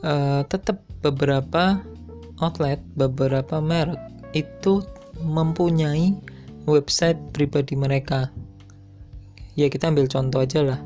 eh, 0.00 0.42
tetap 0.48 0.80
beberapa 1.04 1.82
outlet, 2.40 2.80
beberapa 2.96 3.60
merek 3.60 4.00
itu 4.32 4.80
mempunyai 5.20 6.16
website 6.64 7.18
pribadi 7.36 7.76
mereka. 7.76 8.32
Ya 9.58 9.68
kita 9.68 9.92
ambil 9.92 10.08
contoh 10.08 10.40
aja 10.40 10.64
lah. 10.64 10.80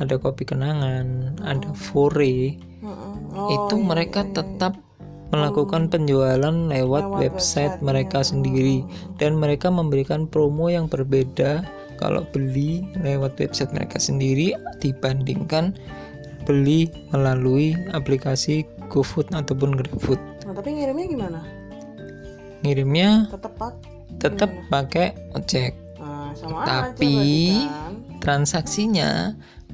Ada 0.00 0.16
kopi 0.16 0.42
kenangan, 0.42 1.36
ada 1.44 1.70
fore. 1.76 2.56
Heeh. 2.56 3.12
Oh, 3.30 3.48
itu 3.52 3.76
iya, 3.78 3.84
mereka 3.86 4.24
iya, 4.24 4.28
iya. 4.28 4.36
tetap 4.40 4.72
melakukan 5.30 5.86
penjualan 5.86 6.40
lewat, 6.66 7.04
Lewat 7.06 7.20
website 7.22 7.78
websitenya. 7.78 7.86
mereka 7.86 8.18
sendiri 8.20 8.78
dan 9.14 9.38
mereka 9.38 9.70
memberikan 9.70 10.26
promo 10.26 10.66
yang 10.66 10.90
berbeda 10.90 11.62
kalau 11.94 12.26
beli 12.26 12.82
lewat 12.98 13.38
website 13.38 13.70
mereka 13.70 14.00
sendiri 14.00 14.50
dibandingkan 14.80 15.76
beli 16.42 16.90
melalui 17.12 17.76
aplikasi 17.92 18.66
GoFood 18.90 19.30
ataupun 19.30 19.78
GrabFood. 19.78 20.18
Nah, 20.42 20.54
tapi 20.56 20.74
ngirimnya 20.74 21.06
gimana? 21.06 21.40
Ngirimnya 22.60 23.30
Tetap 23.30 23.52
pak? 23.54 23.72
tetap 24.18 24.50
pakai 24.66 25.14
ojek, 25.32 25.72
Nah, 25.96 26.34
sama 26.34 26.66
Tapi- 26.66 27.54
aja 27.54 27.70
kan. 27.70 27.92
transaksinya 28.18 29.10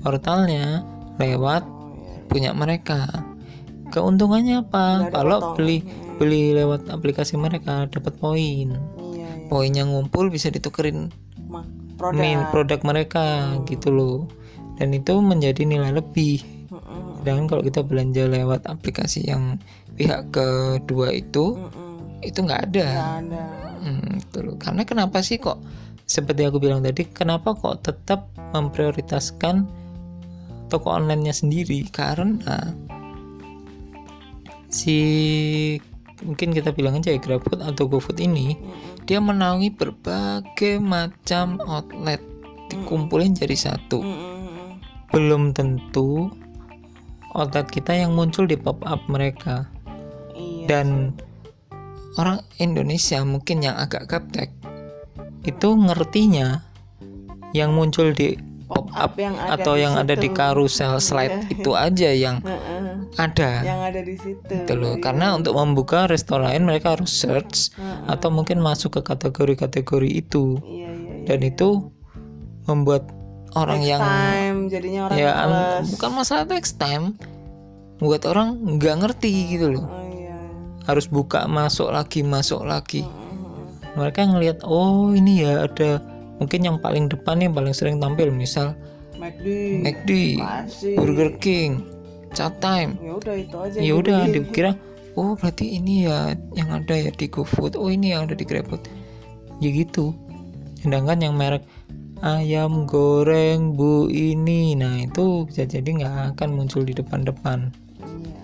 portalnya 0.01 0.85
lewat 1.17 1.63
iya. 1.65 2.27
punya 2.29 2.51
mereka. 2.53 3.09
Keuntungannya 3.87 4.67
apa? 4.67 5.09
Kalau 5.09 5.55
beli 5.55 5.81
Hmm. 5.81 6.19
beli 6.19 6.53
lewat 6.53 6.91
aplikasi 6.91 7.37
mereka 7.37 7.87
dapat 7.87 8.17
poin. 8.17 8.69
Iya, 8.73 9.29
iya. 9.37 9.47
Poinnya 9.47 9.85
ngumpul 9.85 10.29
bisa 10.29 10.49
ditukerin 10.49 11.13
Ma- 11.47 11.65
produk. 12.51 12.81
mereka 12.83 13.57
gitu 13.65 13.93
loh. 13.93 14.19
Dan 14.77 14.93
itu 14.93 15.17
menjadi 15.21 15.65
nilai 15.65 15.93
lebih. 15.93 16.43
Sedangkan 17.23 17.47
kalau 17.49 17.63
kita 17.65 17.81
belanja 17.83 18.29
lewat 18.29 18.69
aplikasi 18.69 19.27
yang 19.27 19.57
pihak 19.97 20.29
kedua 20.31 21.11
itu 21.11 21.57
Mm-mm. 21.57 22.23
itu 22.23 22.39
nggak 22.39 22.63
ada. 22.71 22.89
Ada. 23.19 23.45
Hmm, 23.81 24.21
itu 24.21 24.39
loh. 24.45 24.57
Karena 24.61 24.83
kenapa 24.85 25.25
sih 25.25 25.39
kok 25.39 25.59
seperti 26.05 26.45
aku 26.45 26.61
bilang 26.61 26.85
tadi, 26.85 27.09
kenapa 27.09 27.57
kok 27.57 27.83
tetap 27.83 28.31
memprioritaskan 28.55 29.67
toko 30.67 30.95
online-nya 30.95 31.35
sendiri? 31.35 31.87
Karena 31.89 32.75
si 34.71 34.99
mungkin 36.25 36.53
kita 36.53 36.73
bilang 36.73 36.99
aja 36.99 37.13
ya 37.13 37.21
GrabFood 37.21 37.61
atau 37.63 37.87
GoFood 37.87 38.19
ini 38.25 38.57
dia 39.05 39.21
menaungi 39.21 39.71
berbagai 39.73 40.83
macam 40.83 41.61
outlet 41.65 42.21
dikumpulin 42.73 43.37
jadi 43.37 43.55
satu. 43.55 44.03
Belum 45.15 45.55
tentu 45.55 46.33
outlet 47.37 47.69
kita 47.71 47.95
yang 47.95 48.17
muncul 48.17 48.49
di 48.49 48.59
pop 48.59 48.83
up 48.83 49.05
mereka 49.07 49.71
Iya. 50.37 50.65
dan 50.69 50.89
orang 52.21 52.45
Indonesia 52.61 53.25
mungkin 53.25 53.65
yang 53.65 53.77
agak 53.77 54.09
gaptek 54.09 54.53
itu 55.49 55.69
ngertinya 55.73 56.61
yang 57.55 57.73
muncul 57.73 58.13
di 58.13 58.37
pop 58.67 58.91
up 58.91 59.15
yang 59.15 59.35
ada 59.35 59.57
atau 59.57 59.75
di 59.75 59.83
yang 59.83 59.95
ada 59.95 60.15
di 60.15 60.27
situ. 60.27 60.35
karusel 60.35 60.99
slide 60.99 61.37
Iya. 61.41 61.55
itu 61.55 61.71
aja 61.73 62.11
yang 62.11 62.37
Heeh. 62.43 62.85
ada 63.15 63.51
yang 63.63 63.81
ada 63.81 64.01
di 64.01 64.15
situ. 64.15 64.43
gitu 64.43 64.73
loh 64.75 64.95
Iya. 64.95 65.03
karena 65.03 65.27
untuk 65.33 65.55
membuka 65.55 66.05
restoran 66.05 66.51
lain 66.51 66.67
mereka 66.67 66.95
harus 66.95 67.15
search 67.15 67.71
Heeh. 67.73 68.11
atau 68.11 68.29
mungkin 68.29 68.59
masuk 68.59 68.99
ke 68.99 69.03
kategori-kategori 69.03 70.11
itu 70.13 70.59
Iya, 70.61 70.91
iya, 70.91 71.15
iya. 71.23 71.25
dan 71.25 71.39
itu 71.41 71.95
membuat 72.65 73.07
orang 73.55 73.81
Next 73.81 73.89
yang 73.89 74.03
time 74.03 74.59
jadinya 74.67 75.01
orang 75.07 75.17
ya 75.17 75.31
males. 75.33 75.87
bukan 75.89 76.11
masalah 76.13 76.45
next 76.45 76.75
time 76.77 77.15
buat 77.97 78.27
orang 78.27 78.49
nggak 78.77 78.97
ngerti 79.01 79.33
gitu 79.57 79.79
loh 79.79 79.87
Oh 79.87 80.05
iya. 80.11 80.35
harus 80.85 81.07
buka 81.07 81.47
masuk 81.47 81.89
lagi 81.89 82.21
masuk 82.21 82.67
lagi 82.67 83.07
mereka 83.95 84.27
ngelihat 84.27 84.61
oh 84.61 85.15
ini 85.15 85.41
ya 85.41 85.65
ada 85.65 86.03
mungkin 86.37 86.61
yang 86.65 86.77
paling 86.81 87.09
depan 87.09 87.41
yang 87.41 87.53
paling 87.57 87.73
sering 87.73 88.01
tampil 88.01 88.29
misal 88.33 88.77
McD. 89.17 89.47
McD. 89.81 90.11
Burger 90.95 91.31
King, 91.41 91.83
Chat 92.37 92.61
Time. 92.61 93.01
Ya 93.01 93.13
udah 93.17 93.35
itu 93.35 93.57
aja. 93.57 93.79
Ya 93.81 93.93
udah 93.97 94.21
dikira 94.29 94.73
oh 95.17 95.33
berarti 95.35 95.81
ini 95.81 96.05
ya 96.05 96.37
yang 96.53 96.69
ada 96.71 96.95
ya 96.95 97.11
di 97.11 97.27
GoFood. 97.27 97.75
Oh 97.81 97.89
ini 97.89 98.13
yang 98.13 98.29
ada 98.29 98.37
di 98.37 98.45
GrabFood. 98.45 98.85
Ya 99.59 99.73
gitu. 99.73 100.13
Sedangkan 100.77 101.25
yang 101.25 101.35
merek 101.35 101.65
ayam 102.21 102.85
goreng 102.85 103.77
bu 103.77 104.09
ini, 104.09 104.77
nah 104.77 105.01
itu 105.01 105.45
bisa 105.49 105.65
jadi 105.65 105.85
nggak 105.85 106.37
akan 106.37 106.49
muncul 106.53 106.85
di 106.85 106.93
depan-depan. 106.97 107.73
Iya. 108.01 108.41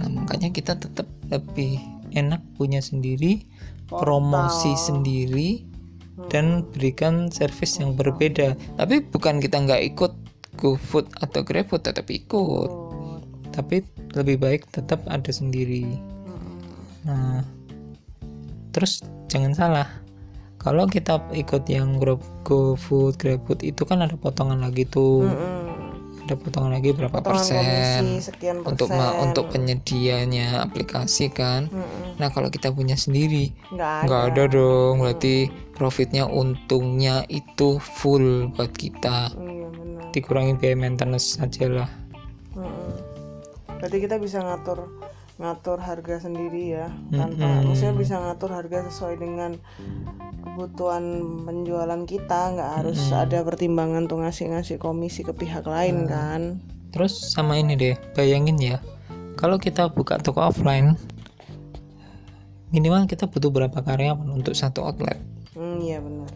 Nah 0.00 0.08
makanya 0.20 0.48
kita 0.52 0.76
tetap 0.76 1.08
lebih 1.28 1.80
enak 2.12 2.40
punya 2.56 2.80
sendiri, 2.82 3.44
promosi 3.88 4.72
Portal. 4.72 4.84
sendiri, 4.88 5.64
dan 6.28 6.66
berikan 6.76 7.32
service 7.32 7.80
yang 7.80 7.96
berbeda. 7.96 8.58
Tapi 8.76 9.00
bukan 9.08 9.40
kita 9.40 9.64
nggak 9.64 9.82
ikut 9.94 10.12
GoFood 10.60 11.08
atau 11.24 11.40
GrabFood, 11.40 11.88
tetap 11.88 12.10
ikut. 12.12 12.70
Tapi 13.50 13.82
lebih 14.12 14.36
baik 14.42 14.68
tetap 14.68 15.00
ada 15.08 15.32
sendiri. 15.32 15.86
Nah, 17.08 17.40
terus 18.74 19.00
jangan 19.32 19.56
salah. 19.56 19.88
Kalau 20.60 20.84
kita 20.84 21.16
ikut 21.32 21.64
yang 21.72 21.96
GoFood, 22.44 23.16
GrabFood 23.16 23.64
itu 23.64 23.88
kan 23.88 24.04
ada 24.04 24.12
potongan 24.20 24.60
lagi 24.60 24.84
tuh. 24.84 25.24
Ada 26.30 26.38
potongan 26.38 26.78
lagi 26.78 26.94
berapa 26.94 27.10
potongan 27.10 27.42
persen 27.42 28.02
komisi 28.06 28.22
sekian 28.30 28.56
persen 28.62 28.70
untuk 28.70 28.88
ma- 28.94 29.18
untuk 29.18 29.50
penyedianya 29.50 30.62
aplikasi 30.62 31.26
kan. 31.26 31.66
Mm-mm. 31.66 32.14
nah 32.22 32.30
kalau 32.30 32.46
kita 32.46 32.70
punya 32.70 32.94
sendiri 32.94 33.50
nggak 33.74 33.90
ada 33.90 34.06
nggak 34.06 34.22
ada. 34.30 34.42
dong. 34.46 34.94
Berarti 35.02 35.34
profitnya 35.74 36.30
untungnya 36.30 37.26
itu 37.26 37.82
full 37.82 38.54
buat 38.54 38.70
kita. 38.70 39.34
Iya 39.34 39.68
benar. 39.74 40.14
Dikurangi 40.14 40.54
biaya 40.54 40.78
maintenance 40.78 41.34
saja 41.34 41.66
lah. 41.66 41.90
Mm-mm. 42.54 42.94
berarti 43.80 43.98
kita 43.98 44.20
bisa 44.20 44.38
ngatur 44.38 44.86
ngatur 45.40 45.80
harga 45.80 46.20
sendiri 46.20 46.76
ya 46.76 46.92
tanpa 47.08 47.48
Mm-mm. 47.48 47.72
maksudnya 47.72 47.96
bisa 47.96 48.14
ngatur 48.20 48.52
harga 48.52 48.84
sesuai 48.92 49.16
dengan 49.16 49.56
kebutuhan 50.44 51.04
penjualan 51.48 52.02
kita 52.04 52.52
nggak 52.52 52.70
harus 52.76 53.00
ada 53.08 53.40
pertimbangan 53.40 54.04
tuh 54.04 54.20
ngasih-ngasih 54.20 54.76
komisi 54.76 55.24
ke 55.24 55.32
pihak 55.32 55.64
lain 55.64 56.04
kan? 56.04 56.60
Terus 56.92 57.32
sama 57.32 57.56
ini 57.56 57.72
deh 57.72 57.96
bayangin 58.12 58.60
ya 58.60 58.76
kalau 59.40 59.56
kita 59.56 59.88
buka 59.88 60.20
toko 60.20 60.44
offline 60.44 61.00
minimal 62.68 63.08
kita 63.08 63.24
butuh 63.24 63.48
berapa 63.48 63.80
karyawan 63.80 64.28
untuk 64.28 64.52
satu 64.52 64.84
outlet? 64.84 65.16
Hmm 65.56 65.80
iya 65.80 66.04
benar. 66.04 66.28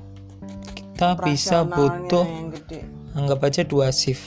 Kita 0.72 1.20
bisa 1.20 1.68
butuh 1.68 2.24
anggap 3.12 3.44
aja 3.44 3.68
dua 3.68 3.92
shift. 3.92 4.24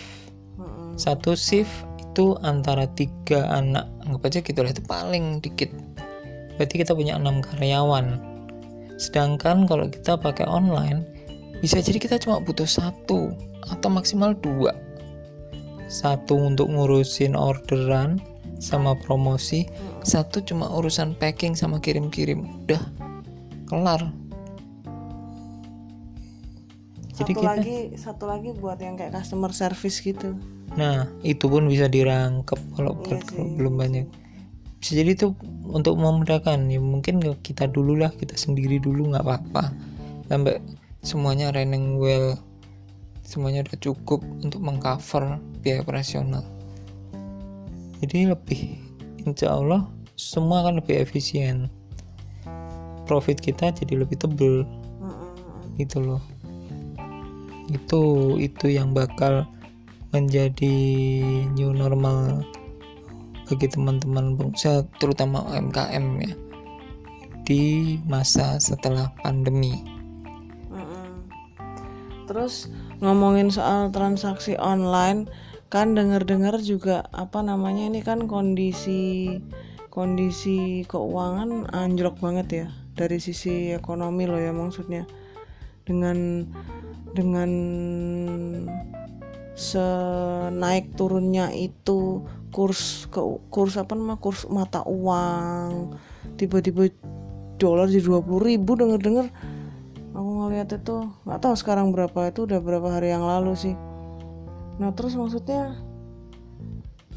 Mm-mm. 0.62 0.94
satu 1.02 1.34
shift 1.34 1.74
itu 1.98 2.38
antara 2.46 2.86
tiga 2.94 3.50
anak 3.50 3.97
anggap 4.08 4.32
aja 4.32 4.40
gitu 4.40 4.60
lah 4.64 4.72
itu 4.72 4.84
paling 4.88 5.44
dikit. 5.44 5.70
Berarti 6.56 6.76
kita 6.82 6.96
punya 6.96 7.20
enam 7.20 7.44
karyawan. 7.44 8.18
Sedangkan 8.98 9.70
kalau 9.70 9.92
kita 9.92 10.18
pakai 10.18 10.48
online 10.50 11.06
bisa 11.62 11.84
jadi 11.84 12.00
kita 12.00 12.18
cuma 12.18 12.42
butuh 12.42 12.66
satu 12.66 13.36
atau 13.68 13.90
maksimal 13.92 14.34
dua. 14.34 14.74
Satu 15.92 16.40
untuk 16.40 16.72
ngurusin 16.72 17.36
orderan 17.36 18.20
sama 18.58 18.98
promosi 18.98 19.70
satu 20.02 20.42
cuma 20.42 20.72
urusan 20.72 21.14
packing 21.20 21.54
sama 21.54 21.78
kirim-kirim. 21.78 22.66
Udah 22.66 22.82
kelar. 23.68 24.02
Jadi 27.18 27.34
satu 27.34 27.42
kita 27.42 27.50
lagi 27.54 27.78
satu 27.98 28.26
lagi 28.30 28.50
buat 28.56 28.78
yang 28.80 28.96
kayak 28.96 29.14
customer 29.14 29.50
service 29.52 30.02
gitu 30.02 30.38
Nah, 30.76 31.08
itu 31.24 31.48
pun 31.48 31.70
bisa 31.72 31.88
dirangkep 31.88 32.60
kalau 32.76 33.00
Iya 33.08 33.18
sih. 33.24 33.56
belum 33.56 33.74
banyak. 33.80 34.06
Bisa 34.78 34.92
jadi 35.00 35.16
itu 35.16 35.34
untuk 35.66 35.98
memudahkan 35.98 36.70
ya 36.70 36.78
mungkin 36.78 37.24
kita 37.42 37.66
dulu 37.72 37.98
lah 37.98 38.14
kita 38.14 38.38
sendiri 38.38 38.78
dulu 38.78 39.10
nggak 39.10 39.26
apa-apa 39.26 39.74
sampai 40.30 40.62
semuanya 41.02 41.50
running 41.50 41.98
well 41.98 42.38
semuanya 43.26 43.66
udah 43.66 43.80
cukup 43.82 44.22
untuk 44.44 44.62
mengcover 44.62 45.42
biaya 45.64 45.82
operasional. 45.82 46.46
Jadi 48.04 48.30
lebih 48.30 48.78
insya 49.26 49.58
Allah 49.58 49.90
semua 50.14 50.62
akan 50.62 50.84
lebih 50.84 51.02
efisien. 51.02 51.74
Profit 53.10 53.40
kita 53.42 53.74
jadi 53.74 54.04
lebih 54.04 54.20
tebel 54.20 54.68
gitu 55.78 56.02
loh 56.02 56.22
itu 57.68 58.02
itu 58.40 58.66
yang 58.72 58.96
bakal 58.96 59.44
menjadi 60.16 60.76
new 61.56 61.76
normal 61.76 62.44
bagi 63.48 63.68
teman-teman 63.72 64.36
pengusaha 64.36 64.84
terutama 65.00 65.44
UMKM 65.48 66.06
ya. 66.24 66.34
Di 67.48 67.64
masa 68.04 68.60
setelah 68.60 69.08
pandemi. 69.24 69.98
Terus 72.28 72.68
ngomongin 73.00 73.48
soal 73.48 73.88
transaksi 73.96 74.60
online, 74.60 75.32
kan 75.72 75.96
dengar-dengar 75.96 76.60
juga 76.60 77.08
apa 77.16 77.40
namanya 77.40 77.88
ini 77.88 78.04
kan 78.04 78.28
kondisi 78.28 79.40
kondisi 79.88 80.84
keuangan 80.92 81.72
anjlok 81.72 82.20
banget 82.20 82.48
ya 82.52 82.68
dari 83.00 83.18
sisi 83.24 83.72
ekonomi 83.72 84.28
loh 84.28 84.44
ya 84.44 84.52
maksudnya. 84.52 85.08
Dengan 85.88 86.44
dengan 87.16 87.52
senaik 89.58 90.94
turunnya 90.94 91.50
itu 91.50 92.22
kurs 92.54 93.10
ke 93.10 93.18
kurs 93.50 93.74
apa 93.76 93.98
namanya 93.98 94.22
kurs 94.22 94.46
mata 94.46 94.86
uang. 94.86 95.98
Tiba-tiba 96.38 96.94
dolar 97.58 97.90
jadi 97.90 98.06
dua 98.06 98.22
ribu 98.22 98.78
denger 98.78 99.02
dengar 99.02 99.28
aku 100.18 100.30
ngeliat 100.46 100.70
itu 100.74 100.98
nggak 101.30 101.40
tahu 101.46 101.54
sekarang 101.54 101.94
berapa 101.94 102.34
itu 102.34 102.50
udah 102.50 102.58
berapa 102.58 102.90
hari 102.90 103.14
yang 103.14 103.22
lalu 103.22 103.54
sih. 103.54 103.78
Nah 104.82 104.90
terus 104.98 105.14
maksudnya 105.14 105.78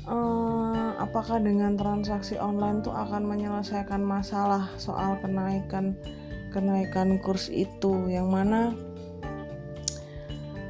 eh, 0.04 0.90
apakah 1.00 1.40
dengan 1.40 1.80
transaksi 1.80 2.36
online 2.36 2.84
tuh 2.84 2.92
akan 2.92 3.24
menyelesaikan 3.24 4.04
masalah 4.04 4.68
soal 4.76 5.16
kenaikan 5.24 5.96
kenaikan 6.52 7.16
kurs 7.24 7.48
itu? 7.48 8.08
Yang 8.12 8.28
mana 8.28 8.60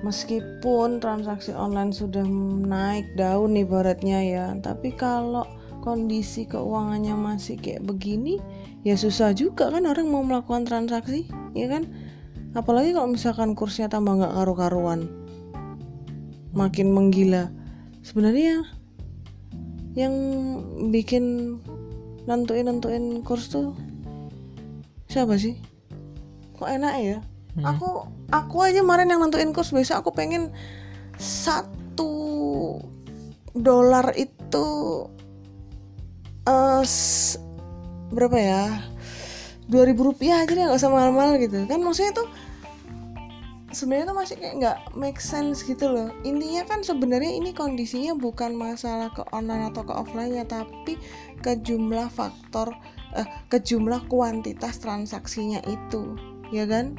meskipun 0.01 0.99
transaksi 0.99 1.53
online 1.53 1.93
sudah 1.93 2.25
naik 2.65 3.05
daun 3.17 3.57
ibaratnya 3.57 4.21
ya 4.25 4.47
tapi 4.61 4.97
kalau 4.97 5.45
kondisi 5.81 6.45
keuangannya 6.45 7.17
masih 7.17 7.57
kayak 7.57 7.85
begini 7.89 8.37
ya 8.85 8.97
susah 8.97 9.33
juga 9.33 9.73
kan 9.73 9.85
orang 9.89 10.09
mau 10.09 10.25
melakukan 10.25 10.69
transaksi 10.69 11.29
ya 11.57 11.69
kan? 11.69 11.89
Apalagi 12.51 12.91
kalau 12.91 13.15
misalkan 13.15 13.55
kursnya 13.55 13.87
tambah 13.87 14.19
nggak 14.19 14.35
karu-karuan 14.35 15.07
makin 16.51 16.91
menggila. 16.91 17.49
Sebenarnya 18.03 18.65
yang 19.95 20.15
bikin 20.91 21.57
nentuin 22.25 22.67
nentuin 22.67 23.23
kurs 23.23 23.53
tuh 23.53 23.77
siapa 25.07 25.39
sih? 25.39 25.59
Kok 26.59 26.69
enak 26.69 26.95
ya 27.01 27.19
Hmm. 27.61 27.77
aku 27.77 28.09
aku 28.33 28.57
aja 28.65 28.81
kemarin 28.81 29.13
yang 29.13 29.21
nentuin 29.21 29.53
kurs 29.53 29.69
besok 29.69 30.01
aku 30.01 30.11
pengen 30.17 30.49
satu 31.21 32.81
dolar 33.53 34.17
itu 34.17 34.67
s- 36.83 37.39
berapa 38.11 38.37
ya? 38.37 38.65
Dua 39.71 39.87
ribu 39.87 40.11
rupiah 40.11 40.43
aja 40.43 40.51
deh 40.51 40.65
nggak 40.67 40.81
usah 40.81 40.91
mahal-mahal 40.91 41.39
gitu. 41.39 41.63
Kan 41.69 41.85
maksudnya 41.85 42.11
tuh 42.17 42.27
sebenarnya 43.71 44.11
tuh 44.11 44.17
masih 44.19 44.35
kayak 44.41 44.55
nggak 44.59 44.79
make 44.99 45.21
sense 45.23 45.63
gitu 45.63 45.87
loh. 45.87 46.11
Intinya 46.27 46.67
kan 46.67 46.83
sebenarnya 46.83 47.39
ini 47.39 47.55
kondisinya 47.55 48.19
bukan 48.19 48.59
masalah 48.59 49.15
ke 49.15 49.23
online 49.31 49.71
atau 49.71 49.87
ke 49.87 49.95
offline 49.95 50.35
nya 50.35 50.45
tapi 50.49 50.99
ke 51.39 51.55
jumlah 51.63 52.11
faktor 52.11 52.75
eh, 53.15 53.29
ke 53.47 53.63
jumlah 53.63 54.11
kuantitas 54.11 54.83
transaksinya 54.83 55.63
itu. 55.71 56.19
Ya 56.51 56.67
kan 56.67 56.99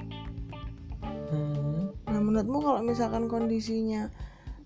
Hmm. 1.31 1.95
Nah 2.11 2.19
menurutmu 2.19 2.59
kalau 2.59 2.81
misalkan 2.83 3.31
kondisinya 3.31 4.11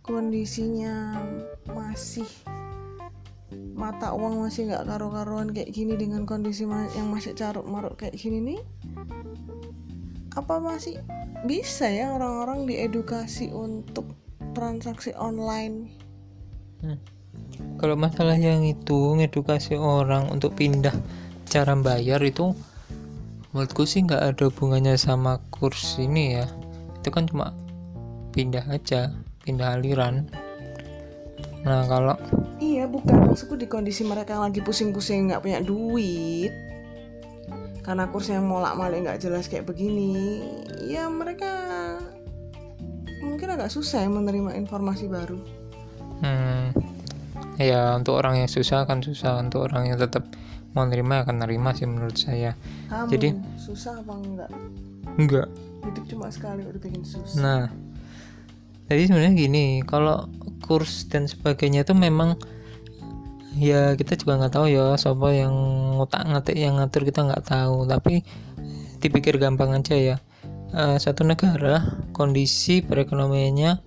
kondisinya 0.01 1.21
masih 1.69 2.27
mata 3.77 4.11
uang 4.17 4.41
masih 4.41 4.67
nggak 4.67 4.85
karu-karuan 4.89 5.53
kayak 5.53 5.69
gini 5.69 5.93
dengan 5.93 6.25
kondisi 6.25 6.65
yang 6.67 7.07
masih 7.13 7.37
caruk 7.37 7.65
maruk 7.69 8.01
kayak 8.01 8.17
gini 8.17 8.41
nih 8.41 8.59
apa 10.35 10.59
masih 10.59 10.99
bisa 11.47 11.87
ya 11.87 12.11
orang-orang 12.11 12.67
diedukasi 12.67 13.51
untuk 13.53 14.09
transaksi 14.55 15.15
online 15.15 16.05
Hmm. 16.85 16.99
Kalau 17.79 17.95
masalah 17.95 18.37
yang 18.37 18.61
itu 18.61 19.15
ngedukasi 19.17 19.79
orang 19.79 20.29
untuk 20.29 20.53
pindah 20.53 20.93
cara 21.49 21.73
bayar 21.73 22.19
itu 22.21 22.51
menurutku 23.55 23.87
sih 23.87 24.03
nggak 24.03 24.35
ada 24.35 24.51
hubungannya 24.51 24.99
sama 24.99 25.39
kurs 25.47 25.95
ini 25.95 26.35
ya. 26.35 26.45
Itu 26.99 27.07
kan 27.07 27.23
cuma 27.23 27.55
pindah 28.35 28.67
aja, 28.67 29.15
pindah 29.47 29.79
aliran. 29.79 30.27
Nah 31.63 31.87
kalau 31.87 32.19
iya 32.59 32.83
bukan. 32.83 33.31
Maksudku 33.31 33.55
di 33.55 33.71
kondisi 33.71 34.03
mereka 34.03 34.35
yang 34.35 34.51
lagi 34.51 34.59
pusing-pusing 34.59 35.31
nggak 35.31 35.39
punya 35.39 35.63
duit. 35.63 36.51
Karena 37.79 38.11
kurs 38.11 38.27
yang 38.27 38.43
molak 38.43 38.75
malik 38.75 39.07
nggak 39.07 39.23
jelas 39.23 39.47
kayak 39.47 39.63
begini. 39.63 40.43
Ya 40.91 41.07
mereka 41.07 41.55
mungkin 43.23 43.55
agak 43.55 43.71
susah 43.71 44.03
ya 44.03 44.11
menerima 44.11 44.51
informasi 44.59 45.07
baru. 45.07 45.39
Hmm, 46.19 46.75
ya 47.55 47.95
untuk 47.95 48.19
orang 48.19 48.43
yang 48.43 48.51
susah 48.51 48.83
kan 48.83 48.99
susah, 48.99 49.39
untuk 49.39 49.71
orang 49.71 49.95
yang 49.95 49.97
tetap 49.99 50.27
mau 50.75 50.83
nerima 50.83 51.23
akan 51.23 51.47
nerima 51.47 51.71
sih 51.71 51.87
menurut 51.87 52.19
saya. 52.19 52.53
kamu 52.91 53.09
Jadi- 53.09 53.33
susah 53.57 54.03
apa 54.03 54.13
enggak? 54.13 54.51
Enggak. 55.15 55.47
hidup 55.85 56.05
cuma 56.09 56.27
sekali 56.33 56.65
udah 56.65 56.81
bikin 56.81 57.05
susah. 57.05 57.37
Nah, 57.37 57.63
jadi 58.89 59.05
sebenarnya 59.05 59.33
gini, 59.37 59.65
kalau 59.85 60.25
kurs 60.65 61.05
dan 61.05 61.29
sebagainya 61.29 61.85
itu 61.85 61.93
memang 61.93 62.41
ya 63.53 63.93
kita 63.93 64.17
juga 64.17 64.41
nggak 64.41 64.53
tahu 64.57 64.65
ya 64.65 64.97
siapa 64.97 65.29
yang 65.31 65.53
ngotak 65.95 66.25
ngatik 66.25 66.57
yang 66.57 66.81
ngatur 66.81 67.05
kita 67.05 67.21
nggak 67.21 67.45
tahu. 67.45 67.85
Tapi 67.85 68.25
dipikir 68.97 69.37
gampang 69.37 69.77
aja 69.77 69.93
ya. 69.93 70.17
Eh, 70.73 70.97
satu 70.97 71.21
negara 71.21 72.01
kondisi 72.11 72.81
perekonomiannya 72.81 73.77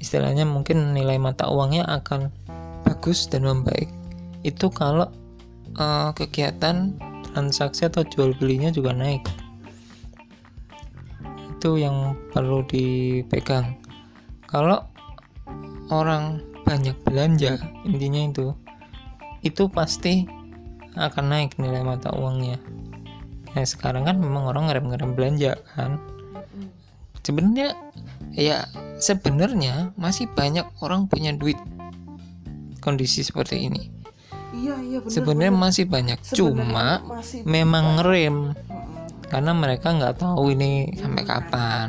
istilahnya 0.00 0.48
mungkin 0.48 0.96
nilai 0.96 1.20
mata 1.20 1.52
uangnya 1.52 1.84
akan 1.86 2.32
bagus 2.82 3.28
dan 3.28 3.44
membaik. 3.44 3.92
Itu 4.42 4.72
kalau 4.72 5.12
uh, 5.76 6.10
kegiatan 6.12 6.96
transaksi 7.32 7.88
atau 7.88 8.04
jual 8.04 8.36
belinya 8.36 8.68
juga 8.68 8.92
naik. 8.92 9.24
Itu 11.56 11.80
yang 11.80 12.18
perlu 12.34 12.66
dipegang. 12.66 13.78
Kalau 14.50 14.84
orang 15.88 16.44
banyak 16.62 16.96
belanja 17.04 17.58
intinya 17.84 18.22
itu 18.28 18.46
itu 19.42 19.66
pasti 19.72 20.28
akan 20.94 21.24
naik 21.32 21.56
nilai 21.56 21.80
mata 21.80 22.12
uangnya. 22.12 22.60
Nah 23.52 23.64
sekarang 23.64 24.04
kan 24.08 24.20
memang 24.20 24.48
orang 24.48 24.68
ngerem-ngerem 24.68 25.12
belanja 25.16 25.56
kan? 25.72 25.96
Sebenarnya 27.22 27.78
ya 28.34 28.66
sebenarnya 28.98 29.94
masih 29.94 30.28
banyak 30.32 30.66
orang 30.82 31.06
punya 31.06 31.32
duit 31.32 31.56
kondisi 32.82 33.22
seperti 33.22 33.70
ini 33.70 34.01
iya 34.62 34.76
iya 34.78 34.98
bener, 35.02 35.10
sebenarnya 35.10 35.52
masih 35.52 35.84
banyak 35.86 36.18
Sebenarnya 36.22 36.38
cuma 36.38 36.86
masih 37.10 37.40
memang 37.42 37.84
ngerem 37.98 38.36
Mm-mm. 38.54 39.26
karena 39.26 39.52
mereka 39.52 39.88
nggak 39.90 40.14
tahu 40.16 40.54
ini 40.54 40.72
sampai 40.94 41.24
kapan 41.26 41.88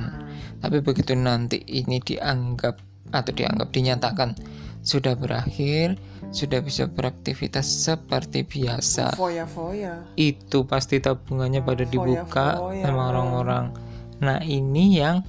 tapi 0.57 0.79
begitu 0.79 1.13
nanti 1.13 1.61
ini 1.61 1.99
dianggap 1.99 2.75
atau 3.11 3.31
dianggap 3.31 3.69
dinyatakan 3.69 4.33
sudah 4.81 5.13
berakhir 5.13 5.95
sudah 6.33 6.59
bisa 6.59 6.89
beraktivitas 6.89 7.63
seperti 7.63 8.41
biasa 8.41 9.13
foya-foya 9.13 10.01
itu 10.17 10.65
pasti 10.65 10.97
tabungannya 10.97 11.61
pada 11.61 11.85
dibuka 11.85 12.57
Foya-foya. 12.57 12.83
sama 12.83 13.01
orang-orang 13.13 13.65
nah 14.17 14.39
ini 14.41 14.97
yang 14.97 15.21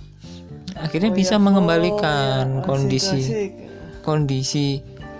akhirnya 0.74 1.12
bisa 1.12 1.36
Foya-foya. 1.36 1.44
mengembalikan 1.44 2.44
Asik, 2.56 2.66
kondisi 2.66 3.20
asik. 3.20 3.52
kondisi 4.02 4.68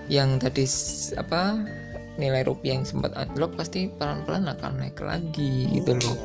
yang 0.07 0.35
tadi 0.37 0.65
apa 1.15 1.41
nilai 2.15 2.43
rupiah 2.43 2.79
yang 2.79 2.87
sempat 2.87 3.11
anjlok 3.13 3.55
pasti 3.55 3.87
pelan-pelan 3.89 4.47
akan 4.47 4.71
naik 4.79 4.99
lagi 4.99 5.67
gitu 5.71 5.95
loh. 5.99 6.17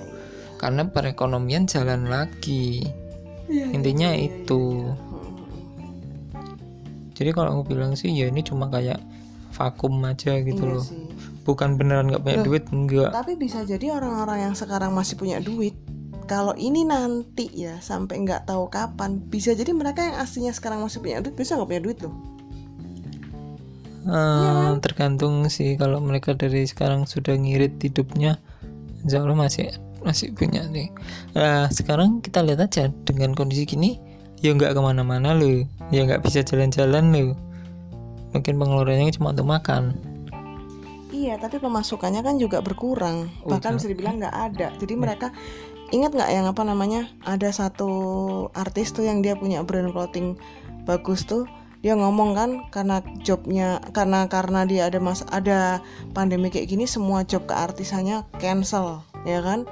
Karena 0.56 0.84
perekonomian 0.84 1.64
jalan 1.64 2.06
lagi. 2.06 2.84
Iya, 3.50 3.66
iya, 3.66 3.74
intinya 3.74 4.08
iya, 4.14 4.18
iya, 4.22 4.28
itu. 4.30 4.62
iya. 4.86 4.94
jadi 7.12 7.30
kalau 7.36 7.60
aku 7.60 7.74
bilang 7.76 7.92
sih 7.92 8.08
ya 8.08 8.30
ini 8.30 8.40
cuma 8.40 8.70
kayak 8.72 8.96
vakum 9.52 10.00
aja 10.06 10.40
gitu 10.40 10.62
Iya 10.64 10.72
loh. 10.72 10.84
sih. 10.86 11.04
bukan 11.44 11.76
beneran 11.76 12.08
nggak 12.08 12.22
punya 12.22 12.38
Loh. 12.40 12.46
duit 12.46 12.64
enggak 12.70 13.10
Tapi 13.12 13.36
bisa 13.36 13.60
jadi 13.66 13.92
orang-orang 13.92 14.48
yang 14.48 14.54
sekarang 14.56 14.94
masih 14.94 15.18
punya 15.20 15.36
duit 15.36 15.76
kalau 16.24 16.54
ini 16.54 16.86
nanti 16.86 17.50
ya 17.50 17.76
sampai 17.82 18.22
nggak 18.22 18.46
tahu 18.46 18.70
kapan 18.70 19.18
bisa 19.18 19.50
jadi 19.52 19.74
mereka 19.74 20.00
yang 20.06 20.16
aslinya 20.16 20.54
sekarang 20.54 20.80
masih 20.80 21.02
punya 21.02 21.18
duit 21.20 21.34
bisa 21.34 21.58
nggak 21.58 21.68
punya 21.68 21.82
duit 21.82 21.98
loh 22.00 22.14
Eh, 24.00 24.72
tergantung 24.80 25.44
sih 25.52 25.76
kalau 25.76 26.00
mereka 26.00 26.32
dari 26.32 26.64
sekarang 26.64 27.04
sudah 27.04 27.36
ngirit 27.36 27.76
hidupnya 27.84 28.40
insya 29.04 29.20
Allah 29.20 29.36
masih 29.36 29.76
masih 30.00 30.32
punya 30.32 30.64
nih 30.64 30.88
Nah, 31.36 31.68
sekarang 31.68 32.24
kita 32.24 32.40
lihat 32.40 32.64
aja 32.64 32.88
dengan 33.04 33.36
kondisi 33.36 33.68
gini 33.68 34.00
ya 34.40 34.56
nggak 34.56 34.72
ke 34.72 34.80
mana-mana 34.80 35.36
loh 35.36 35.68
ya 35.92 36.08
nggak 36.08 36.24
bisa 36.24 36.40
jalan-jalan 36.40 37.12
loh 37.12 37.36
mungkin 38.32 38.56
pengeluarannya 38.56 39.12
cuma 39.12 39.36
untuk 39.36 39.48
makan 39.48 39.92
Iya, 41.10 41.36
tapi 41.36 41.60
pemasukannya 41.60 42.22
kan 42.22 42.38
juga 42.40 42.64
berkurang. 42.64 43.28
Oh, 43.44 43.52
Bahkan 43.52 43.76
bisa 43.76 43.92
dibilang 43.92 44.22
nggak 44.22 44.30
ada. 44.30 44.72
Jadi 44.80 44.94
mereka 44.94 45.34
ingat 45.92 46.16
nggak 46.16 46.30
yang 46.32 46.46
apa 46.48 46.62
namanya? 46.64 47.12
Ada 47.26 47.50
satu 47.50 47.90
artis 48.56 48.94
tuh 48.94 49.04
yang 49.04 49.20
dia 49.20 49.36
punya 49.36 49.60
brand 49.60 49.90
clothing 49.92 50.38
bagus 50.88 51.26
tuh. 51.28 51.44
Dia 51.80 51.96
ngomong 51.96 52.36
kan 52.36 52.50
karena 52.68 53.00
jobnya 53.24 53.80
karena 53.96 54.28
karena 54.28 54.68
dia 54.68 54.92
ada 54.92 55.00
mas 55.00 55.24
ada 55.32 55.80
pandemi 56.12 56.52
kayak 56.52 56.68
gini 56.68 56.84
semua 56.84 57.24
job 57.24 57.48
keartisannya 57.48 58.28
cancel, 58.36 59.00
ya 59.24 59.40
kan? 59.40 59.64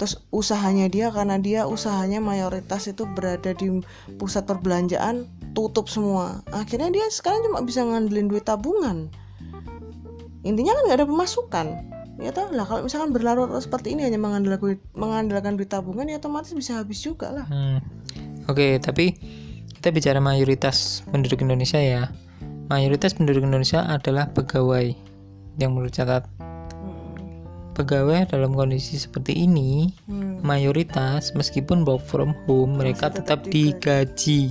Terus 0.00 0.24
usahanya 0.32 0.88
dia 0.88 1.12
karena 1.12 1.36
dia 1.38 1.68
usahanya 1.68 2.18
mayoritas 2.18 2.88
itu 2.88 3.04
berada 3.06 3.52
di 3.52 3.84
pusat 4.16 4.48
perbelanjaan 4.48 5.28
tutup 5.52 5.86
semua. 5.86 6.42
Akhirnya 6.50 6.88
dia 6.88 7.06
sekarang 7.12 7.44
cuma 7.46 7.60
bisa 7.62 7.84
ngandelin 7.84 8.26
duit 8.26 8.48
tabungan 8.48 9.12
intinya 10.44 10.76
kan 10.76 10.82
nggak 10.86 10.98
ada 11.00 11.08
pemasukan 11.08 11.66
ya 12.20 12.30
tau 12.30 12.52
lah 12.52 12.68
kalau 12.68 12.86
misalkan 12.86 13.10
berlarut 13.10 13.50
seperti 13.58 13.96
ini 13.96 14.06
hanya 14.06 14.20
mengandalkan 14.20 14.78
mengandalkan 14.94 15.58
duit 15.58 15.72
tabungan 15.72 16.06
ya 16.06 16.20
otomatis 16.20 16.54
bisa 16.54 16.78
habis 16.78 17.00
juga 17.02 17.32
lah 17.32 17.48
Hmm. 17.48 17.80
Oke, 18.44 18.76
tapi 18.76 19.16
kita 19.84 20.00
bicara 20.00 20.16
mayoritas 20.16 21.04
penduduk 21.12 21.44
Indonesia 21.44 21.76
ya. 21.76 22.08
Mayoritas 22.72 23.12
penduduk 23.12 23.44
Indonesia 23.44 23.84
adalah 23.84 24.32
pegawai. 24.32 24.96
Yang 25.60 25.70
menurut 25.76 25.92
catat 25.92 26.24
pegawai 27.76 28.32
dalam 28.32 28.56
kondisi 28.56 28.96
seperti 28.96 29.44
ini 29.44 29.92
Hmm. 30.08 30.40
mayoritas 30.40 31.36
meskipun 31.36 31.84
work 31.84 32.00
from 32.00 32.32
home 32.48 32.80
mereka 32.80 33.12
Masih 33.12 33.28
tetap 33.28 33.44
tetap 33.44 33.52
digaji. 33.52 34.42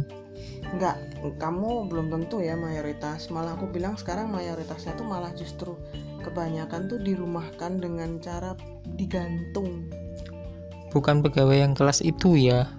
nggak 0.77 0.97
kamu 1.41 1.89
belum 1.89 2.13
tentu 2.13 2.37
ya 2.37 2.53
mayoritas 2.53 3.33
malah 3.33 3.57
aku 3.57 3.65
bilang 3.73 3.97
sekarang 3.97 4.29
mayoritasnya 4.29 4.93
tuh 4.93 5.07
malah 5.09 5.33
justru 5.33 5.73
kebanyakan 6.21 6.85
tuh 6.85 7.01
dirumahkan 7.01 7.81
dengan 7.81 8.21
cara 8.21 8.53
digantung 8.85 9.89
Bukan 10.93 11.25
pegawai 11.25 11.57
yang 11.57 11.73
kelas 11.73 12.05
itu 12.05 12.37
ya. 12.37 12.69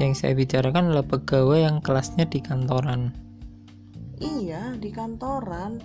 Yang 0.00 0.12
saya 0.16 0.32
bicarakan 0.32 0.90
adalah 0.90 1.04
pegawai 1.04 1.60
yang 1.60 1.76
kelasnya 1.78 2.24
di 2.24 2.40
kantoran. 2.40 3.12
iya 4.16 4.76
di 4.76 4.92
kantoran 4.92 5.80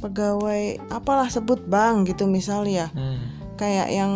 pegawai 0.00 0.88
apalah 0.88 1.28
sebut 1.28 1.60
bank 1.64 2.08
gitu 2.08 2.24
misal 2.24 2.64
ya 2.64 2.88
Hmm. 2.88 3.20
kayak 3.56 3.92
yang 3.92 4.12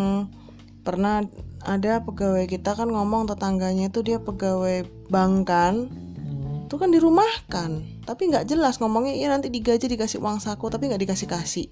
pernah 0.80 1.20
ada 1.61 2.01
pegawai 2.01 2.49
kita 2.49 2.72
kan 2.72 2.88
ngomong 2.88 3.28
tetangganya 3.28 3.92
itu 3.92 4.01
dia 4.01 4.16
pegawai 4.16 4.88
bank 5.09 5.34
kan 5.44 5.74
Hmm. 5.92 6.64
itu 6.64 6.74
kan 6.76 6.88
dirumahkan 6.88 7.70
tapi 8.05 8.32
nggak 8.32 8.49
jelas 8.49 8.80
ngomongnya 8.80 9.12
iya 9.12 9.28
nanti 9.28 9.53
digaji 9.53 9.84
dikasih 9.84 10.16
uang 10.16 10.40
saku 10.40 10.72
tapi 10.72 10.88
nggak 10.88 11.05
dikasih 11.05 11.28
kasih 11.28 11.68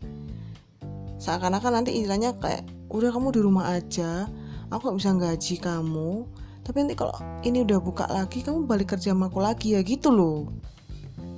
seakan-akan 1.16 1.80
nanti 1.80 1.96
istilahnya 1.96 2.36
kayak 2.36 2.60
udah 2.92 3.08
kamu 3.08 3.32
di 3.32 3.40
rumah 3.40 3.72
aja 3.72 4.28
aku 4.68 4.92
nggak 4.92 4.98
bisa 5.00 5.10
gaji 5.16 5.54
kamu 5.58 6.28
tapi 6.66 6.82
nanti 6.82 6.98
kalau 6.98 7.14
ini 7.46 7.62
udah 7.62 7.78
buka 7.78 8.10
lagi 8.10 8.42
kamu 8.42 8.66
balik 8.66 8.98
kerja 8.98 9.14
sama 9.14 9.30
aku 9.30 9.38
lagi 9.38 9.78
ya 9.78 9.86
gitu 9.86 10.10
loh. 10.10 10.50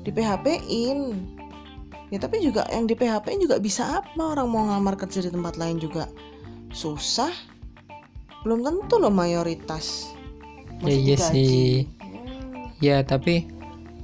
Di 0.01 0.09
PHP 0.09 0.65
in 0.65 1.29
ya 2.09 2.17
tapi 2.17 2.41
juga 2.41 2.65
yang 2.73 2.89
di 2.89 2.97
PHP 2.97 3.37
in 3.37 3.45
juga 3.45 3.61
bisa 3.61 4.01
apa? 4.01 4.17
Orang 4.17 4.49
mau 4.49 4.65
ngelamar 4.65 4.97
kerja 4.97 5.21
di 5.21 5.29
tempat 5.29 5.61
lain 5.61 5.77
juga 5.77 6.09
susah. 6.73 7.29
Belum 8.41 8.65
tentu 8.65 8.97
loh 8.97 9.13
mayoritas. 9.13 10.09
Ya 10.81 10.97
iya 10.97 11.17
sih. 11.21 11.85
Ya, 12.79 13.03
tapi 13.03 13.51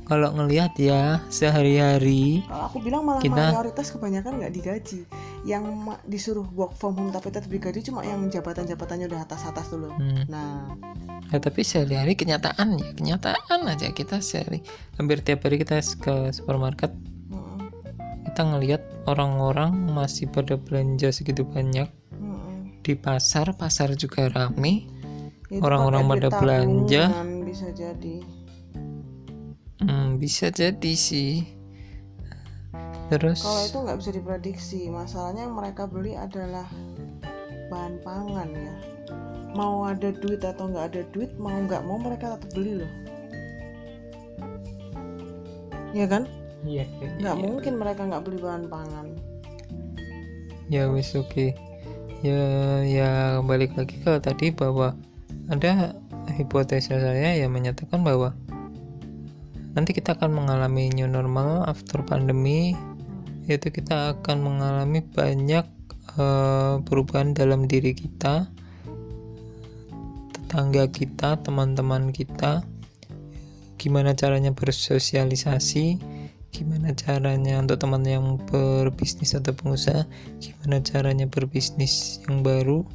kalau 0.04 0.28
ngelihat 0.32 0.76
ya 0.76 1.24
sehari-hari 1.28 2.44
Kalau 2.44 2.64
aku 2.68 2.78
bilang 2.80 3.04
malah 3.04 3.20
Kita- 3.20 3.52
mayoritas 3.52 3.88
kebanyakan 3.88 4.40
nggak 4.40 4.52
digaji. 4.52 5.00
Yang 5.44 5.64
disuruh 6.04 6.46
work 6.52 6.72
from 6.72 6.96
home 6.96 7.12
tapi 7.12 7.28
tetap 7.28 7.48
digaji 7.48 7.84
cuma 7.84 8.00
yang 8.00 8.24
jabatan-jabatannya 8.28 9.08
udah 9.08 9.20
atas-atas 9.24 9.68
dulu. 9.68 9.92
hmm, 9.92 10.24
Nah, 10.28 10.72
ya 11.28 11.40
tapi 11.40 11.60
sehari-hari 11.60 12.14
kenyataan 12.14 12.76
ya 12.78 12.90
kenyataan 12.92 13.60
aja 13.66 13.90
kita 13.90 14.20
sehari 14.20 14.60
hampir 14.94 15.18
tiap 15.20 15.42
hari 15.42 15.56
kita 15.58 15.80
ke 15.98 16.30
supermarket 16.30 16.92
mm, 17.28 17.58
kita 18.30 18.40
ngelihat 18.44 18.82
orang-orang 19.04 19.72
masih 19.90 20.28
pada 20.28 20.54
belanja 20.54 21.10
segitu 21.10 21.42
banyak 21.42 21.88
mm, 22.12 22.84
di 22.84 22.92
pasar 22.94 23.56
pasar 23.56 23.96
juga 23.96 24.28
rame 24.28 24.86
Orang-orang 25.54 26.08
pada 26.08 26.28
belanja. 26.34 27.04
bisa 27.46 27.70
jadi. 27.70 28.26
Hmm, 29.84 30.18
bisa 30.18 30.48
jadi 30.50 30.92
sih 30.96 31.44
terus 33.12 33.44
Kalau 33.44 33.60
itu 33.62 33.78
nggak 33.84 33.98
bisa 34.00 34.10
diprediksi. 34.16 34.80
Masalahnya 34.88 35.44
yang 35.44 35.54
mereka 35.54 35.84
beli 35.84 36.16
adalah 36.16 36.64
bahan 37.68 38.00
pangan 38.00 38.48
ya. 38.48 38.74
Mau 39.54 39.84
ada 39.86 40.08
duit 40.10 40.40
atau 40.40 40.72
nggak 40.72 40.86
ada 40.90 41.02
duit, 41.12 41.30
mau 41.36 41.52
nggak 41.52 41.84
mau 41.84 42.00
mereka 42.00 42.34
tetap 42.34 42.50
beli 42.56 42.80
loh. 42.82 42.92
Ya 45.94 46.08
kan? 46.10 46.26
iya 46.64 46.88
Nggak 47.20 47.36
mungkin 47.38 47.72
mereka 47.76 48.08
nggak 48.08 48.24
beli 48.24 48.38
bahan 48.40 48.66
pangan. 48.72 49.06
ya 50.72 50.88
wis 50.88 51.12
oke 51.12 51.52
ya 52.24 52.40
ya 52.88 53.36
balik 53.44 53.76
lagi 53.76 54.00
ke 54.00 54.16
tadi 54.16 54.48
bahwa 54.48 54.96
ada 55.52 55.92
hipotesa 56.32 56.96
saya 56.96 57.36
yang 57.36 57.52
menyatakan 57.52 58.00
bahwa 58.00 58.32
nanti 59.74 59.90
kita 59.90 60.14
akan 60.14 60.30
mengalami 60.30 60.90
new 60.94 61.10
normal 61.10 61.66
after 61.66 62.00
pandemi 62.06 62.78
yaitu 63.44 63.68
kita 63.68 64.16
akan 64.16 64.40
mengalami 64.40 65.04
banyak 65.04 65.66
eh, 66.16 66.74
perubahan 66.80 67.36
dalam 67.36 67.66
diri 67.68 67.92
kita 67.92 68.48
tetangga 70.32 70.86
kita 70.88 71.42
teman-teman 71.42 72.14
kita 72.14 72.62
gimana 73.76 74.16
caranya 74.16 74.54
bersosialisasi 74.54 76.14
gimana 76.54 76.94
caranya 76.94 77.58
untuk 77.58 77.82
teman 77.82 78.06
yang 78.06 78.38
berbisnis 78.46 79.34
atau 79.34 79.50
pengusaha 79.50 80.06
gimana 80.38 80.78
caranya 80.86 81.26
berbisnis 81.26 82.22
yang 82.30 82.46
baru. 82.46 82.86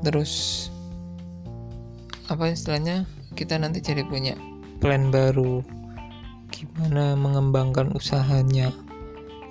Terus 0.00 0.66
apa 2.32 2.48
istilahnya? 2.48 3.04
Kita 3.36 3.60
nanti 3.60 3.84
jadi 3.84 4.00
punya 4.08 4.32
plan 4.78 5.10
baru. 5.10 5.64
Gimana 6.50 7.16
mengembangkan 7.18 7.92
usahanya? 7.92 8.72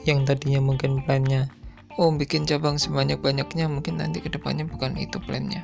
Yang 0.06 0.20
tadinya 0.30 0.62
mungkin 0.62 1.02
plannya 1.02 1.50
oh 1.96 2.12
bikin 2.12 2.44
cabang 2.44 2.76
sebanyak-banyaknya 2.76 3.72
mungkin 3.72 4.00
nanti 4.00 4.20
ke 4.20 4.28
depannya 4.28 4.68
bukan 4.68 5.00
itu 5.00 5.16
plannya. 5.24 5.64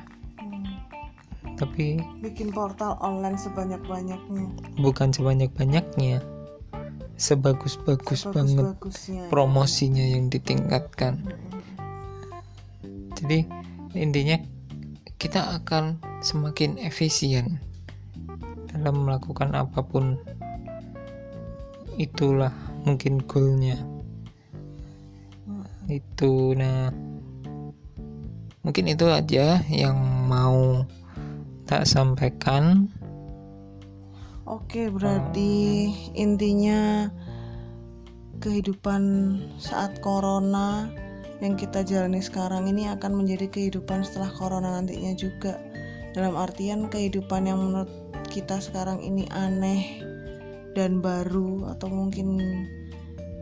Tapi 1.60 2.00
bikin 2.24 2.50
portal 2.50 2.96
online 2.98 3.36
sebanyak-banyaknya. 3.36 4.46
Bukan 4.80 5.12
sebanyak-banyaknya. 5.12 6.24
Sebagus-bagus 7.20 8.26
banget 8.34 8.74
promosinya 9.28 10.02
yang 10.02 10.26
ditingkatkan. 10.32 11.22
Jadi 13.14 13.46
intinya 13.94 14.40
kita 15.20 15.62
akan 15.62 16.02
semakin 16.24 16.80
efisien 16.82 17.62
dalam 18.82 19.06
melakukan 19.06 19.54
apa 19.54 19.78
pun. 19.78 20.18
Itulah 21.94 22.50
mungkin 22.82 23.22
goalnya. 23.22 23.78
Itu 25.86 26.58
nah. 26.58 26.90
Mungkin 28.62 28.90
itu 28.90 29.06
aja 29.06 29.62
yang 29.70 29.98
mau 30.26 30.82
tak 31.66 31.86
sampaikan. 31.86 32.90
Oke, 34.42 34.90
berarti 34.90 35.86
intinya 36.18 37.06
kehidupan 38.42 39.02
saat 39.62 40.02
corona 40.02 40.90
yang 41.42 41.58
kita 41.58 41.82
jalani 41.82 42.22
sekarang 42.22 42.70
ini 42.70 42.86
akan 42.90 43.18
menjadi 43.18 43.50
kehidupan 43.50 44.02
setelah 44.06 44.30
corona 44.34 44.78
nantinya 44.78 45.14
juga. 45.14 45.58
Dalam 46.12 46.36
artian 46.36 46.92
kehidupan 46.92 47.48
yang 47.48 47.60
menurut 47.60 47.88
kita 48.28 48.60
sekarang 48.60 49.00
ini 49.00 49.24
aneh 49.32 50.04
dan 50.76 51.00
baru 51.00 51.72
atau 51.72 51.88
mungkin 51.88 52.36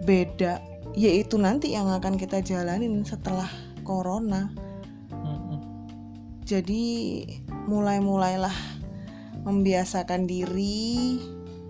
beda, 0.07 0.63
yaitu 0.95 1.39
nanti 1.39 1.75
yang 1.75 1.91
akan 1.91 2.15
kita 2.19 2.43
jalanin 2.43 3.03
setelah 3.03 3.51
corona. 3.83 4.51
Jadi 6.47 7.23
mulai-mulailah 7.71 8.55
membiasakan 9.47 10.27
diri, 10.27 11.19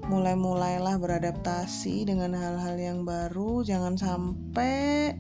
mulai-mulailah 0.08 0.96
beradaptasi 0.96 2.08
dengan 2.08 2.32
hal-hal 2.32 2.76
yang 2.80 3.04
baru, 3.04 3.60
jangan 3.60 4.00
sampai 4.00 5.12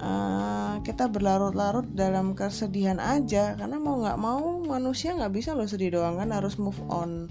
uh, 0.00 0.80
kita 0.82 1.08
berlarut-larut 1.08 1.86
dalam 1.92 2.32
kesedihan 2.36 3.00
aja, 3.00 3.56
karena 3.56 3.76
mau 3.76 4.00
nggak 4.00 4.18
mau 4.20 4.60
manusia 4.64 5.16
nggak 5.16 5.32
bisa 5.34 5.52
loh 5.52 5.68
sedih 5.68 5.96
doang 5.96 6.20
kan 6.20 6.32
harus 6.32 6.56
move 6.60 6.78
on. 6.88 7.28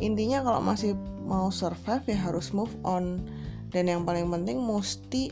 Intinya 0.00 0.40
kalau 0.40 0.64
masih 0.64 0.96
mau 1.28 1.52
survive 1.52 2.04
ya 2.08 2.18
harus 2.32 2.56
move 2.56 2.72
on. 2.82 3.20
Dan 3.70 3.86
yang 3.86 4.02
paling 4.02 4.26
penting 4.26 4.58
mesti 4.58 5.30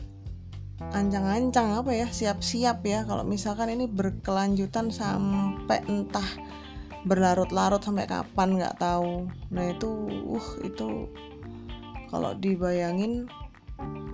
ancang-ancang 0.95 1.75
apa 1.75 1.91
ya 1.91 2.07
siap-siap 2.07 2.79
ya. 2.87 3.03
Kalau 3.03 3.27
misalkan 3.27 3.73
ini 3.73 3.89
berkelanjutan 3.89 4.93
sampai 4.93 5.83
entah 5.91 6.29
berlarut-larut 7.03 7.83
sampai 7.83 8.07
kapan 8.07 8.61
nggak 8.61 8.79
tahu. 8.79 9.27
Nah 9.51 9.65
itu 9.75 9.89
uh 10.23 10.47
itu 10.63 11.09
kalau 12.07 12.31
dibayangin 12.37 13.27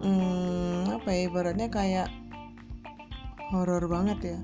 hmm, 0.02 1.02
apa 1.02 1.10
ya 1.12 1.22
ibaratnya 1.28 1.68
kayak 1.68 2.10
horor 3.54 3.86
banget 3.90 4.36
ya. 4.36 4.40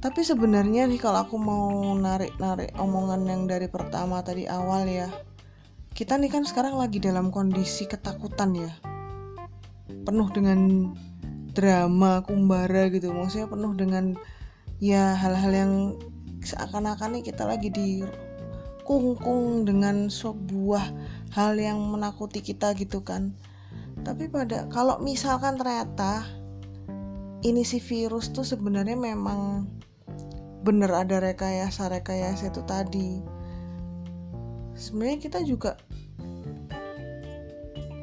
Tapi 0.00 0.20
sebenarnya 0.20 0.84
nih 0.84 1.00
kalau 1.00 1.24
aku 1.24 1.36
mau 1.40 1.96
narik-narik 1.96 2.76
omongan 2.76 3.24
yang 3.24 3.42
dari 3.48 3.72
pertama 3.72 4.20
tadi 4.20 4.44
awal 4.44 4.84
ya 4.84 5.08
kita 5.94 6.18
nih 6.18 6.28
kan 6.28 6.42
sekarang 6.42 6.74
lagi 6.76 6.98
dalam 6.98 7.30
kondisi 7.30 7.86
ketakutan 7.86 8.52
ya. 8.58 8.72
Penuh 10.04 10.28
dengan 10.34 10.90
drama 11.54 12.20
kumbara 12.26 12.90
gitu. 12.90 13.14
Maksudnya 13.14 13.48
penuh 13.48 13.72
dengan 13.78 14.18
ya 14.82 15.14
hal-hal 15.14 15.52
yang 15.54 15.72
seakan-akan 16.44 17.16
nih 17.16 17.24
kita 17.30 17.46
lagi 17.48 17.72
di 17.72 18.04
kungkung 18.84 19.64
dengan 19.64 20.12
sebuah 20.12 20.92
hal 21.32 21.56
yang 21.56 21.80
menakuti 21.80 22.44
kita 22.44 22.76
gitu 22.76 23.00
kan 23.00 23.32
tapi 24.04 24.28
pada 24.28 24.68
kalau 24.68 25.00
misalkan 25.00 25.56
ternyata 25.56 26.28
ini 27.44 27.64
si 27.64 27.80
virus 27.80 28.30
tuh 28.30 28.44
sebenarnya 28.44 28.96
memang 28.96 29.68
bener 30.64 30.92
ada 30.92 31.20
rekayasa 31.20 31.88
rekayasa 31.88 32.52
itu 32.52 32.62
tadi 32.64 33.20
sebenarnya 34.76 35.18
kita 35.20 35.40
juga 35.44 35.80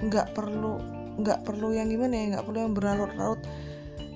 nggak 0.01 0.33
perlu 0.33 0.81
nggak 1.21 1.45
perlu 1.45 1.73
yang 1.77 1.89
gimana 1.89 2.13
ya 2.17 2.25
nggak 2.37 2.45
perlu 2.49 2.59
yang 2.65 2.73
berlarut-larut 2.73 3.41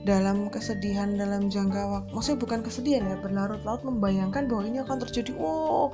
dalam 0.05 0.49
kesedihan 0.53 1.17
dalam 1.17 1.49
jangka 1.49 1.81
waktu 1.89 2.09
maksudnya 2.13 2.39
bukan 2.41 2.59
kesedihan 2.61 3.03
ya 3.09 3.17
berlarut-larut 3.17 3.81
membayangkan 3.81 4.45
bahwa 4.45 4.63
ini 4.65 4.77
akan 4.81 4.97
terjadi 5.01 5.33
wow 5.37 5.89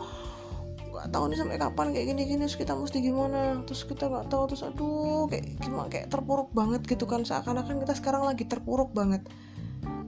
nggak 1.02 1.18
tahu 1.18 1.34
nih 1.34 1.38
sampai 1.42 1.58
kapan 1.58 1.88
kayak 1.98 2.06
gini 2.14 2.22
gini 2.30 2.44
terus 2.46 2.62
kita 2.62 2.78
mesti 2.78 3.02
gimana? 3.02 3.66
Terus 3.66 3.90
kita 3.90 4.06
nggak 4.06 4.30
tahu 4.30 4.54
terus 4.54 4.62
aduh 4.62 5.26
kayak 5.26 5.58
gimana? 5.58 5.90
Kayak 5.90 6.14
terpuruk 6.14 6.54
banget 6.54 6.86
gitu 6.86 7.10
kan. 7.10 7.26
Seakan-akan 7.26 7.82
kita 7.82 7.98
sekarang 7.98 8.30
lagi 8.30 8.46
terpuruk 8.46 8.94
banget. 8.94 9.26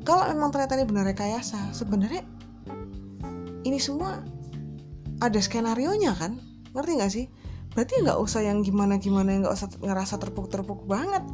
Kalau 0.06 0.30
memang 0.30 0.54
ternyata 0.54 0.78
ini 0.78 0.86
benar 0.86 1.10
rekayasa 1.10 1.74
sebenarnya 1.74 2.22
ini 3.66 3.82
semua 3.82 4.22
ada 5.18 5.39
skenario 5.41 5.98
nya 5.98 6.14
kan? 6.14 6.38
Ngerti 6.78 6.91
nggak 6.94 7.12
sih? 7.12 7.26
Berarti 7.74 8.06
nggak 8.06 8.20
usah 8.22 8.46
yang 8.46 8.62
gimana 8.62 9.02
gimana 9.02 9.34
nggak 9.34 9.56
usah 9.58 9.74
ngerasa 9.82 10.22
terpuruk-terpuruk 10.22 10.86
banget. 10.86 11.26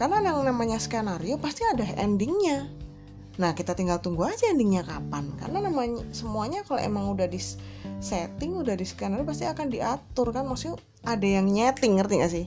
Karena 0.00 0.24
yang 0.24 0.40
namanya 0.40 0.80
skenario 0.80 1.36
pasti 1.36 1.68
ada 1.68 1.84
endingnya 2.00 2.80
nah 3.40 3.56
kita 3.56 3.72
tinggal 3.72 3.96
tunggu 4.04 4.28
aja 4.28 4.52
endingnya 4.52 4.84
kapan. 4.84 5.32
Karena 5.40 5.64
namanya 5.64 6.04
semuanya 6.12 6.60
kalau 6.68 6.80
emang 6.80 7.08
udah 7.16 7.24
di 7.24 7.40
setting 8.02 8.60
udah 8.60 8.76
di 8.76 8.84
skenario 8.84 9.24
pasti 9.24 9.48
akan 9.48 9.72
diatur 9.72 10.34
kan. 10.36 10.44
Maksudnya 10.44 10.76
ada 11.06 11.24
yang 11.26 11.48
nyeting 11.48 11.96
ngerti 11.96 12.14
gak 12.20 12.32
sih? 12.32 12.46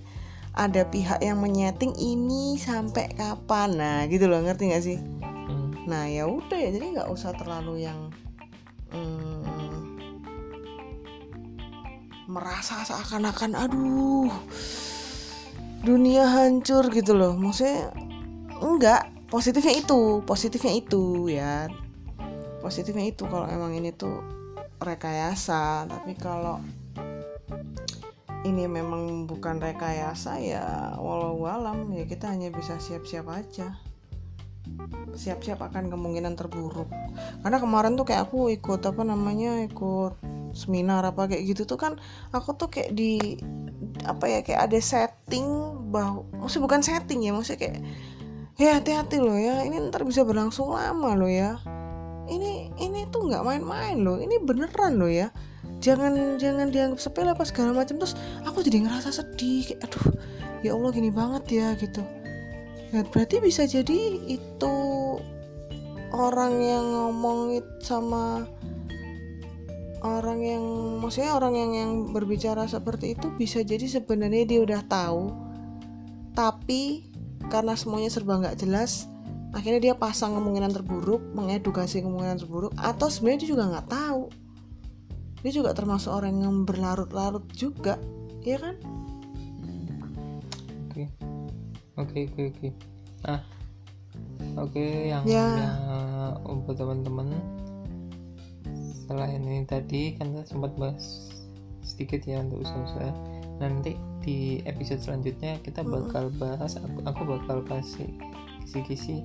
Ada 0.55 0.87
pihak 0.87 1.19
yang 1.25 1.41
menyeting 1.41 1.97
ini 1.97 2.55
sampai 2.61 3.11
kapan. 3.17 3.75
Nah 3.75 3.99
gitu 4.05 4.29
loh 4.29 4.39
ngerti 4.45 4.63
gak 4.71 4.85
sih? 4.85 4.99
Hmm. 5.45 5.85
nah 5.85 6.09
ya 6.09 6.25
udah 6.25 6.57
ya 6.57 6.73
jadi 6.73 6.97
nggak 6.97 7.09
usah 7.13 7.37
terlalu 7.37 7.85
yang 7.85 8.09
hmm, 8.89 10.01
merasa 12.25 12.81
seakan-akan 12.81 13.53
aduh 13.53 14.33
dunia 15.85 16.25
hancur 16.25 16.89
gitu 16.89 17.13
loh. 17.13 17.37
Maksudnya 17.37 17.93
enggak 18.57 19.14
positifnya 19.35 19.83
itu 19.83 20.23
positifnya 20.23 20.73
itu 20.79 21.27
ya. 21.27 21.67
Positifnya 22.63 23.11
itu 23.11 23.27
kalau 23.27 23.51
emang 23.51 23.75
ini 23.75 23.91
tuh 23.91 24.23
rekayasa 24.79 25.83
tapi 25.91 26.15
kalau 26.15 26.63
ini 28.47 28.63
memang 28.63 29.27
bukan 29.27 29.59
rekayasa 29.59 30.39
ya 30.39 30.95
walau 30.95 31.43
alam 31.51 31.91
ya 31.91 32.07
kita 32.07 32.31
hanya 32.31 32.47
bisa 32.47 32.79
siap-siap 32.79 33.27
aja. 33.27 33.75
Siap-siap 35.19 35.59
akan 35.59 35.91
kemungkinan 35.91 36.39
terburuk. 36.39 36.87
Karena 37.43 37.59
kemarin 37.59 37.99
tuh 37.99 38.07
kayak 38.07 38.31
aku 38.31 38.47
ikut 38.55 38.87
apa 38.87 39.03
namanya 39.03 39.67
ikut 39.67 40.15
seminar 40.55 41.03
apa 41.03 41.27
kayak 41.27 41.43
gitu 41.51 41.67
tuh 41.67 41.75
kan 41.75 41.99
aku 42.31 42.55
tuh 42.55 42.71
kayak 42.71 42.95
di 42.95 43.35
apa 44.07 44.31
ya 44.31 44.39
kayak 44.39 44.71
ada 44.71 44.79
setting 44.79 45.43
bahwa 45.91 46.23
maksud 46.39 46.63
bukan 46.63 46.79
setting 46.79 47.27
ya 47.27 47.35
maksudnya 47.35 47.59
kayak 47.59 47.83
ya 48.55 48.79
hati-hati 48.79 49.19
loh 49.19 49.35
ya. 49.35 49.63
Ini 49.63 49.91
ntar 49.91 50.07
bisa 50.07 50.23
berlangsung 50.23 50.71
lama 50.71 51.15
loh 51.15 51.31
ya. 51.31 51.59
Ini 52.25 52.73
ini 52.81 53.05
tuh 53.11 53.27
nggak 53.27 53.43
main-main 53.43 53.99
loh. 54.01 54.17
Ini 54.17 54.41
beneran 54.41 54.97
loh 54.97 55.11
ya. 55.11 55.29
Jangan 55.83 56.39
jangan 56.39 56.71
dianggap 56.71 56.99
sepele 56.99 57.35
apa 57.35 57.43
segala 57.45 57.75
macam. 57.75 57.99
Terus 57.99 58.15
aku 58.47 58.63
jadi 58.63 58.87
ngerasa 58.87 59.11
sedih 59.11 59.75
kayak 59.75 59.85
aduh 59.85 60.07
ya 60.65 60.73
Allah 60.73 60.89
gini 60.95 61.11
banget 61.11 61.43
ya 61.51 61.67
gitu. 61.77 62.01
Ya 62.95 63.03
berarti 63.05 63.43
bisa 63.43 63.67
jadi 63.67 63.99
itu 64.25 64.75
orang 66.15 66.53
yang 66.63 66.85
ngomong 66.85 67.59
sama 67.83 68.47
orang 70.05 70.39
yang 70.45 70.63
maksudnya 71.01 71.33
orang 71.33 71.57
yang 71.57 71.71
yang 71.73 71.91
berbicara 72.13 72.69
seperti 72.69 73.17
itu 73.17 73.33
bisa 73.35 73.65
jadi 73.65 73.83
sebenarnya 73.83 74.43
dia 74.47 74.59
udah 74.63 74.81
tahu. 74.85 75.33
Tapi 76.35 77.14
karena 77.49 77.73
semuanya 77.77 78.09
serba 78.11 78.41
nggak 78.41 78.57
jelas 78.59 79.07
akhirnya 79.55 79.79
dia 79.91 79.95
pasang 79.95 80.35
kemungkinan 80.35 80.75
terburuk 80.75 81.23
mengedukasi 81.31 82.03
kemungkinan 82.03 82.43
terburuk 82.43 82.75
atau 82.75 83.07
sebenarnya 83.07 83.39
dia 83.47 83.49
juga 83.55 83.63
nggak 83.71 83.87
tahu. 83.87 84.23
Dia 85.45 85.51
juga 85.55 85.71
termasuk 85.71 86.11
orang 86.11 86.43
yang 86.43 86.67
berlarut-larut 86.67 87.47
juga 87.55 87.95
ya 88.43 88.59
kan? 88.59 88.75
Oke. 90.91 91.03
Oke 91.95 92.19
oke 92.27 92.41
oke. 92.51 92.67
Nah 93.23 93.39
oke 94.59 94.83
yang 95.07 95.23
Ya. 95.23 95.47
yang 96.43 96.59
buat 96.67 96.75
teman-teman 96.75 97.31
selain 99.07 99.39
ini 99.39 99.63
tadi 99.63 100.17
kan 100.19 100.35
sempat 100.43 100.75
bahas 100.75 101.31
sedikit 101.85 102.27
ya 102.27 102.43
untuk 102.43 102.65
usaha-usaha. 102.67 103.13
Nanti 103.63 103.95
di 104.25 104.59
episode 104.65 105.05
selanjutnya 105.05 105.61
kita 105.61 105.85
bakal 105.85 106.33
bahas 106.41 106.81
aku, 106.81 106.99
aku 107.05 107.21
bakal 107.29 107.61
kasih 107.69 108.09
kisi-kisi 108.65 109.21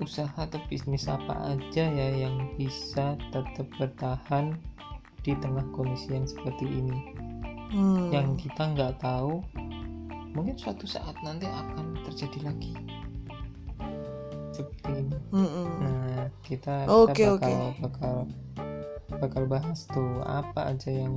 usaha 0.00 0.32
atau 0.34 0.58
bisnis 0.66 1.06
apa 1.06 1.54
aja 1.54 1.84
ya 1.86 2.08
yang 2.26 2.56
bisa 2.56 3.14
tetap 3.30 3.68
bertahan 3.76 4.56
di 5.22 5.36
tengah 5.38 5.62
kondisi 5.76 6.10
yang 6.16 6.26
seperti 6.26 6.66
ini. 6.66 6.98
Hmm. 7.72 8.12
yang 8.12 8.36
kita 8.36 8.68
nggak 8.76 9.00
tahu 9.00 9.40
mungkin 10.36 10.60
suatu 10.60 10.84
saat 10.84 11.16
nanti 11.24 11.48
akan 11.48 12.04
terjadi 12.04 12.52
lagi. 12.52 12.76
Seperti 14.52 14.90
ini. 14.92 15.16
Mm-mm. 15.32 15.68
nah 15.80 16.28
kita, 16.44 16.84
Oke, 16.84 17.24
kita 17.24 17.32
bakal 17.32 17.56
bakal 17.80 18.16
bakal 19.16 19.42
bahas 19.48 19.88
tuh 19.88 20.20
apa 20.24 20.76
aja 20.76 20.92
yang 20.92 21.16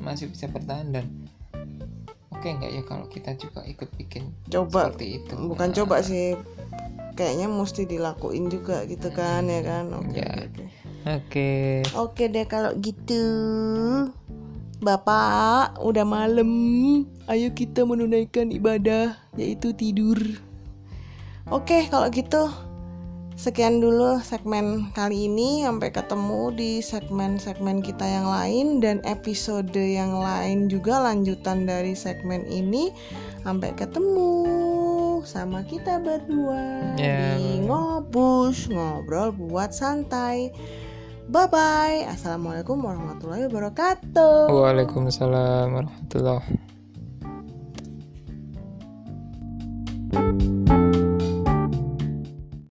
masih 0.00 0.32
bisa 0.32 0.48
bertahan 0.48 0.88
dan 0.96 1.06
oke 2.42 2.58
nggak 2.58 2.72
ya 2.74 2.82
kalau 2.82 3.06
kita 3.06 3.38
juga 3.38 3.62
ikut 3.62 3.86
bikin 3.94 4.34
coba. 4.50 4.90
seperti 4.90 5.22
itu? 5.22 5.34
Bukan 5.38 5.70
Nah, 5.70 5.76
coba 5.78 5.96
sih. 6.02 6.34
Kayaknya 7.14 7.46
mesti 7.46 7.86
dilakuin 7.86 8.50
juga 8.50 8.82
gitu 8.90 9.14
kan 9.14 9.46
ya 9.46 9.62
kan? 9.62 9.94
Oke 9.94 10.18
Ya. 10.18 10.26
oke, 10.26 10.42
oke. 10.50 10.64
Oke. 11.06 11.50
Oke 11.94 12.24
deh 12.26 12.42
kalau 12.50 12.74
gitu. 12.82 13.22
Bapak 14.82 15.78
udah 15.86 16.02
malam. 16.02 16.50
Ayo 17.30 17.54
kita 17.54 17.86
menunaikan 17.86 18.50
ibadah 18.50 19.14
Yaitu 19.38 19.70
tidur. 19.78 20.18
Oke 21.46 21.86
kalau 21.86 22.10
gitu 22.10 22.50
Sekian 23.32 23.80
dulu 23.80 24.20
segmen 24.20 24.92
kali 24.92 25.26
ini 25.26 25.64
Sampai 25.64 25.88
ketemu 25.90 26.52
di 26.52 26.72
segmen-segmen 26.84 27.80
kita 27.80 28.04
yang 28.04 28.28
lain 28.28 28.66
Dan 28.84 29.00
episode 29.08 29.72
yang 29.72 30.20
lain 30.20 30.68
juga 30.68 31.00
lanjutan 31.00 31.64
dari 31.64 31.96
segmen 31.96 32.44
ini 32.46 32.92
Sampai 33.40 33.72
ketemu 33.72 34.30
sama 35.24 35.64
kita 35.64 36.02
berdua 36.02 36.94
Ya. 37.00 37.38
Di 37.40 37.64
Ngobus 37.64 38.68
Ngobrol 38.68 39.32
buat 39.32 39.72
santai 39.72 40.52
Bye 41.32 41.48
bye. 41.48 42.02
Assalamualaikum 42.10 42.82
warahmatullahi 42.82 43.46
wabarakatuh. 43.46 44.52
Waalaikumsalam 44.52 45.70
warahmatullahi 45.70 46.42